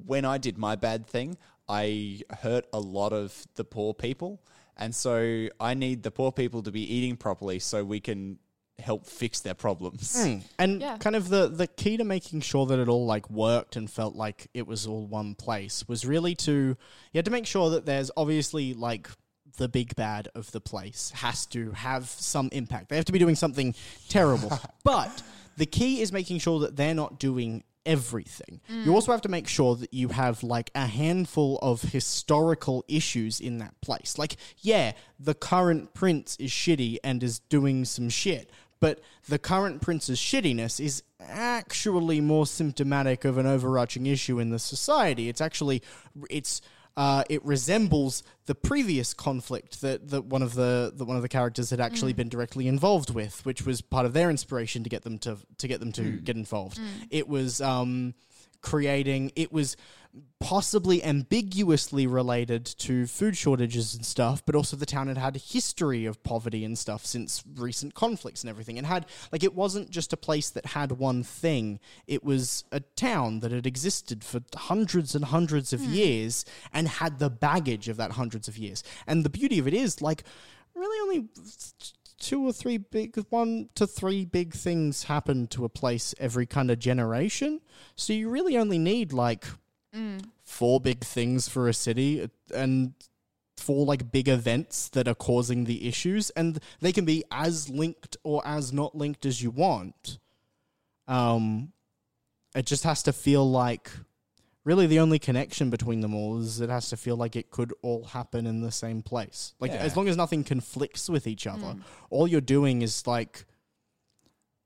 when 0.05 0.25
I 0.25 0.37
did 0.37 0.57
my 0.57 0.75
bad 0.75 1.07
thing, 1.07 1.37
I 1.67 2.21
hurt 2.41 2.65
a 2.73 2.79
lot 2.79 3.13
of 3.13 3.45
the 3.55 3.63
poor 3.63 3.93
people, 3.93 4.41
and 4.75 4.93
so 4.93 5.47
I 5.59 5.73
need 5.73 6.03
the 6.03 6.11
poor 6.11 6.31
people 6.31 6.61
to 6.63 6.71
be 6.71 6.81
eating 6.93 7.15
properly 7.15 7.59
so 7.59 7.83
we 7.83 7.99
can 7.99 8.39
help 8.79 9.05
fix 9.05 9.39
their 9.39 9.53
problems. 9.53 10.21
Hmm. 10.21 10.39
And 10.57 10.81
Yeah. 10.81 10.97
kind 10.97 11.15
of 11.15 11.29
the 11.29 11.47
the 11.47 11.67
key 11.67 11.97
to 11.97 12.03
making 12.03 12.41
sure 12.41 12.65
that 12.67 12.79
it 12.79 12.87
all 12.87 13.05
like 13.05 13.29
worked 13.29 13.75
and 13.75 13.89
felt 13.89 14.15
like 14.15 14.49
it 14.53 14.67
was 14.67 14.87
all 14.87 15.05
one 15.07 15.35
place 15.35 15.87
was 15.87 16.05
really 16.05 16.35
to 16.35 16.51
you 16.51 17.17
had 17.17 17.25
to 17.25 17.31
make 17.31 17.45
sure 17.45 17.69
that 17.71 17.85
there's 17.85 18.11
obviously 18.15 18.73
like 18.73 19.09
the 19.57 19.67
big 19.67 19.95
bad 19.95 20.29
of 20.35 20.51
the 20.51 20.61
place 20.61 21.11
has 21.15 21.45
to 21.47 21.71
have 21.71 22.07
some 22.07 22.49
impact. 22.51 22.89
They 22.89 22.95
have 22.95 23.05
to 23.05 23.11
be 23.11 23.19
doing 23.19 23.35
something 23.35 23.75
terrible. 24.07 24.57
but 24.83 25.21
the 25.57 25.65
key 25.65 26.01
is 26.01 26.11
making 26.11 26.39
sure 26.39 26.59
that 26.61 26.75
they're 26.75 26.95
not 26.95 27.19
doing 27.19 27.63
everything. 27.85 28.61
You 28.69 28.91
mm. 28.91 28.93
also 28.93 29.11
have 29.11 29.21
to 29.21 29.29
make 29.29 29.47
sure 29.47 29.75
that 29.75 29.93
you 29.93 30.09
have 30.09 30.43
like 30.43 30.69
a 30.75 30.85
handful 30.85 31.57
of 31.61 31.81
historical 31.81 32.85
issues 32.87 33.39
in 33.39 33.57
that 33.59 33.79
place. 33.81 34.17
Like, 34.17 34.37
yeah, 34.59 34.93
the 35.19 35.33
current 35.33 35.93
prince 35.93 36.35
is 36.39 36.51
shitty 36.51 36.97
and 37.03 37.23
is 37.23 37.39
doing 37.39 37.85
some 37.85 38.09
shit, 38.09 38.51
but 38.79 38.99
the 39.27 39.39
current 39.39 39.81
prince's 39.81 40.19
shittiness 40.19 40.83
is 40.83 41.03
actually 41.19 42.21
more 42.21 42.45
symptomatic 42.47 43.25
of 43.25 43.37
an 43.37 43.45
overarching 43.45 44.05
issue 44.05 44.39
in 44.39 44.49
the 44.49 44.59
society. 44.59 45.29
It's 45.29 45.41
actually 45.41 45.81
it's 46.29 46.61
uh, 46.97 47.23
it 47.29 47.43
resembles 47.45 48.23
the 48.45 48.55
previous 48.55 49.13
conflict 49.13 49.79
that, 49.79 50.09
that 50.09 50.25
one 50.25 50.41
of 50.41 50.53
the 50.55 50.91
that 50.95 51.05
one 51.05 51.15
of 51.15 51.21
the 51.21 51.29
characters 51.29 51.69
had 51.69 51.79
actually 51.79 52.11
been 52.13 52.27
directly 52.27 52.67
involved 52.67 53.13
with, 53.13 53.45
which 53.45 53.65
was 53.65 53.79
part 53.79 54.05
of 54.05 54.11
their 54.13 54.29
inspiration 54.29 54.83
to 54.83 54.89
get 54.89 55.03
them 55.03 55.17
to 55.19 55.37
to 55.59 55.67
get 55.67 55.79
them 55.79 55.91
to 55.93 56.03
get 56.11 56.35
involved. 56.35 56.79
It 57.09 57.27
was 57.29 57.61
um, 57.61 58.15
creating 58.61 59.31
it 59.35 59.51
was 59.51 59.77
possibly 60.39 61.03
ambiguously 61.03 62.07
related 62.07 62.65
to 62.65 63.05
food 63.05 63.37
shortages 63.37 63.93
and 63.93 64.03
stuff 64.03 64.43
but 64.45 64.55
also 64.55 64.75
the 64.75 64.85
town 64.85 65.07
had 65.07 65.17
had 65.17 65.35
a 65.35 65.39
history 65.39 66.05
of 66.05 66.23
poverty 66.23 66.65
and 66.65 66.77
stuff 66.77 67.05
since 67.05 67.43
recent 67.55 67.93
conflicts 67.93 68.43
and 68.43 68.49
everything. 68.49 68.77
And 68.77 68.87
had 68.87 69.05
like 69.31 69.43
it 69.43 69.53
wasn't 69.53 69.89
just 69.89 70.13
a 70.13 70.17
place 70.17 70.49
that 70.49 70.67
had 70.67 70.93
one 70.93 71.23
thing. 71.23 71.79
It 72.07 72.23
was 72.23 72.63
a 72.71 72.79
town 72.79 73.41
that 73.41 73.51
had 73.51 73.65
existed 73.65 74.23
for 74.23 74.41
hundreds 74.55 75.15
and 75.15 75.25
hundreds 75.25 75.73
of 75.73 75.81
hmm. 75.81 75.93
years 75.93 76.45
and 76.73 76.87
had 76.87 77.19
the 77.19 77.29
baggage 77.29 77.89
of 77.89 77.97
that 77.97 78.13
hundreds 78.13 78.47
of 78.47 78.57
years. 78.57 78.83
And 79.07 79.23
the 79.23 79.29
beauty 79.29 79.59
of 79.59 79.67
it 79.67 79.73
is 79.73 80.01
like 80.01 80.23
really 80.75 80.99
only 81.01 81.29
two 82.19 82.45
or 82.45 82.53
three 82.53 82.77
big 82.77 83.15
one 83.29 83.69
to 83.75 83.87
three 83.87 84.25
big 84.25 84.53
things 84.53 85.03
happen 85.03 85.47
to 85.47 85.65
a 85.65 85.69
place 85.69 86.13
every 86.19 86.45
kind 86.45 86.69
of 86.69 86.79
generation. 86.79 87.61
So 87.95 88.13
you 88.13 88.29
really 88.29 88.57
only 88.57 88.77
need 88.77 89.13
like 89.13 89.45
four 90.43 90.79
big 90.79 91.03
things 91.03 91.47
for 91.47 91.67
a 91.67 91.73
city 91.73 92.29
and 92.53 92.93
four 93.57 93.85
like 93.85 94.11
big 94.11 94.27
events 94.27 94.89
that 94.89 95.07
are 95.07 95.15
causing 95.15 95.65
the 95.65 95.87
issues 95.87 96.29
and 96.31 96.59
they 96.79 96.91
can 96.91 97.05
be 97.05 97.23
as 97.31 97.69
linked 97.69 98.17
or 98.23 98.45
as 98.45 98.71
not 98.71 98.95
linked 98.95 99.25
as 99.25 99.41
you 99.41 99.51
want. 99.51 100.19
Um 101.07 101.73
it 102.55 102.65
just 102.65 102.83
has 102.83 103.03
to 103.03 103.13
feel 103.13 103.49
like 103.49 103.91
really 104.69 104.85
the 104.85 104.99
only 104.99 105.17
connection 105.17 105.71
between 105.71 106.01
them 106.01 106.13
all 106.13 106.39
is 106.39 106.61
it 106.61 106.69
has 106.69 106.89
to 106.89 106.95
feel 106.95 107.15
like 107.15 107.35
it 107.35 107.49
could 107.49 107.73
all 107.81 108.03
happen 108.03 108.45
in 108.45 108.61
the 108.61 108.71
same 108.71 109.01
place. 109.01 109.55
Like 109.59 109.71
as 109.71 109.97
long 109.97 110.07
as 110.07 110.15
nothing 110.15 110.43
conflicts 110.43 111.09
with 111.09 111.25
each 111.25 111.47
other 111.47 111.71
hmm. 111.73 111.81
all 112.11 112.27
you're 112.27 112.39
doing 112.39 112.83
is 112.83 113.07
like 113.07 113.45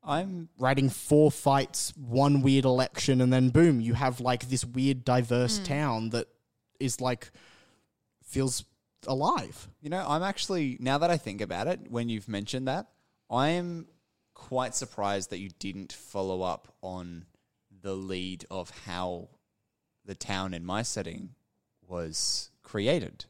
I'm 0.04 0.50
writing 0.60 0.90
four 0.90 1.32
fights, 1.32 1.94
one 1.96 2.42
weird 2.42 2.66
election, 2.66 3.22
and 3.22 3.32
then 3.32 3.48
boom, 3.48 3.80
you 3.80 3.94
have 3.94 4.20
like 4.20 4.50
this 4.50 4.66
weird 4.66 5.06
diverse 5.06 5.60
hmm. 5.60 5.64
town 5.64 6.10
that 6.10 6.28
is 6.82 7.00
like 7.00 7.32
feels 8.26 8.66
alive. 9.08 9.70
You 9.80 9.90
know, 9.90 10.06
I'm 10.06 10.22
actually 10.22 10.76
now 10.82 10.98
that 10.98 11.10
I 11.10 11.16
think 11.16 11.40
about 11.40 11.68
it, 11.68 11.80
when 11.90 12.10
you've 12.10 12.28
mentioned 12.28 12.68
that, 12.68 12.88
I 13.30 13.52
am 13.52 13.88
quite 14.34 14.76
surprised 14.76 15.30
that 15.30 15.40
you 15.40 15.52
didn't 15.60 15.94
follow 15.94 16.42
up 16.42 16.74
on 16.82 17.24
the 17.82 17.94
lead 17.94 18.46
of 18.52 18.70
how 18.86 19.30
the 20.06 20.16
town 20.16 20.54
in 20.54 20.66
my 20.66 20.82
setting 20.82 21.30
was 21.88 22.50
created. 22.64 23.26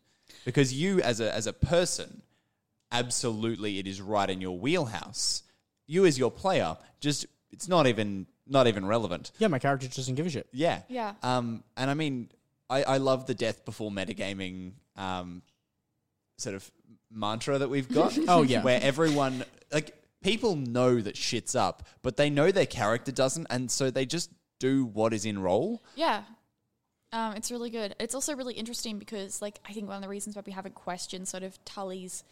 Because 0.45 0.73
you 0.73 0.99
as 1.01 1.19
a 1.19 1.33
as 1.33 1.47
a 1.47 1.53
person, 1.53 2.21
absolutely 2.91 3.79
it 3.79 3.87
is 3.87 4.01
right 4.01 4.29
in 4.29 4.41
your 4.41 4.57
wheelhouse. 4.57 5.43
You 5.87 6.05
as 6.05 6.17
your 6.17 6.31
player, 6.31 6.77
just 6.99 7.25
it's 7.51 7.67
not 7.67 7.87
even 7.87 8.25
not 8.47 8.67
even 8.67 8.85
relevant. 8.85 9.31
Yeah, 9.37 9.47
my 9.47 9.59
character 9.59 9.85
just 9.87 9.97
doesn't 9.97 10.15
give 10.15 10.25
a 10.25 10.29
shit. 10.29 10.47
Yeah. 10.51 10.81
Yeah. 10.89 11.13
Um, 11.21 11.63
and 11.77 11.89
I 11.89 11.93
mean, 11.93 12.29
I, 12.69 12.83
I 12.83 12.97
love 12.97 13.25
the 13.25 13.33
death 13.33 13.65
before 13.65 13.91
metagaming 13.91 14.73
um, 14.95 15.41
sort 16.37 16.55
of 16.55 16.69
mantra 17.11 17.57
that 17.59 17.69
we've 17.69 17.91
got. 17.91 18.17
Oh, 18.27 18.41
yeah. 18.41 18.63
Where 18.63 18.79
everyone, 18.81 19.45
like, 19.71 19.95
people 20.21 20.55
know 20.55 20.99
that 20.99 21.15
shit's 21.15 21.55
up, 21.55 21.87
but 22.01 22.17
they 22.17 22.29
know 22.29 22.51
their 22.51 22.65
character 22.65 23.11
doesn't. 23.11 23.47
And 23.49 23.69
so 23.69 23.91
they 23.91 24.05
just 24.05 24.29
do 24.59 24.85
what 24.85 25.13
is 25.13 25.25
in 25.25 25.39
role. 25.39 25.83
Yeah. 25.95 26.23
Um, 27.13 27.35
it's 27.35 27.51
really 27.51 27.69
good. 27.69 27.95
It's 27.99 28.15
also 28.15 28.35
really 28.35 28.55
interesting 28.55 28.97
because, 28.97 29.41
like, 29.41 29.59
I 29.69 29.71
think 29.71 29.87
one 29.87 29.95
of 29.95 30.01
the 30.01 30.09
reasons 30.09 30.35
why 30.35 30.41
we 30.45 30.51
haven't 30.51 30.73
questioned 30.73 31.27
sort 31.27 31.43
of 31.43 31.63
Tully's 31.63 32.23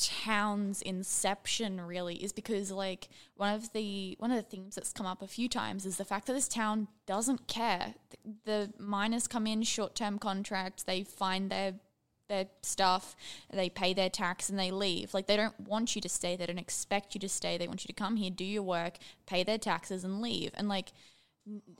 town's 0.00 0.80
inception 0.82 1.78
really 1.80 2.16
is 2.16 2.32
because 2.32 2.72
like 2.72 3.08
one 3.36 3.54
of 3.54 3.70
the 3.72 4.16
one 4.18 4.30
of 4.30 4.36
the 4.36 4.42
themes 4.42 4.74
that's 4.74 4.92
come 4.92 5.04
up 5.04 5.20
a 5.20 5.26
few 5.26 5.48
times 5.48 5.84
is 5.84 5.98
the 5.98 6.04
fact 6.04 6.26
that 6.26 6.32
this 6.32 6.48
town 6.48 6.88
doesn't 7.06 7.46
care. 7.46 7.94
The 8.44 8.72
miners 8.78 9.26
come 9.26 9.46
in 9.46 9.62
short-term 9.62 10.18
contracts 10.18 10.82
they 10.82 11.02
find 11.02 11.50
their 11.50 11.74
their 12.28 12.46
stuff 12.62 13.14
they 13.52 13.68
pay 13.68 13.92
their 13.92 14.08
tax 14.08 14.48
and 14.48 14.58
they 14.58 14.70
leave. 14.70 15.12
Like 15.12 15.26
they 15.26 15.36
don't 15.36 15.58
want 15.60 15.94
you 15.94 16.00
to 16.00 16.08
stay 16.08 16.34
they 16.34 16.46
don't 16.46 16.58
expect 16.58 17.14
you 17.14 17.20
to 17.20 17.28
stay. 17.28 17.58
They 17.58 17.68
want 17.68 17.84
you 17.84 17.88
to 17.88 17.92
come 17.92 18.16
here 18.16 18.30
do 18.30 18.44
your 18.44 18.62
work 18.62 18.94
pay 19.26 19.44
their 19.44 19.58
taxes 19.58 20.02
and 20.02 20.22
leave. 20.22 20.52
And 20.54 20.66
like 20.68 20.92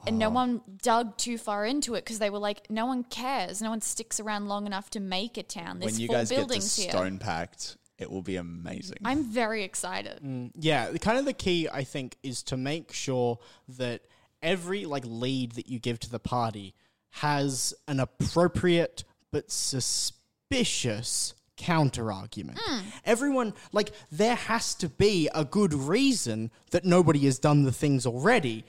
and 0.07 0.19
no 0.19 0.31
one 0.31 0.63
dug 0.83 1.17
too 1.17 1.39
far 1.39 1.67
into 1.67 1.95
it 1.95 2.05
because 2.05 2.19
they 2.19 2.31
were 2.31 2.39
like, 2.39 2.71
no 2.71 2.87
one 2.87 3.05
cares. 3.05 3.61
No 3.61 3.71
one 3.71 3.81
sticks 3.81 4.21
around 4.21 4.49
long 4.49 4.67
enough 4.67 4.91
to 4.91 5.01
make 5.01 5.37
a 5.37 5.43
town. 5.43 5.79
There's 5.79 5.93
when 5.93 6.01
you 6.01 6.07
four 6.07 6.17
guys 6.17 6.31
get 6.31 6.37
to 6.37 6.41
buildings 6.43 6.77
here. 6.77 6.91
stone 6.91 7.19
packed, 7.19 7.77
it 7.99 8.11
will 8.11 8.23
be 8.23 8.37
amazing. 8.37 8.99
I'm 9.05 9.25
very 9.25 9.63
excited. 9.63 10.21
Mm, 10.25 10.53
yeah, 10.57 10.91
the- 10.91 10.99
kind 10.99 11.19
of 11.19 11.25
the 11.25 11.33
key 11.33 11.69
I 11.69 11.85
think 11.85 12.17
is 12.23 12.43
to 12.45 12.57
make 12.57 12.93
sure 12.93 13.39
that 13.77 14.03
every 14.43 14.87
like 14.87 15.05
lead 15.07 15.53
that 15.53 15.69
you 15.69 15.79
give 15.79 16.01
to 16.01 16.11
the 16.11 16.19
party 16.19 16.75
has 17.11 17.75
an 17.89 18.01
appropriate 18.01 19.05
but 19.33 19.51
suspicious 19.51 21.35
counter 21.61 22.11
argument. 22.11 22.59
Hmm. 22.61 22.81
Everyone 23.05 23.55
like 23.73 23.93
there 24.11 24.35
has 24.35 24.75
to 24.77 24.89
be 24.89 25.29
a 25.35 25.45
good 25.45 25.75
reason 25.75 26.51
that 26.71 26.85
nobody 26.85 27.21
has 27.21 27.39
done 27.39 27.65
the 27.65 27.73
things 27.73 28.07
already, 28.07 28.65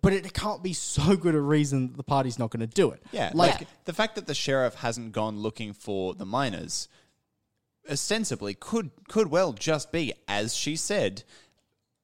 but 0.00 0.12
it 0.12 0.32
can't 0.32 0.62
be 0.62 0.72
so 0.72 1.16
good 1.16 1.34
a 1.34 1.40
reason 1.40 1.88
that 1.88 1.96
the 1.96 2.04
party's 2.04 2.38
not 2.38 2.50
going 2.50 2.60
to 2.60 2.72
do 2.72 2.90
it. 2.92 3.02
Yeah, 3.10 3.32
like 3.34 3.60
like 3.60 3.68
the 3.84 3.92
fact 3.92 4.14
that 4.14 4.26
the 4.26 4.34
sheriff 4.34 4.76
hasn't 4.76 5.12
gone 5.12 5.40
looking 5.40 5.72
for 5.72 6.14
the 6.14 6.26
miners 6.26 6.88
ostensibly 7.90 8.54
could 8.54 8.90
could 9.08 9.28
well 9.28 9.52
just 9.52 9.92
be 9.92 10.12
as 10.26 10.54
she 10.54 10.74
said 10.76 11.22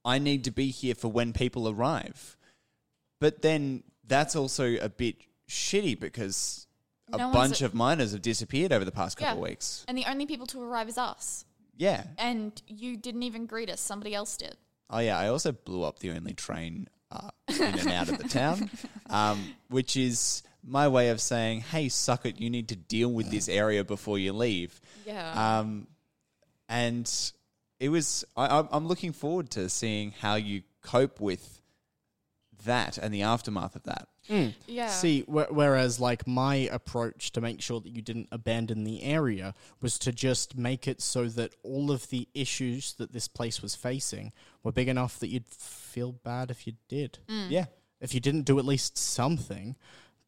I 0.05 0.18
need 0.18 0.45
to 0.45 0.51
be 0.51 0.70
here 0.70 0.95
for 0.95 1.09
when 1.09 1.32
people 1.32 1.68
arrive. 1.68 2.36
But 3.20 3.43
then 3.43 3.84
that's 4.05 4.34
also 4.34 4.76
a 4.76 4.88
bit 4.88 5.16
shitty 5.49 6.01
because 6.01 6.66
a 7.12 7.16
No 7.16 7.32
bunch 7.32 7.62
of 7.62 7.74
miners 7.74 8.12
have 8.12 8.22
disappeared 8.22 8.72
over 8.72 8.84
the 8.84 8.92
past 8.92 9.18
Yeah. 9.20 9.28
couple 9.28 9.44
of 9.44 9.48
weeks. 9.50 9.84
And 9.88 9.96
the 9.96 10.05
only 10.07 10.26
people 10.26 10.46
to 10.48 10.61
arrive 10.62 10.88
is 10.88 10.98
us. 10.98 11.44
Yeah. 11.76 12.05
And 12.18 12.61
you 12.66 12.96
didn't 12.96 13.22
even 13.22 13.46
greet 13.46 13.70
us. 13.70 13.80
Somebody 13.80 14.14
else 14.14 14.36
did. 14.36 14.57
Oh 14.90 14.98
yeah, 14.98 15.18
I 15.18 15.28
also 15.28 15.53
blew 15.53 15.82
up 15.84 16.00
the 16.00 16.11
only 16.11 16.34
train 16.34 16.88
uh, 17.11 17.30
in 17.48 17.62
and 17.62 17.88
out 17.90 18.09
of 18.11 18.18
the 18.18 18.28
town, 18.28 18.70
um, 19.11 19.55
which 19.68 19.96
is 19.96 20.42
my 20.62 20.86
way 20.88 21.09
of 21.09 21.20
saying, 21.20 21.61
"Hey, 21.62 21.88
suck 21.88 22.26
it! 22.26 22.38
You 22.40 22.50
need 22.50 22.68
to 22.68 22.76
deal 22.76 23.11
with 23.11 23.30
this 23.30 23.48
area 23.48 23.84
before 23.84 24.18
you 24.18 24.32
leave." 24.34 24.80
Yeah. 25.07 25.59
Um, 25.59 25.86
and 26.68 27.11
it 27.80 27.88
was. 27.88 28.24
I, 28.36 28.66
I'm 28.70 28.86
looking 28.86 29.12
forward 29.12 29.50
to 29.53 29.68
seeing 29.70 30.12
how 30.12 30.34
you 30.34 30.62
cope 30.82 31.20
with 31.20 31.61
that 32.64 32.98
and 32.98 33.12
the 33.12 33.22
aftermath 33.22 33.74
of 33.76 33.82
that. 33.84 34.09
Mm. 34.28 34.54
Yeah. 34.66 34.88
See, 34.88 35.22
wh- 35.22 35.50
whereas 35.50 35.98
like 35.98 36.26
my 36.26 36.54
approach 36.54 37.32
to 37.32 37.40
make 37.40 37.60
sure 37.60 37.80
that 37.80 37.90
you 37.90 38.02
didn't 38.02 38.28
abandon 38.30 38.84
the 38.84 39.02
area 39.02 39.54
was 39.80 39.98
to 40.00 40.12
just 40.12 40.56
make 40.56 40.86
it 40.86 41.00
so 41.00 41.26
that 41.28 41.54
all 41.62 41.90
of 41.90 42.08
the 42.10 42.28
issues 42.34 42.94
that 42.94 43.12
this 43.12 43.26
place 43.28 43.60
was 43.62 43.74
facing 43.74 44.32
were 44.62 44.72
big 44.72 44.88
enough 44.88 45.18
that 45.18 45.28
you'd 45.28 45.46
feel 45.48 46.12
bad 46.12 46.50
if 46.50 46.66
you 46.66 46.74
did. 46.88 47.18
Mm. 47.28 47.50
Yeah. 47.50 47.64
If 48.00 48.14
you 48.14 48.20
didn't 48.20 48.42
do 48.42 48.58
at 48.58 48.64
least 48.64 48.96
something 48.98 49.76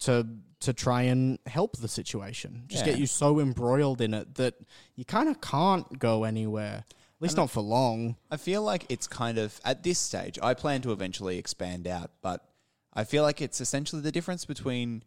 to 0.01 0.27
to 0.61 0.73
try 0.73 1.03
and 1.03 1.39
help 1.47 1.77
the 1.77 1.89
situation, 1.89 2.65
just 2.69 2.85
Yeah. 2.87 2.93
get 2.93 2.99
you 3.01 3.07
so 3.07 3.39
embroiled 3.39 4.01
in 4.01 4.15
it 4.15 4.35
that 4.37 4.55
you 4.97 5.05
kind 5.05 5.29
of 5.29 5.41
can't 5.43 5.99
go 5.99 6.25
anywhere. 6.25 6.85
At 6.89 7.21
least 7.23 7.37
not 7.37 7.51
for 7.51 7.61
long. 7.61 8.17
I 8.31 8.39
feel 8.39 8.63
like 8.63 8.87
it's 8.89 9.07
kind 9.07 9.37
of 9.39 9.61
at 9.65 9.83
this 9.83 9.99
stage. 9.99 10.39
I 10.43 10.55
plan 10.55 10.81
to 10.83 10.93
eventually 10.93 11.37
expand 11.39 11.87
out, 11.87 12.11
but 12.23 12.43
I 12.97 13.05
feel 13.05 13.23
like 13.23 13.41
it's 13.41 13.61
essentially 13.61 14.03
the 14.03 14.13
difference 14.13 14.45
between. 14.45 15.03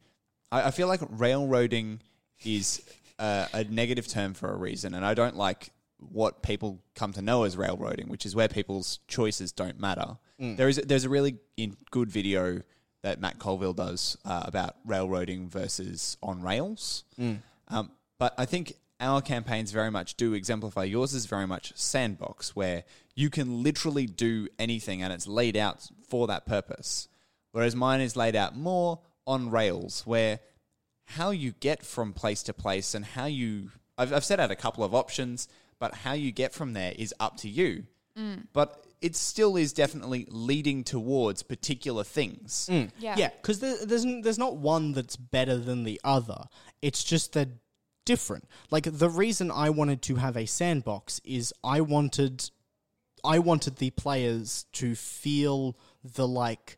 I, 0.51 0.63
I 0.63 0.71
feel 0.71 0.87
like 0.87 1.01
railroading 1.09 2.01
is 2.43 2.81
a, 3.19 3.47
a 3.53 3.63
negative 3.65 4.07
term 4.07 4.33
for 4.33 4.49
a 4.51 4.55
reason, 4.57 4.93
and 4.93 5.05
I 5.05 5.13
don't 5.13 5.35
like 5.35 5.69
what 5.99 6.43
people 6.43 6.79
come 6.95 7.11
to 7.13 7.21
know 7.21 7.43
as 7.43 7.57
railroading, 7.57 8.07
which 8.07 8.25
is 8.25 8.35
where 8.35 8.47
people's 8.47 8.99
choices 9.07 9.51
don't 9.51 9.79
matter. 9.79 10.17
There 10.55 10.69
is 10.69 10.77
there's 10.77 11.05
a 11.05 11.09
really 11.09 11.37
in, 11.55 11.75
good 11.89 12.09
video 12.11 12.61
that 13.03 13.19
Matt 13.19 13.39
Colville 13.39 13.73
does 13.73 14.17
uh, 14.25 14.43
about 14.45 14.75
railroading 14.85 15.49
versus 15.49 16.17
on 16.21 16.41
rails. 16.41 17.03
Um, 17.69 17.91
but 18.19 18.33
I 18.37 18.45
think 18.45 18.73
our 18.99 19.21
campaigns 19.21 19.71
very 19.71 19.91
much 19.91 20.15
do 20.15 20.33
exemplify. 20.33 20.83
Yours 20.83 21.13
is 21.13 21.25
very 21.25 21.47
much 21.47 21.73
sandbox, 21.75 22.55
where 22.55 22.83
you 23.15 23.29
can 23.29 23.63
literally 23.63 24.05
do 24.07 24.47
anything 24.59 25.01
and 25.03 25.13
it's 25.13 25.27
laid 25.27 25.55
out 25.55 25.87
for 26.07 26.27
that 26.27 26.45
purpose. 26.45 27.07
Whereas 27.57 27.75
mine 27.75 28.01
is 28.01 28.15
laid 28.15 28.35
out 28.35 28.55
more 28.55 28.99
on 29.25 29.49
rails, 29.49 30.03
where 30.05 30.41
how 31.05 31.31
you 31.31 31.53
get 31.53 31.83
from 31.83 32.13
place 32.13 32.43
to 32.43 32.53
place 32.53 32.93
and 32.93 33.03
how 33.03 33.25
you. 33.25 33.71
I've, 33.97 34.13
I've 34.13 34.23
set 34.23 34.39
out 34.39 34.51
a 34.51 34.55
couple 34.55 34.83
of 34.83 34.93
options, 34.93 35.47
but 35.79 35.95
how 35.95 36.13
you 36.13 36.31
get 36.31 36.53
from 36.53 36.73
there 36.73 36.93
is 36.95 37.15
up 37.19 37.37
to 37.37 37.49
you. 37.49 37.85
Mm. 38.15 38.45
But 38.53 38.85
it 39.01 39.15
still 39.15 39.57
is 39.57 39.73
definitely 39.73 40.27
leading 40.29 40.83
towards 40.83 41.41
particular 41.41 42.03
things. 42.03 42.69
Mm. 42.71 42.91
yeah. 42.99 43.15
Yeah, 43.17 43.29
because 43.41 43.59
there, 43.59 43.83
there's 43.83 44.05
there's 44.21 44.37
not 44.37 44.57
one 44.57 44.91
that's 44.91 45.15
better 45.15 45.57
than 45.57 45.83
the 45.83 45.99
other. 46.03 46.43
It's 46.83 47.03
just 47.03 47.33
they're 47.33 47.47
different. 48.05 48.47
Like 48.69 48.83
the 48.85 49.09
reason 49.09 49.49
I 49.49 49.71
wanted 49.71 50.03
to 50.03 50.17
have 50.17 50.37
a 50.37 50.45
sandbox 50.45 51.21
is 51.25 51.55
I 51.63 51.81
wanted 51.81 52.51
I 53.23 53.39
wanted 53.39 53.77
the 53.77 53.89
players 53.89 54.67
to 54.73 54.93
feel 54.93 55.75
the 56.03 56.27
like 56.27 56.77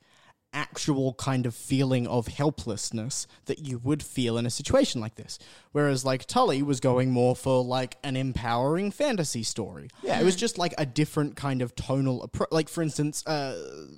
actual 0.53 1.13
kind 1.13 1.45
of 1.45 1.53
feeling 1.53 2.07
of 2.07 2.27
helplessness 2.27 3.27
that 3.45 3.59
you 3.59 3.77
would 3.79 4.01
feel 4.01 4.37
in 4.37 4.45
a 4.45 4.49
situation 4.49 4.99
like 5.01 5.15
this. 5.15 5.37
Whereas 5.71 6.03
like 6.03 6.25
Tully 6.25 6.61
was 6.61 6.79
going 6.79 7.11
more 7.11 7.35
for 7.35 7.63
like 7.63 7.97
an 8.03 8.15
empowering 8.15 8.91
fantasy 8.91 9.43
story. 9.43 9.89
Yeah. 10.01 10.19
It 10.19 10.23
was 10.23 10.35
just 10.35 10.57
like 10.57 10.73
a 10.77 10.85
different 10.85 11.35
kind 11.35 11.61
of 11.61 11.75
tonal 11.75 12.23
approach. 12.23 12.49
Like 12.51 12.69
for 12.69 12.81
instance, 12.81 13.25
uh, 13.27 13.53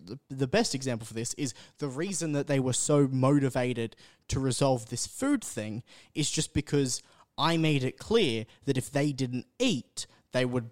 the, 0.06 0.20
the 0.30 0.48
best 0.48 0.76
example 0.76 1.06
for 1.06 1.14
this 1.14 1.34
is 1.36 1.54
the 1.78 1.88
reason 1.88 2.34
that 2.34 2.48
they 2.48 2.60
were 2.60 2.74
so 2.74 3.08
motivated 3.12 3.96
to 4.30 4.40
resolve 4.40 4.90
this 4.90 5.08
food 5.08 5.44
thing 5.44 5.84
is 6.14 6.30
just 6.30 6.54
because 6.54 7.02
I 7.38 7.58
made 7.58 7.84
it 7.84 7.98
clear 7.98 8.46
that 8.66 8.78
if 8.78 8.92
they 8.92 9.12
didn't 9.12 9.46
eat, 9.60 10.06
they 10.32 10.46
would 10.46 10.70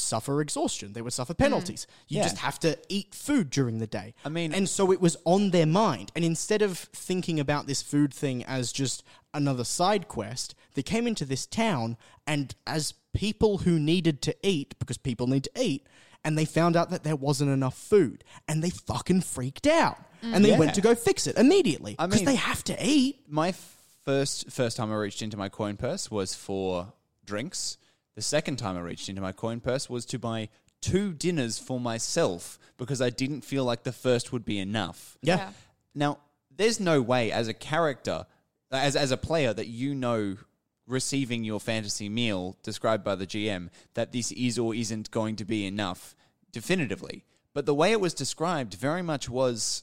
suffer 0.00 0.40
exhaustion. 0.40 0.92
They 0.92 1.02
would 1.02 1.12
suffer 1.12 1.32
hmm. 1.32 1.42
penalties. 1.42 1.86
You 2.08 2.18
Yeah. 2.18 2.24
just 2.24 2.38
have 2.38 2.58
to 2.60 2.78
eat 2.88 3.14
food 3.14 3.50
during 3.50 3.78
the 3.78 3.86
day. 3.86 4.14
I 4.24 4.28
mean- 4.28 4.52
and 4.52 4.68
so 4.68 4.92
it 4.92 5.00
was 5.00 5.16
on 5.24 5.50
their 5.50 5.66
mind. 5.66 6.12
And 6.16 6.24
instead 6.24 6.62
of 6.62 6.78
thinking 6.78 7.38
about 7.38 7.66
this 7.66 7.82
food 7.82 8.12
thing 8.12 8.44
as 8.44 8.72
just 8.72 9.02
another 9.32 9.64
side 9.64 10.08
quest, 10.08 10.54
they 10.74 10.82
came 10.82 11.06
into 11.06 11.24
this 11.24 11.46
town 11.46 11.96
and 12.26 12.54
as 12.66 12.94
people 13.12 13.58
who 13.58 13.78
needed 13.78 14.22
to 14.22 14.36
eat, 14.42 14.78
because 14.78 14.96
people 14.98 15.26
need 15.26 15.44
to 15.44 15.50
eat, 15.60 15.86
and 16.24 16.36
they 16.38 16.44
found 16.44 16.76
out 16.76 16.90
that 16.90 17.02
there 17.02 17.16
wasn't 17.16 17.50
enough 17.50 17.76
food, 17.76 18.22
and 18.46 18.62
they 18.62 18.70
fucking 18.70 19.20
freaked 19.22 19.66
out. 19.66 19.98
Mm. 20.22 20.34
And 20.34 20.44
they 20.44 20.50
Yeah. 20.50 20.58
went 20.58 20.74
to 20.74 20.80
go 20.80 20.94
fix 20.94 21.26
it 21.26 21.36
immediately 21.36 21.96
I 21.98 22.06
because 22.06 22.20
mean- 22.20 22.26
they 22.26 22.34
have 22.36 22.62
to 22.64 22.76
eat. 22.86 23.22
my 23.28 23.54
first 24.04 24.50
first 24.50 24.76
time 24.76 24.90
I 24.92 24.96
reached 24.96 25.22
into 25.22 25.36
my 25.36 25.48
coin 25.48 25.76
purse 25.76 26.10
was 26.10 26.34
for 26.34 26.92
drinks. 27.24 27.76
The 28.20 28.24
second 28.24 28.56
time 28.56 28.76
I 28.76 28.80
reached 28.80 29.08
into 29.08 29.22
my 29.22 29.32
coin 29.32 29.60
purse 29.60 29.88
was 29.88 30.04
to 30.04 30.18
buy 30.18 30.50
two 30.82 31.14
dinners 31.14 31.58
for 31.58 31.80
myself 31.80 32.58
because 32.76 33.00
I 33.00 33.08
didn't 33.08 33.46
feel 33.46 33.64
like 33.64 33.84
the 33.84 33.92
first 33.92 34.30
would 34.30 34.44
be 34.44 34.58
enough. 34.58 35.16
Yeah. 35.22 35.36
Yeah. 35.36 35.50
Now, 35.94 36.18
there's 36.54 36.78
no 36.78 37.00
way 37.00 37.32
as 37.32 37.48
a 37.48 37.54
character, 37.54 38.26
as 38.70 38.94
as 38.94 39.10
a 39.10 39.16
player, 39.16 39.54
that 39.54 39.68
you 39.68 39.94
know 39.94 40.36
receiving 40.86 41.44
your 41.44 41.60
fantasy 41.60 42.10
meal 42.10 42.58
described 42.62 43.04
by 43.04 43.14
the 43.14 43.26
GM 43.26 43.70
that 43.94 44.12
this 44.12 44.32
is 44.32 44.58
or 44.58 44.74
isn't 44.74 45.10
going 45.10 45.36
to 45.36 45.46
be 45.46 45.64
enough 45.64 46.14
definitively. 46.52 47.24
But 47.54 47.64
the 47.64 47.74
way 47.74 47.90
it 47.90 48.02
was 48.02 48.12
described 48.12 48.74
very 48.74 49.00
much 49.00 49.30
was, 49.30 49.82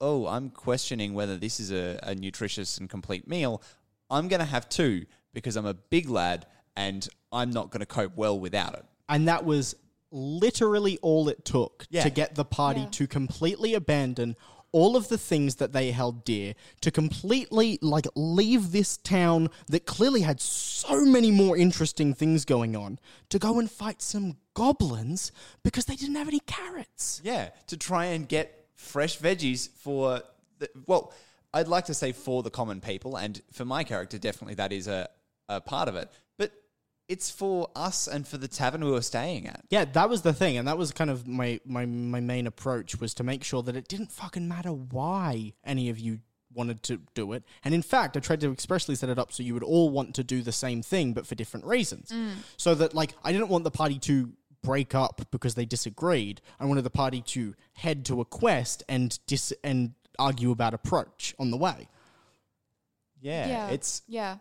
oh, 0.00 0.28
I'm 0.28 0.50
questioning 0.50 1.12
whether 1.12 1.36
this 1.36 1.58
is 1.58 1.72
a, 1.72 1.98
a 2.04 2.14
nutritious 2.14 2.78
and 2.78 2.88
complete 2.88 3.26
meal. 3.26 3.60
I'm 4.08 4.28
going 4.28 4.38
to 4.38 4.46
have 4.46 4.68
two 4.68 5.06
because 5.32 5.56
I'm 5.56 5.66
a 5.66 5.74
big 5.74 6.08
lad 6.08 6.46
and 6.76 7.08
I'm 7.32 7.50
not 7.50 7.70
going 7.70 7.80
to 7.80 7.86
cope 7.86 8.16
well 8.16 8.38
without 8.38 8.74
it. 8.74 8.84
And 9.08 9.28
that 9.28 9.44
was 9.44 9.74
literally 10.10 10.98
all 11.02 11.28
it 11.28 11.44
took 11.44 11.86
Yeah. 11.90 12.02
to 12.04 12.10
get 12.10 12.34
the 12.34 12.44
party 12.44 12.80
Yeah. 12.80 12.88
to 12.92 13.06
completely 13.06 13.74
abandon 13.74 14.36
all 14.72 14.96
of 14.96 15.06
the 15.06 15.18
things 15.18 15.56
that 15.56 15.72
they 15.72 15.92
held 15.92 16.24
dear, 16.24 16.52
to 16.80 16.90
completely 16.90 17.78
like 17.80 18.06
leave 18.16 18.72
this 18.72 18.96
town 18.96 19.48
that 19.68 19.86
clearly 19.86 20.22
had 20.22 20.40
so 20.40 21.04
many 21.04 21.30
more 21.30 21.56
interesting 21.56 22.12
things 22.12 22.44
going 22.44 22.74
on, 22.74 22.98
to 23.28 23.38
go 23.38 23.60
and 23.60 23.70
fight 23.70 24.02
some 24.02 24.36
goblins 24.54 25.30
because 25.62 25.84
they 25.84 25.94
didn't 25.94 26.16
have 26.16 26.26
any 26.26 26.40
carrots. 26.40 27.20
Yeah, 27.22 27.50
to 27.68 27.76
try 27.76 28.06
and 28.06 28.28
get 28.28 28.66
fresh 28.74 29.16
veggies 29.18 29.68
for 29.68 30.22
the, 30.58 30.68
well, 30.86 31.12
I'd 31.52 31.68
like 31.68 31.84
to 31.84 31.94
say 31.94 32.10
for 32.10 32.42
the 32.42 32.50
common 32.50 32.80
people, 32.80 33.14
and 33.16 33.40
for 33.52 33.64
my 33.64 33.84
character, 33.84 34.18
definitely 34.18 34.54
that 34.56 34.72
is 34.72 34.88
a, 34.88 35.08
a 35.48 35.60
part 35.60 35.88
of 35.88 35.94
it. 35.94 36.10
But 36.36 36.50
it's 37.08 37.30
for 37.30 37.70
us 37.76 38.06
and 38.08 38.26
for 38.26 38.38
the 38.38 38.48
tavern 38.48 38.84
we 38.84 38.90
were 38.90 39.02
staying 39.02 39.46
at. 39.46 39.62
Yeah, 39.70 39.84
that 39.84 40.08
was 40.08 40.22
the 40.22 40.32
thing, 40.32 40.56
and 40.56 40.66
that 40.68 40.78
was 40.78 40.90
kind 40.92 41.10
of 41.10 41.26
my, 41.28 41.60
my, 41.66 41.84
my 41.86 42.20
main 42.20 42.46
approach 42.46 42.98
was 43.00 43.12
to 43.14 43.24
make 43.24 43.44
sure 43.44 43.62
that 43.62 43.76
it 43.76 43.88
didn't 43.88 44.10
fucking 44.12 44.48
matter 44.48 44.70
why 44.72 45.52
any 45.64 45.90
of 45.90 45.98
you 45.98 46.20
wanted 46.52 46.82
to 46.84 47.00
do 47.14 47.32
it. 47.32 47.42
And 47.64 47.74
in 47.74 47.82
fact, 47.82 48.16
I 48.16 48.20
tried 48.20 48.40
to 48.40 48.52
expressly 48.52 48.94
set 48.94 49.08
it 49.10 49.18
up 49.18 49.32
so 49.32 49.42
you 49.42 49.54
would 49.54 49.64
all 49.64 49.90
want 49.90 50.14
to 50.14 50.24
do 50.24 50.40
the 50.40 50.52
same 50.52 50.82
thing, 50.82 51.12
but 51.12 51.26
for 51.26 51.34
different 51.34 51.66
reasons. 51.66 52.10
Mm. 52.10 52.34
So 52.56 52.74
that, 52.76 52.94
like, 52.94 53.14
I 53.24 53.32
didn't 53.32 53.48
want 53.48 53.64
the 53.64 53.70
party 53.70 53.98
to 54.00 54.32
break 54.62 54.94
up 54.94 55.20
because 55.30 55.56
they 55.56 55.66
disagreed. 55.66 56.40
I 56.58 56.64
wanted 56.64 56.82
the 56.84 56.90
party 56.90 57.20
to 57.22 57.54
head 57.74 58.04
to 58.06 58.20
a 58.20 58.24
quest 58.24 58.82
and 58.88 59.18
dis- 59.26 59.52
and 59.62 59.92
argue 60.18 60.52
about 60.52 60.72
approach 60.74 61.34
on 61.38 61.50
the 61.50 61.56
way. 61.58 61.88
Yeah, 63.20 63.48
Yeah. 63.48 63.68
it's 63.70 64.02
yeah. 64.06 64.36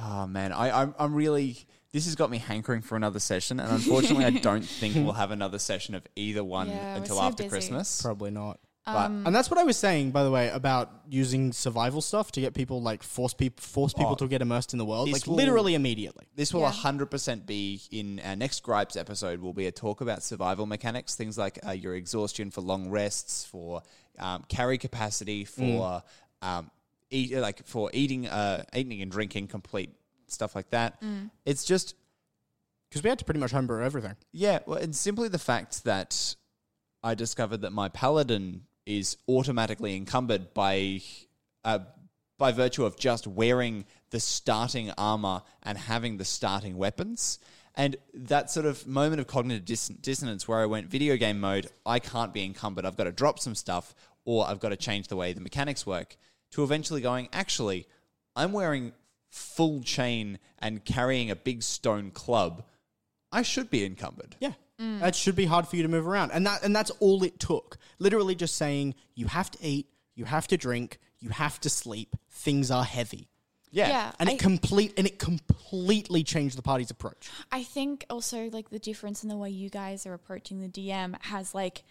Oh 0.00 0.26
man, 0.26 0.52
I 0.52 0.82
I'm, 0.82 0.94
I'm 0.98 1.14
really 1.14 1.58
this 1.92 2.04
has 2.04 2.14
got 2.14 2.30
me 2.30 2.38
hankering 2.38 2.82
for 2.82 2.94
another 2.96 3.18
session, 3.20 3.58
and 3.60 3.70
unfortunately, 3.72 4.24
I 4.24 4.30
don't 4.30 4.64
think 4.80 4.94
we'll 4.94 5.12
have 5.12 5.30
another 5.32 5.58
session 5.58 5.94
of 5.94 6.06
either 6.16 6.44
one 6.44 6.68
Yeah, 6.68 6.94
we're 6.94 6.96
until 6.98 7.16
so 7.16 7.22
after 7.22 7.42
busy. 7.42 7.48
Christmas. 7.50 8.00
Probably 8.02 8.30
not. 8.30 8.60
But 8.86 9.10
And 9.10 9.34
that's 9.34 9.50
what 9.50 9.58
I 9.60 9.62
was 9.64 9.76
saying, 9.76 10.10
by 10.10 10.24
the 10.24 10.30
way, 10.30 10.48
about 10.48 10.90
using 11.08 11.52
survival 11.52 12.00
stuff 12.00 12.32
to 12.32 12.40
get 12.40 12.54
people 12.54 12.80
like 12.82 13.02
force 13.04 13.34
people 13.34 13.62
force 13.62 13.92
people 13.92 14.12
Oh, 14.12 14.16
to 14.16 14.26
get 14.26 14.40
immersed 14.42 14.72
in 14.72 14.78
the 14.78 14.84
world, 14.84 15.06
this 15.08 15.12
like 15.14 15.26
will- 15.26 15.34
literally 15.36 15.74
immediately. 15.74 16.26
This 16.34 16.52
will 16.54 16.62
Yeah. 16.62 16.72
100% 16.72 17.44
be 17.46 17.80
in 17.92 18.20
our 18.24 18.34
next 18.36 18.62
Gripes 18.62 18.96
episode. 18.96 19.40
Will 19.40 19.52
be 19.52 19.66
a 19.66 19.70
talk 19.72 20.00
about 20.00 20.22
survival 20.22 20.66
mechanics, 20.66 21.14
things 21.14 21.36
like 21.38 21.58
uh, 21.64 21.70
your 21.72 21.94
exhaustion 21.94 22.50
for 22.50 22.62
long 22.62 22.88
rests, 22.88 23.44
for 23.44 23.82
um, 24.18 24.44
carry 24.48 24.78
capacity, 24.78 25.44
for 25.44 26.02
um, 26.42 26.70
eat, 27.10 27.34
like 27.36 27.66
for 27.66 27.90
eating, 27.92 28.26
uh, 28.26 28.64
eating 28.74 29.02
and 29.02 29.10
drinking, 29.10 29.48
complete 29.48 29.90
stuff 30.26 30.54
like 30.54 30.70
that. 30.70 31.02
It's 31.44 31.64
just 31.64 31.94
Because 32.88 33.02
we 33.02 33.08
had 33.08 33.18
to 33.18 33.24
pretty 33.24 33.40
much 33.40 33.50
homebrew 33.52 33.84
everything. 33.84 34.16
yeah, 34.32 34.60
well, 34.66 34.78
it's 34.78 34.98
simply 34.98 35.28
the 35.28 35.38
fact 35.38 35.84
that 35.84 36.34
I 37.02 37.14
discovered 37.14 37.58
that 37.62 37.72
my 37.72 37.88
paladin 37.88 38.62
is 38.86 39.16
automatically 39.28 39.96
encumbered 39.96 40.52
by 40.54 41.00
uh, 41.64 41.80
by 42.38 42.52
virtue 42.52 42.84
of 42.86 42.96
just 42.96 43.26
wearing 43.26 43.84
the 44.10 44.18
starting 44.18 44.90
armor 44.96 45.42
and 45.62 45.76
having 45.76 46.16
the 46.16 46.24
starting 46.24 46.76
weapons. 46.78 47.38
And 47.74 47.96
that 48.14 48.50
sort 48.50 48.64
of 48.66 48.86
moment 48.86 49.20
of 49.20 49.26
cognitive 49.26 49.64
dis- 49.66 49.88
dissonance 49.88 50.48
where 50.48 50.58
I 50.58 50.66
went 50.66 50.86
video 50.88 51.16
game 51.16 51.38
mode, 51.38 51.66
I 51.84 51.98
can't 51.98 52.32
be 52.32 52.42
encumbered. 52.44 52.84
I've 52.86 52.96
got 52.96 53.04
to 53.04 53.12
drop 53.12 53.38
some 53.38 53.54
stuff 53.54 53.94
or 54.24 54.46
I've 54.48 54.58
got 54.58 54.70
to 54.70 54.76
change 54.76 55.08
the 55.08 55.16
way 55.16 55.32
the 55.34 55.40
mechanics 55.42 55.86
work. 55.86 56.16
To 56.52 56.64
eventually 56.64 57.00
going, 57.00 57.28
actually, 57.32 57.86
I'm 58.34 58.52
wearing 58.52 58.92
full 59.28 59.82
chain 59.82 60.38
and 60.58 60.84
carrying 60.84 61.30
a 61.30 61.36
big 61.36 61.62
stone 61.62 62.10
club. 62.10 62.64
I 63.30 63.42
should 63.42 63.70
be 63.70 63.84
encumbered. 63.84 64.34
Yeah. 64.40 64.52
Mm. 64.80 65.00
That 65.00 65.14
should 65.14 65.36
be 65.36 65.44
hard 65.46 65.68
for 65.68 65.76
you 65.76 65.82
to 65.82 65.88
move 65.88 66.06
around. 66.08 66.32
And 66.32 66.44
that 66.46 66.62
and 66.64 66.74
that's 66.74 66.90
all 67.00 67.22
it 67.22 67.38
took. 67.38 67.78
Literally 67.98 68.34
just 68.34 68.56
saying 68.56 68.94
you 69.14 69.26
have 69.26 69.50
to 69.52 69.58
eat, 69.64 69.86
you 70.16 70.20
you 70.22 70.24
have 70.26 70.48
to 70.48 70.56
drink, 70.56 70.98
you 71.20 71.28
have 71.30 71.60
to 71.60 71.70
sleep. 71.70 72.16
Things 72.30 72.70
are 72.70 72.82
heavy, 72.84 73.28
Yeah. 73.70 73.88
Yeah. 73.88 74.12
and 74.18 74.28
I- 74.28 74.32
it 74.32 74.38
complete 74.40 74.94
and 74.96 75.06
it 75.06 75.18
completely 75.20 76.24
changed 76.24 76.58
the 76.58 76.62
party's 76.62 76.90
approach. 76.90 77.30
I 77.52 77.62
think 77.62 78.04
also 78.10 78.50
like 78.50 78.70
the 78.70 78.78
difference 78.80 79.22
in 79.22 79.28
the 79.28 79.36
way 79.36 79.50
you 79.50 79.70
guys 79.70 80.04
are 80.06 80.14
approaching 80.14 80.60
the 80.60 80.68
DM 80.68 81.14
has 81.22 81.54
like 81.54 81.84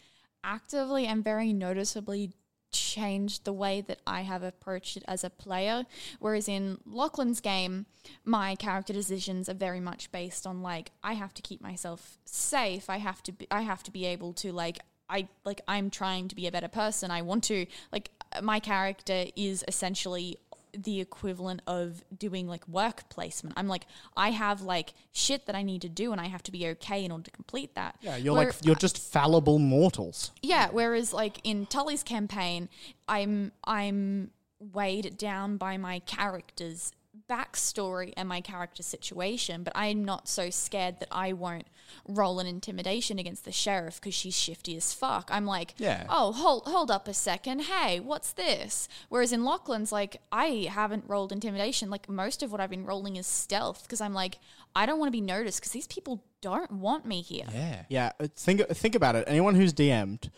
actively 0.43 1.05
and 1.05 1.23
very 1.23 1.53
noticeably 1.53 2.31
changed 2.71 3.45
the 3.45 3.53
way 3.53 3.81
that 3.81 3.99
I 4.05 4.21
have 4.21 4.43
approached 4.43 4.97
it 4.97 5.03
as 5.07 5.23
a 5.23 5.29
player. 5.29 5.85
Whereas 6.19 6.47
in 6.47 6.79
Lachlan's 6.85 7.41
game, 7.41 7.85
my 8.25 8.55
character 8.55 8.93
decisions 8.93 9.49
are 9.49 9.53
very 9.53 9.79
much 9.79 10.11
based 10.11 10.45
on 10.45 10.61
like 10.61 10.91
I 11.03 11.13
have 11.13 11.33
to 11.35 11.41
keep 11.41 11.61
myself 11.61 12.17
safe. 12.25 12.89
I 12.89 12.97
have 12.97 13.23
to 13.23 13.31
be, 13.31 13.47
I 13.51 13.61
have 13.61 13.83
to 13.83 13.91
be 13.91 14.05
able 14.05 14.33
to 14.33 14.51
like 14.51 14.79
I 15.09 15.27
like 15.43 15.61
I'm 15.67 15.89
trying 15.89 16.27
to 16.27 16.35
be 16.35 16.47
a 16.47 16.51
better 16.51 16.67
person. 16.67 17.11
I 17.11 17.21
want 17.21 17.43
to 17.45 17.65
like 17.91 18.11
my 18.41 18.59
character 18.59 19.25
is 19.35 19.63
essentially 19.67 20.37
the 20.77 20.99
equivalent 21.01 21.61
of 21.67 22.03
doing 22.17 22.47
like 22.47 22.67
work 22.67 23.09
placement. 23.09 23.55
I'm 23.57 23.67
like, 23.67 23.85
I 24.15 24.29
have 24.31 24.61
like 24.61 24.93
shit 25.11 25.45
that 25.47 25.55
I 25.55 25.61
need 25.63 25.81
to 25.81 25.89
do 25.89 26.11
and 26.11 26.21
I 26.21 26.27
have 26.27 26.43
to 26.43 26.51
be 26.51 26.67
okay 26.69 27.03
in 27.03 27.11
order 27.11 27.23
to 27.23 27.31
complete 27.31 27.75
that. 27.75 27.95
Yeah, 28.01 28.15
you're 28.17 28.33
Where- 28.35 28.45
like 28.47 28.55
you're 28.63 28.75
just 28.75 28.97
fallible 28.97 29.59
mortals. 29.59 30.31
yeah, 30.41 30.69
whereas 30.71 31.13
like 31.13 31.39
in 31.43 31.65
Tully's 31.65 32.03
campaign, 32.03 32.69
I'm 33.07 33.51
I'm 33.63 34.31
weighed 34.59 35.17
down 35.17 35.57
by 35.57 35.77
my 35.77 35.99
character's 35.99 36.91
backstory 37.27 38.13
and 38.15 38.29
my 38.29 38.41
character 38.41 38.83
situation, 38.83 39.63
but 39.63 39.73
I'm 39.75 40.05
not 40.05 40.27
so 40.27 40.49
scared 40.49 40.99
that 40.99 41.09
I 41.11 41.33
won't 41.33 41.67
roll 42.07 42.39
an 42.39 42.45
intimidation 42.47 43.17
against 43.17 43.45
the 43.45 43.51
sheriff 43.51 43.95
because 43.99 44.13
she's 44.13 44.35
shifty 44.37 44.75
as 44.77 44.93
fuck. 44.93 45.29
I'm 45.31 45.45
like, 45.45 45.73
Yeah. 45.77 46.05
oh, 46.09 46.31
hold 46.31 46.67
hold 46.67 46.91
up 46.91 47.07
a 47.07 47.13
second, 47.13 47.61
hey, 47.61 47.99
what's 47.99 48.31
this? 48.33 48.87
Whereas 49.09 49.31
in 49.33 49.43
Lachlan's, 49.43 49.91
like, 49.91 50.21
I 50.31 50.67
haven't 50.71 51.05
rolled 51.07 51.31
intimidation. 51.31 51.89
Like 51.89 52.07
most 52.07 52.43
of 52.43 52.51
what 52.51 52.61
I've 52.61 52.69
been 52.69 52.85
rolling 52.85 53.15
is 53.15 53.25
stealth 53.27 53.83
because 53.83 54.01
I'm 54.01 54.13
like, 54.13 54.37
I 54.75 54.85
don't 54.85 54.99
want 54.99 55.07
to 55.07 55.11
be 55.11 55.21
noticed 55.21 55.59
because 55.59 55.71
these 55.71 55.87
people 55.87 56.23
don't 56.41 56.71
want 56.73 57.05
me 57.05 57.21
here. 57.21 57.45
Yeah. 57.51 57.83
Yeah, 57.89 58.11
uh, 58.19 58.27
think 58.35 58.67
think 58.69 58.95
about 58.95 59.15
it. 59.15 59.23
Anyone 59.27 59.55
who's 59.55 59.73
DM'd, 59.73 60.29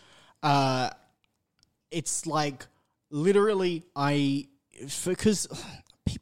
uh, 0.42 0.90
it's 1.90 2.26
like 2.26 2.66
literally 3.10 3.84
I 3.94 4.46
because 5.04 5.46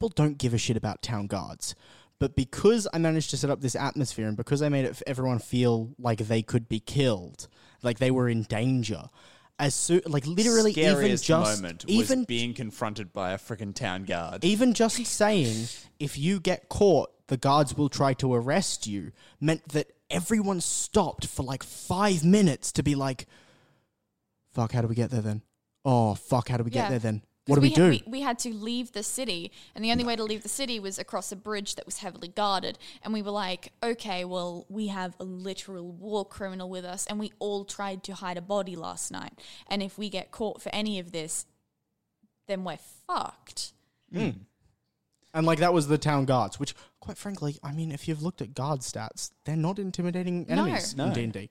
people 0.00 0.08
don't 0.08 0.38
give 0.38 0.54
a 0.54 0.58
shit 0.58 0.78
about 0.78 1.02
town 1.02 1.26
guards, 1.26 1.74
but 2.18 2.34
because 2.34 2.88
I 2.92 2.96
managed 2.98 3.30
to 3.30 3.36
set 3.36 3.50
up 3.50 3.60
this 3.60 3.76
atmosphere 3.76 4.26
and 4.26 4.36
because 4.36 4.62
I 4.62 4.70
made 4.70 4.86
it 4.86 5.02
everyone 5.06 5.38
feel 5.40 5.90
like 5.98 6.20
they 6.20 6.40
could 6.40 6.68
be 6.70 6.80
killed, 6.80 7.48
like 7.82 7.98
they 7.98 8.10
were 8.10 8.26
in 8.28 8.44
danger. 8.44 9.04
As 9.58 9.74
so, 9.74 10.00
like 10.06 10.26
literally, 10.26 10.70
even 10.70 10.94
Scariest 10.94 11.24
just 11.26 11.60
moment 11.60 11.84
was 11.84 11.94
even 11.94 12.24
being 12.24 12.54
confronted 12.54 13.12
by 13.12 13.32
a 13.32 13.38
freaking 13.38 13.74
town 13.74 14.04
guard. 14.04 14.42
even 14.42 14.72
just 14.72 15.04
saying 15.04 15.66
if 15.98 16.16
you 16.16 16.40
get 16.40 16.70
caught, 16.70 17.10
the 17.26 17.36
guards 17.36 17.76
will 17.76 17.90
try 17.90 18.14
to 18.14 18.32
arrest 18.32 18.86
you 18.86 19.12
meant 19.38 19.68
that 19.68 19.92
everyone 20.08 20.62
stopped 20.62 21.26
for 21.26 21.42
like 21.42 21.62
five 21.62 22.24
minutes 22.24 22.72
to 22.72 22.82
be 22.82 22.94
like, 22.94 23.26
fuck, 24.54 24.72
how 24.72 24.80
do 24.80 24.88
we 24.88 24.94
get 24.94 25.10
there 25.10 25.20
then? 25.20 25.42
Oh, 25.84 26.14
fuck, 26.14 26.48
how 26.48 26.56
do 26.56 26.64
we 26.64 26.70
get 26.70 26.84
Yeah. 26.84 26.88
there 26.88 26.98
then? 26.98 27.22
'Cause 27.50 27.56
What 27.56 27.62
do 27.62 27.62
we, 27.62 27.68
had, 27.70 27.98
do? 27.98 28.04
We, 28.06 28.12
we 28.18 28.20
had 28.20 28.38
to 28.40 28.54
leave 28.54 28.92
the 28.92 29.02
city, 29.02 29.50
and 29.74 29.84
the 29.84 29.90
only 29.90 30.04
way 30.04 30.14
to 30.16 30.22
leave 30.24 30.42
the 30.42 30.48
city 30.48 30.78
was 30.78 30.98
across 30.98 31.32
a 31.32 31.36
bridge 31.36 31.74
that 31.74 31.84
was 31.86 31.98
heavily 31.98 32.28
guarded. 32.28 32.78
And 33.02 33.12
we 33.12 33.22
were 33.22 33.30
like, 33.32 33.72
okay, 33.82 34.24
well, 34.24 34.66
we 34.68 34.86
have 34.88 35.16
a 35.18 35.24
literal 35.24 35.90
war 35.90 36.24
criminal 36.24 36.70
with 36.70 36.84
us, 36.84 37.06
and 37.06 37.18
we 37.18 37.32
all 37.38 37.64
tried 37.64 38.04
to 38.04 38.14
hide 38.14 38.36
a 38.36 38.42
body 38.42 38.76
last 38.76 39.10
night. 39.10 39.32
And 39.68 39.82
if 39.82 39.98
we 39.98 40.08
get 40.08 40.30
caught 40.30 40.62
for 40.62 40.68
any 40.72 40.98
of 40.98 41.12
this, 41.12 41.46
then 42.46 42.64
we're 42.64 42.78
fucked. 43.06 43.72
Hmm. 44.12 44.30
and 45.32 45.46
like 45.46 45.60
that 45.60 45.72
was 45.72 45.86
the 45.86 45.98
town 45.98 46.24
guards, 46.24 46.58
which, 46.58 46.74
quite 46.98 47.16
frankly, 47.16 47.58
I 47.62 47.70
mean, 47.72 47.92
if 47.92 48.08
you've 48.08 48.22
looked 48.22 48.42
at 48.42 48.54
guard 48.54 48.80
stats, 48.80 49.30
they're 49.44 49.54
not 49.56 49.78
intimidating 49.78 50.46
enemies 50.48 50.96
No. 50.96 51.06
in 51.06 51.12
D 51.12 51.24
and 51.24 51.32
D. 51.32 51.50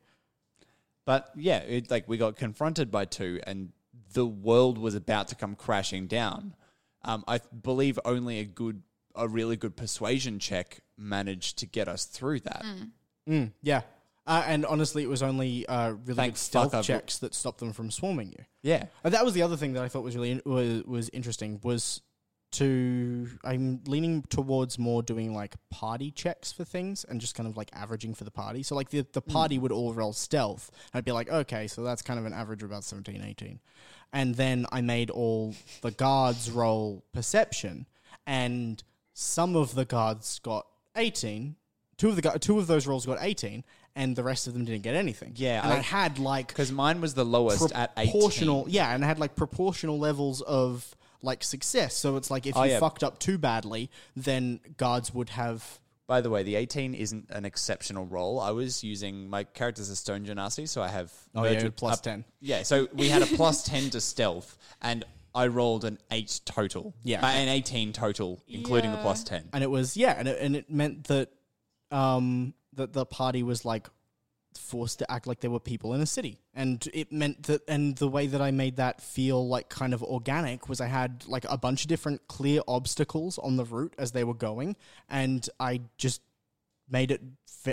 But 1.05 1.31
yeah, 1.35 1.59
it, 1.59 1.89
like 1.89 2.07
we 2.07 2.17
got 2.17 2.35
confronted 2.35 2.91
by 2.91 3.05
two, 3.05 3.39
and 3.47 3.71
the 4.13 4.25
world 4.25 4.77
was 4.77 4.95
about 4.95 5.27
to 5.29 5.35
come 5.35 5.55
crashing 5.55 6.07
down. 6.07 6.55
Um, 7.03 7.23
I 7.27 7.39
believe 7.61 7.97
only 8.05 8.39
a 8.39 8.45
good, 8.45 8.83
a 9.15 9.27
really 9.27 9.55
good 9.55 9.75
persuasion 9.77 10.39
check 10.39 10.79
managed 10.97 11.57
to 11.59 11.65
get 11.65 11.87
us 11.87 12.05
through 12.05 12.41
that. 12.41 12.63
Mm, 13.27 13.51
yeah. 13.61 13.81
Uh, 14.27 14.43
and 14.45 14.65
honestly, 14.65 15.01
it 15.01 15.09
was 15.09 15.23
only 15.23 15.65
uh, 15.67 15.91
really 15.91 16.13
Thank 16.15 16.33
good 16.33 16.39
stealth 16.39 16.71
fuck 16.71 16.79
I've- 16.79 16.87
checks 16.87 17.17
that 17.19 17.33
stopped 17.33 17.59
them 17.59 17.73
from 17.73 17.89
swarming 17.89 18.29
you. 18.37 18.45
Yeah, 18.61 18.85
Uh, 19.03 19.09
that 19.09 19.23
was 19.25 19.33
the 19.33 19.41
other 19.41 19.55
thing 19.57 19.73
that 19.73 19.83
I 19.83 19.87
thought 19.87 20.03
was 20.03 20.15
really 20.15 20.31
in- 20.31 20.41
was, 20.45 20.83
was 20.83 21.09
interesting 21.13 21.59
was 21.63 22.01
to 22.51 23.27
I'm 23.43 23.81
leaning 23.85 24.23
towards 24.23 24.79
more 24.79 25.03
doing 25.03 25.35
like 25.35 25.53
party 25.69 26.09
checks 26.09 26.51
for 26.51 26.63
things 26.63 27.03
and 27.03 27.21
just 27.21 27.35
kind 27.35 27.47
of 27.47 27.55
like 27.55 27.69
averaging 27.73 28.15
for 28.15 28.23
the 28.23 28.31
party. 28.31 28.63
So 28.63 28.75
like 28.75 28.89
the 28.89 29.05
the 29.13 29.21
party 29.21 29.59
would 29.59 29.71
all 29.71 29.93
roll 29.93 30.13
stealth. 30.13 30.71
I'd 30.93 31.05
be 31.05 31.11
like, 31.11 31.29
okay, 31.29 31.67
so 31.67 31.83
that's 31.83 32.01
kind 32.01 32.19
of 32.19 32.25
an 32.25 32.33
average 32.33 32.63
of 32.63 32.69
about 32.71 32.83
17, 32.83 33.21
18. 33.23 33.59
And 34.11 34.35
then 34.35 34.65
I 34.71 34.81
made 34.81 35.09
all 35.09 35.53
the 35.81 35.91
guards 35.91 36.49
roll 36.49 37.03
perception 37.13 37.85
and 38.25 38.83
some 39.13 39.55
of 39.55 39.75
the 39.75 39.85
guards 39.85 40.39
got 40.39 40.65
18. 40.95 41.55
Two 41.97 42.09
of 42.09 42.15
the 42.15 42.21
gu- 42.21 42.39
two 42.39 42.57
of 42.59 42.67
those 42.67 42.87
rolls 42.87 43.05
got 43.05 43.17
18 43.21 43.63
and 43.95 44.15
the 44.15 44.23
rest 44.23 44.47
of 44.47 44.53
them 44.53 44.65
didn't 44.65 44.83
get 44.83 44.95
anything. 44.95 45.33
Yeah, 45.35 45.61
And 45.63 45.73
I, 45.73 45.77
I- 45.77 45.81
had 45.81 46.17
like 46.19 46.47
because 46.47 46.71
mine 46.71 47.01
was 47.01 47.13
the 47.13 47.25
lowest 47.25 47.71
at 47.73 47.95
proportional 47.95 48.61
eighteen. 48.61 48.73
yeah 48.73 48.93
and 48.95 49.03
I 49.03 49.07
had 49.07 49.19
like 49.19 49.35
proportional 49.35 49.99
levels 49.99 50.41
of 50.41 50.95
like 51.21 51.43
success 51.43 51.93
so 51.95 52.15
it's 52.15 52.31
like 52.31 52.47
if 52.47 52.55
Oh, 52.55 52.63
you 52.63 52.71
yeah. 52.71 52.79
fucked 52.79 53.03
up 53.03 53.19
too 53.19 53.37
badly 53.37 53.89
then 54.15 54.61
guards 54.77 55.13
would 55.13 55.29
have 55.31 55.79
By 56.09 56.21
the 56.21 56.29
way, 56.31 56.41
the 56.41 56.55
18 56.55 56.95
isn't 56.95 57.29
an 57.29 57.45
exceptional 57.45 58.03
roll. 58.07 58.39
I 58.39 58.49
was 58.49 58.83
using 58.83 59.29
my 59.29 59.43
character's 59.43 59.89
a 59.89 59.95
stone 59.95 60.25
genasi, 60.25 60.67
so 60.67 60.81
I 60.81 60.87
have 60.87 61.13
Oh, 61.35 61.43
yeah, 61.43 61.53
Virgil 61.53 61.69
plus 61.69 61.99
up- 61.99 62.03
10. 62.03 62.25
Yeah, 62.41 62.63
so 62.63 62.87
we 62.95 63.09
had 63.09 63.21
a 63.21 63.25
plus 63.37 63.61
10 63.63 63.91
to 63.91 64.01
stealth, 64.01 64.57
and 64.81 65.05
I 65.35 65.45
rolled 65.45 65.85
an 65.85 65.99
8 66.09 66.41
total. 66.45 66.95
Yeah. 67.03 67.21
Uh, 67.23 67.27
an 67.29 67.47
18 67.47 67.93
total, 67.93 68.41
including 68.47 68.91
the 68.91 68.97
plus 68.97 69.23
10. 69.23 69.49
and 69.53 69.63
it 69.63 69.69
was 69.69 69.95
yeah 69.95 70.15
and 70.17 70.27
it, 70.27 70.39
and 70.41 70.55
it 70.55 70.71
meant 70.71 71.03
that 71.09 71.29
um 71.91 72.55
that 72.73 72.91
the 72.93 73.05
party 73.05 73.43
was 73.43 73.63
like 73.63 73.87
forced 74.59 74.99
to 74.99 75.11
act 75.11 75.25
like 75.25 75.39
there 75.39 75.51
were 75.51 75.59
people 75.59 75.93
in 75.93 76.01
a 76.01 76.05
city. 76.05 76.39
And 76.53 76.87
it 76.93 77.11
meant 77.11 77.43
that 77.43 77.61
and 77.67 77.95
the 77.95 78.07
way 78.07 78.27
that 78.27 78.41
i 78.41 78.51
made 78.51 78.75
that 78.77 79.01
feel 79.01 79.47
like 79.47 79.69
kind 79.69 79.93
of 79.93 80.03
organic 80.03 80.69
was 80.69 80.81
i 80.81 80.87
had 80.87 81.25
like 81.27 81.45
a 81.49 81.57
bunch 81.57 81.83
of 81.83 81.87
different 81.87 82.27
clear 82.27 82.61
obstacles 82.67 83.37
on 83.37 83.55
the 83.55 83.65
route 83.65 83.95
as 83.97 84.11
they 84.11 84.23
were 84.23 84.33
going. 84.33 84.75
And 85.09 85.47
i 85.59 85.81
just 85.97 86.21
made 86.89 87.11
it 87.11 87.21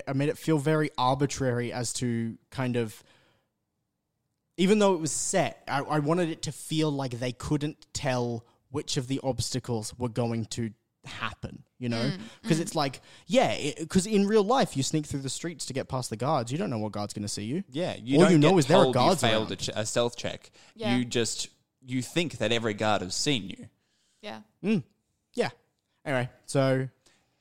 i 0.07 0.13
made 0.13 0.29
it 0.29 0.39
feel 0.39 0.59
very 0.59 0.91
arbitrary 0.99 1.73
as 1.73 1.93
to 1.95 2.37
kind 2.51 2.77
of 2.77 3.03
even 4.59 4.79
though 4.79 4.95
it 4.95 5.01
was 5.01 5.13
set, 5.13 5.63
I, 5.69 5.81
I 5.81 5.99
wanted 5.99 6.31
it 6.31 6.43
to 6.43 6.53
feel 6.53 6.91
like 6.91 7.19
they 7.19 7.33
couldn't 7.33 7.87
tell 7.93 8.47
which 8.71 8.97
of 8.97 9.07
the 9.07 9.21
obstacles 9.23 9.95
were 9.99 10.09
going 10.09 10.47
to 10.47 10.71
happen, 11.07 11.63
you 11.79 11.89
know? 11.89 12.03
Mm, 12.03 12.19
because 12.43 12.59
mm. 12.59 12.63
it's 12.63 12.75
like, 12.75 13.01
yeah, 13.27 13.57
because 13.79 14.07
in 14.07 14.27
real 14.27 14.45
life, 14.45 14.77
you 14.77 14.83
sneak 14.83 15.07
through 15.07 15.21
the 15.21 15.31
streets 15.31 15.67
to 15.67 15.73
get 15.73 15.89
past 15.89 16.11
the 16.11 16.17
guards. 16.17 16.53
You 16.53 16.59
don't 16.59 16.71
know 16.71 16.79
what 16.79 16.93
guard's 16.93 17.15
going 17.15 17.23
to 17.23 17.29
see 17.29 17.45
you. 17.45 17.65
Yeah, 17.71 17.97
you 18.03 18.19
All 18.19 18.25
don't 18.25 18.33
you 18.33 18.39
know 18.39 18.51
get 18.51 18.59
is 18.59 18.67
there 18.67 18.79
are 18.79 18.85
told 18.85 18.95
guards 18.95 19.23
you 19.23 19.29
failed 19.29 19.53
a, 19.53 19.57
ch- 19.57 19.71
a 19.75 19.87
stealth 19.87 20.17
check. 20.17 20.51
Yeah. 20.75 20.97
You 20.97 21.05
just, 21.05 21.49
you 21.85 22.03
think 22.03 22.39
that 22.39 22.53
every 22.53 22.75
guard 22.75 23.03
has 23.03 23.15
seen 23.15 23.49
you. 23.49 23.67
Yeah. 24.23 24.41
Mm. 24.63 24.83
Yeah. 25.35 25.51
Anyway, 26.05 26.29
so 26.47 26.89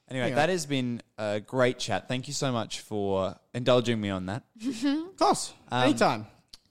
Anyway, 0.07 0.25
Anyway. 0.25 0.35
that 0.35 0.49
has 0.49 0.65
been 0.65 1.01
a 1.17 1.39
great 1.39 1.79
chat. 1.79 2.07
Thank 2.07 2.27
you 2.27 2.33
so 2.33 2.51
much 2.51 2.81
for 2.81 3.35
indulging 3.53 3.99
me 3.99 4.09
on 4.09 4.27
that. 4.27 4.43
of 4.65 5.17
course, 5.17 5.53
um, 5.71 5.83
anytime. 5.83 6.27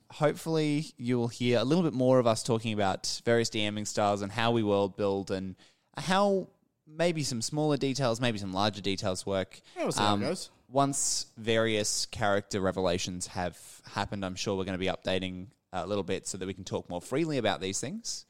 hopefully 0.09 0.85
you'll 0.97 1.27
hear 1.27 1.59
a 1.59 1.65
little 1.65 1.83
bit 1.83 1.93
more 1.93 2.19
of 2.19 2.27
us 2.27 2.43
talking 2.43 2.73
about 2.73 3.21
various 3.25 3.49
DMing 3.49 3.85
styles 3.87 4.21
and 4.21 4.31
how 4.31 4.51
we 4.51 4.63
world 4.63 4.95
build 4.95 5.31
and 5.31 5.55
how 5.97 6.47
maybe 6.87 7.23
some 7.23 7.41
smaller 7.41 7.77
details, 7.77 8.21
maybe 8.21 8.37
some 8.37 8.53
larger 8.53 8.81
details 8.81 9.25
work. 9.25 9.61
Um, 9.65 9.71
Yeah, 9.75 9.83
we'll 9.83 9.91
see 9.91 10.03
how 10.03 10.15
it 10.15 10.19
goes. 10.21 10.49
Once 10.69 11.27
various 11.37 12.05
character 12.07 12.59
revelations 12.59 13.27
have 13.27 13.57
happened, 13.93 14.25
I'm 14.25 14.35
sure 14.35 14.55
we're 14.57 14.65
going 14.65 14.77
to 14.77 14.79
be 14.79 14.87
updating 14.87 15.47
a 15.71 15.85
little 15.85 16.03
bit 16.03 16.27
so 16.27 16.37
that 16.37 16.45
we 16.45 16.53
can 16.53 16.63
talk 16.63 16.89
more 16.89 17.01
freely 17.01 17.37
about 17.37 17.61
these 17.61 17.79
things. 17.79 18.25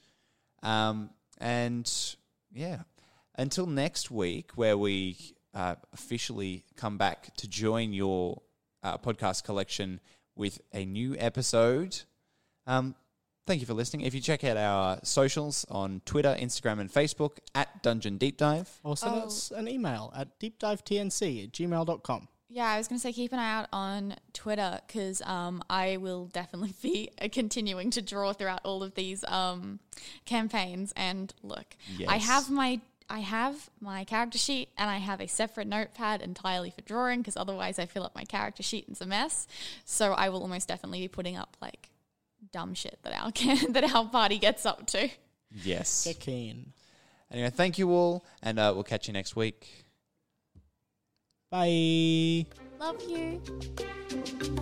Um, 0.63 1.11
and 1.37 1.91
yeah, 2.53 2.81
until 3.35 3.67
next 3.67 4.11
week, 4.11 4.51
where 4.55 4.77
we 4.77 5.17
uh, 5.53 5.75
officially 5.93 6.65
come 6.75 6.97
back 6.97 7.35
to 7.37 7.47
join 7.47 7.93
your 7.93 8.41
uh, 8.83 8.97
podcast 8.97 9.43
collection 9.43 9.99
with 10.35 10.59
a 10.73 10.85
new 10.85 11.15
episode. 11.17 12.01
Um, 12.67 12.95
thank 13.45 13.61
you 13.61 13.67
for 13.67 13.73
listening. 13.73 14.05
If 14.05 14.13
you 14.13 14.21
check 14.21 14.43
out 14.43 14.57
our 14.57 14.99
socials 15.03 15.65
on 15.69 16.01
Twitter, 16.05 16.35
Instagram, 16.39 16.79
and 16.79 16.91
Facebook 16.91 17.37
at 17.53 17.83
Dungeon 17.83 18.17
Deep 18.17 18.37
Dive, 18.37 18.69
Or 18.83 18.97
send 18.97 19.15
Oh. 19.15 19.25
us 19.25 19.51
an 19.51 19.67
email 19.67 20.11
at 20.15 20.39
deepdivetnc 20.39 21.43
at 21.43 21.51
gmail.com. 21.51 22.27
Yeah, 22.47 22.67
I 22.67 22.77
was 22.77 22.87
going 22.87 22.99
to 22.99 23.01
say 23.01 23.11
keep 23.11 23.33
an 23.33 23.39
eye 23.39 23.51
out 23.53 23.67
on 23.73 24.15
Twitter 24.33 24.79
because 24.87 25.21
um, 25.23 25.63
I 25.69 25.97
will 25.97 26.27
definitely 26.27 26.73
be 26.81 27.09
uh, 27.21 27.27
continuing 27.31 27.89
to 27.91 28.01
draw 28.01 28.33
throughout 28.33 28.61
all 28.63 28.83
of 28.83 28.93
these 28.95 29.23
um, 29.27 29.79
campaigns. 30.25 30.93
And 30.95 31.33
look, 31.43 31.75
I 32.07 32.15
Yes. 32.15 32.25
have 32.27 32.49
my 32.49 32.79
I 33.07 33.19
have 33.19 33.69
my 33.79 34.03
character 34.03 34.39
sheet 34.39 34.69
and 34.79 34.89
I 34.89 34.97
have 34.97 35.21
a 35.21 35.27
separate 35.27 35.67
notepad 35.67 36.23
entirely 36.23 36.71
for 36.71 36.81
drawing 36.81 37.19
because 37.19 37.37
otherwise 37.37 37.77
I 37.77 37.85
fill 37.85 38.03
up 38.03 38.15
my 38.15 38.23
character 38.23 38.63
sheet 38.63 38.87
and 38.87 38.93
it's 38.95 39.01
a 39.01 39.05
mess. 39.05 39.45
So 39.83 40.13
I 40.13 40.29
will 40.29 40.41
almost 40.41 40.67
definitely 40.67 41.01
be 41.01 41.07
putting 41.07 41.37
up 41.37 41.55
like 41.61 41.89
dumb 42.55 42.73
shit 42.73 42.97
that 43.03 43.13
our 43.13 43.31
can- 43.39 43.73
that 43.73 43.83
our 43.93 44.05
party 44.05 44.37
gets 44.39 44.65
up 44.65 44.87
to. 44.87 45.09
Yes. 45.51 46.05
Get 46.05 46.21
keen. 46.21 46.71
Anyway, 47.29 47.49
thank 47.49 47.77
you 47.77 47.91
all, 47.91 48.23
and 48.41 48.57
uh, 48.57 48.71
we'll 48.73 48.83
catch 48.83 49.07
you 49.07 49.13
next 49.13 49.35
week. 49.35 49.85
Bye. 51.51 52.45
Love 52.79 53.01
you. 53.09 54.61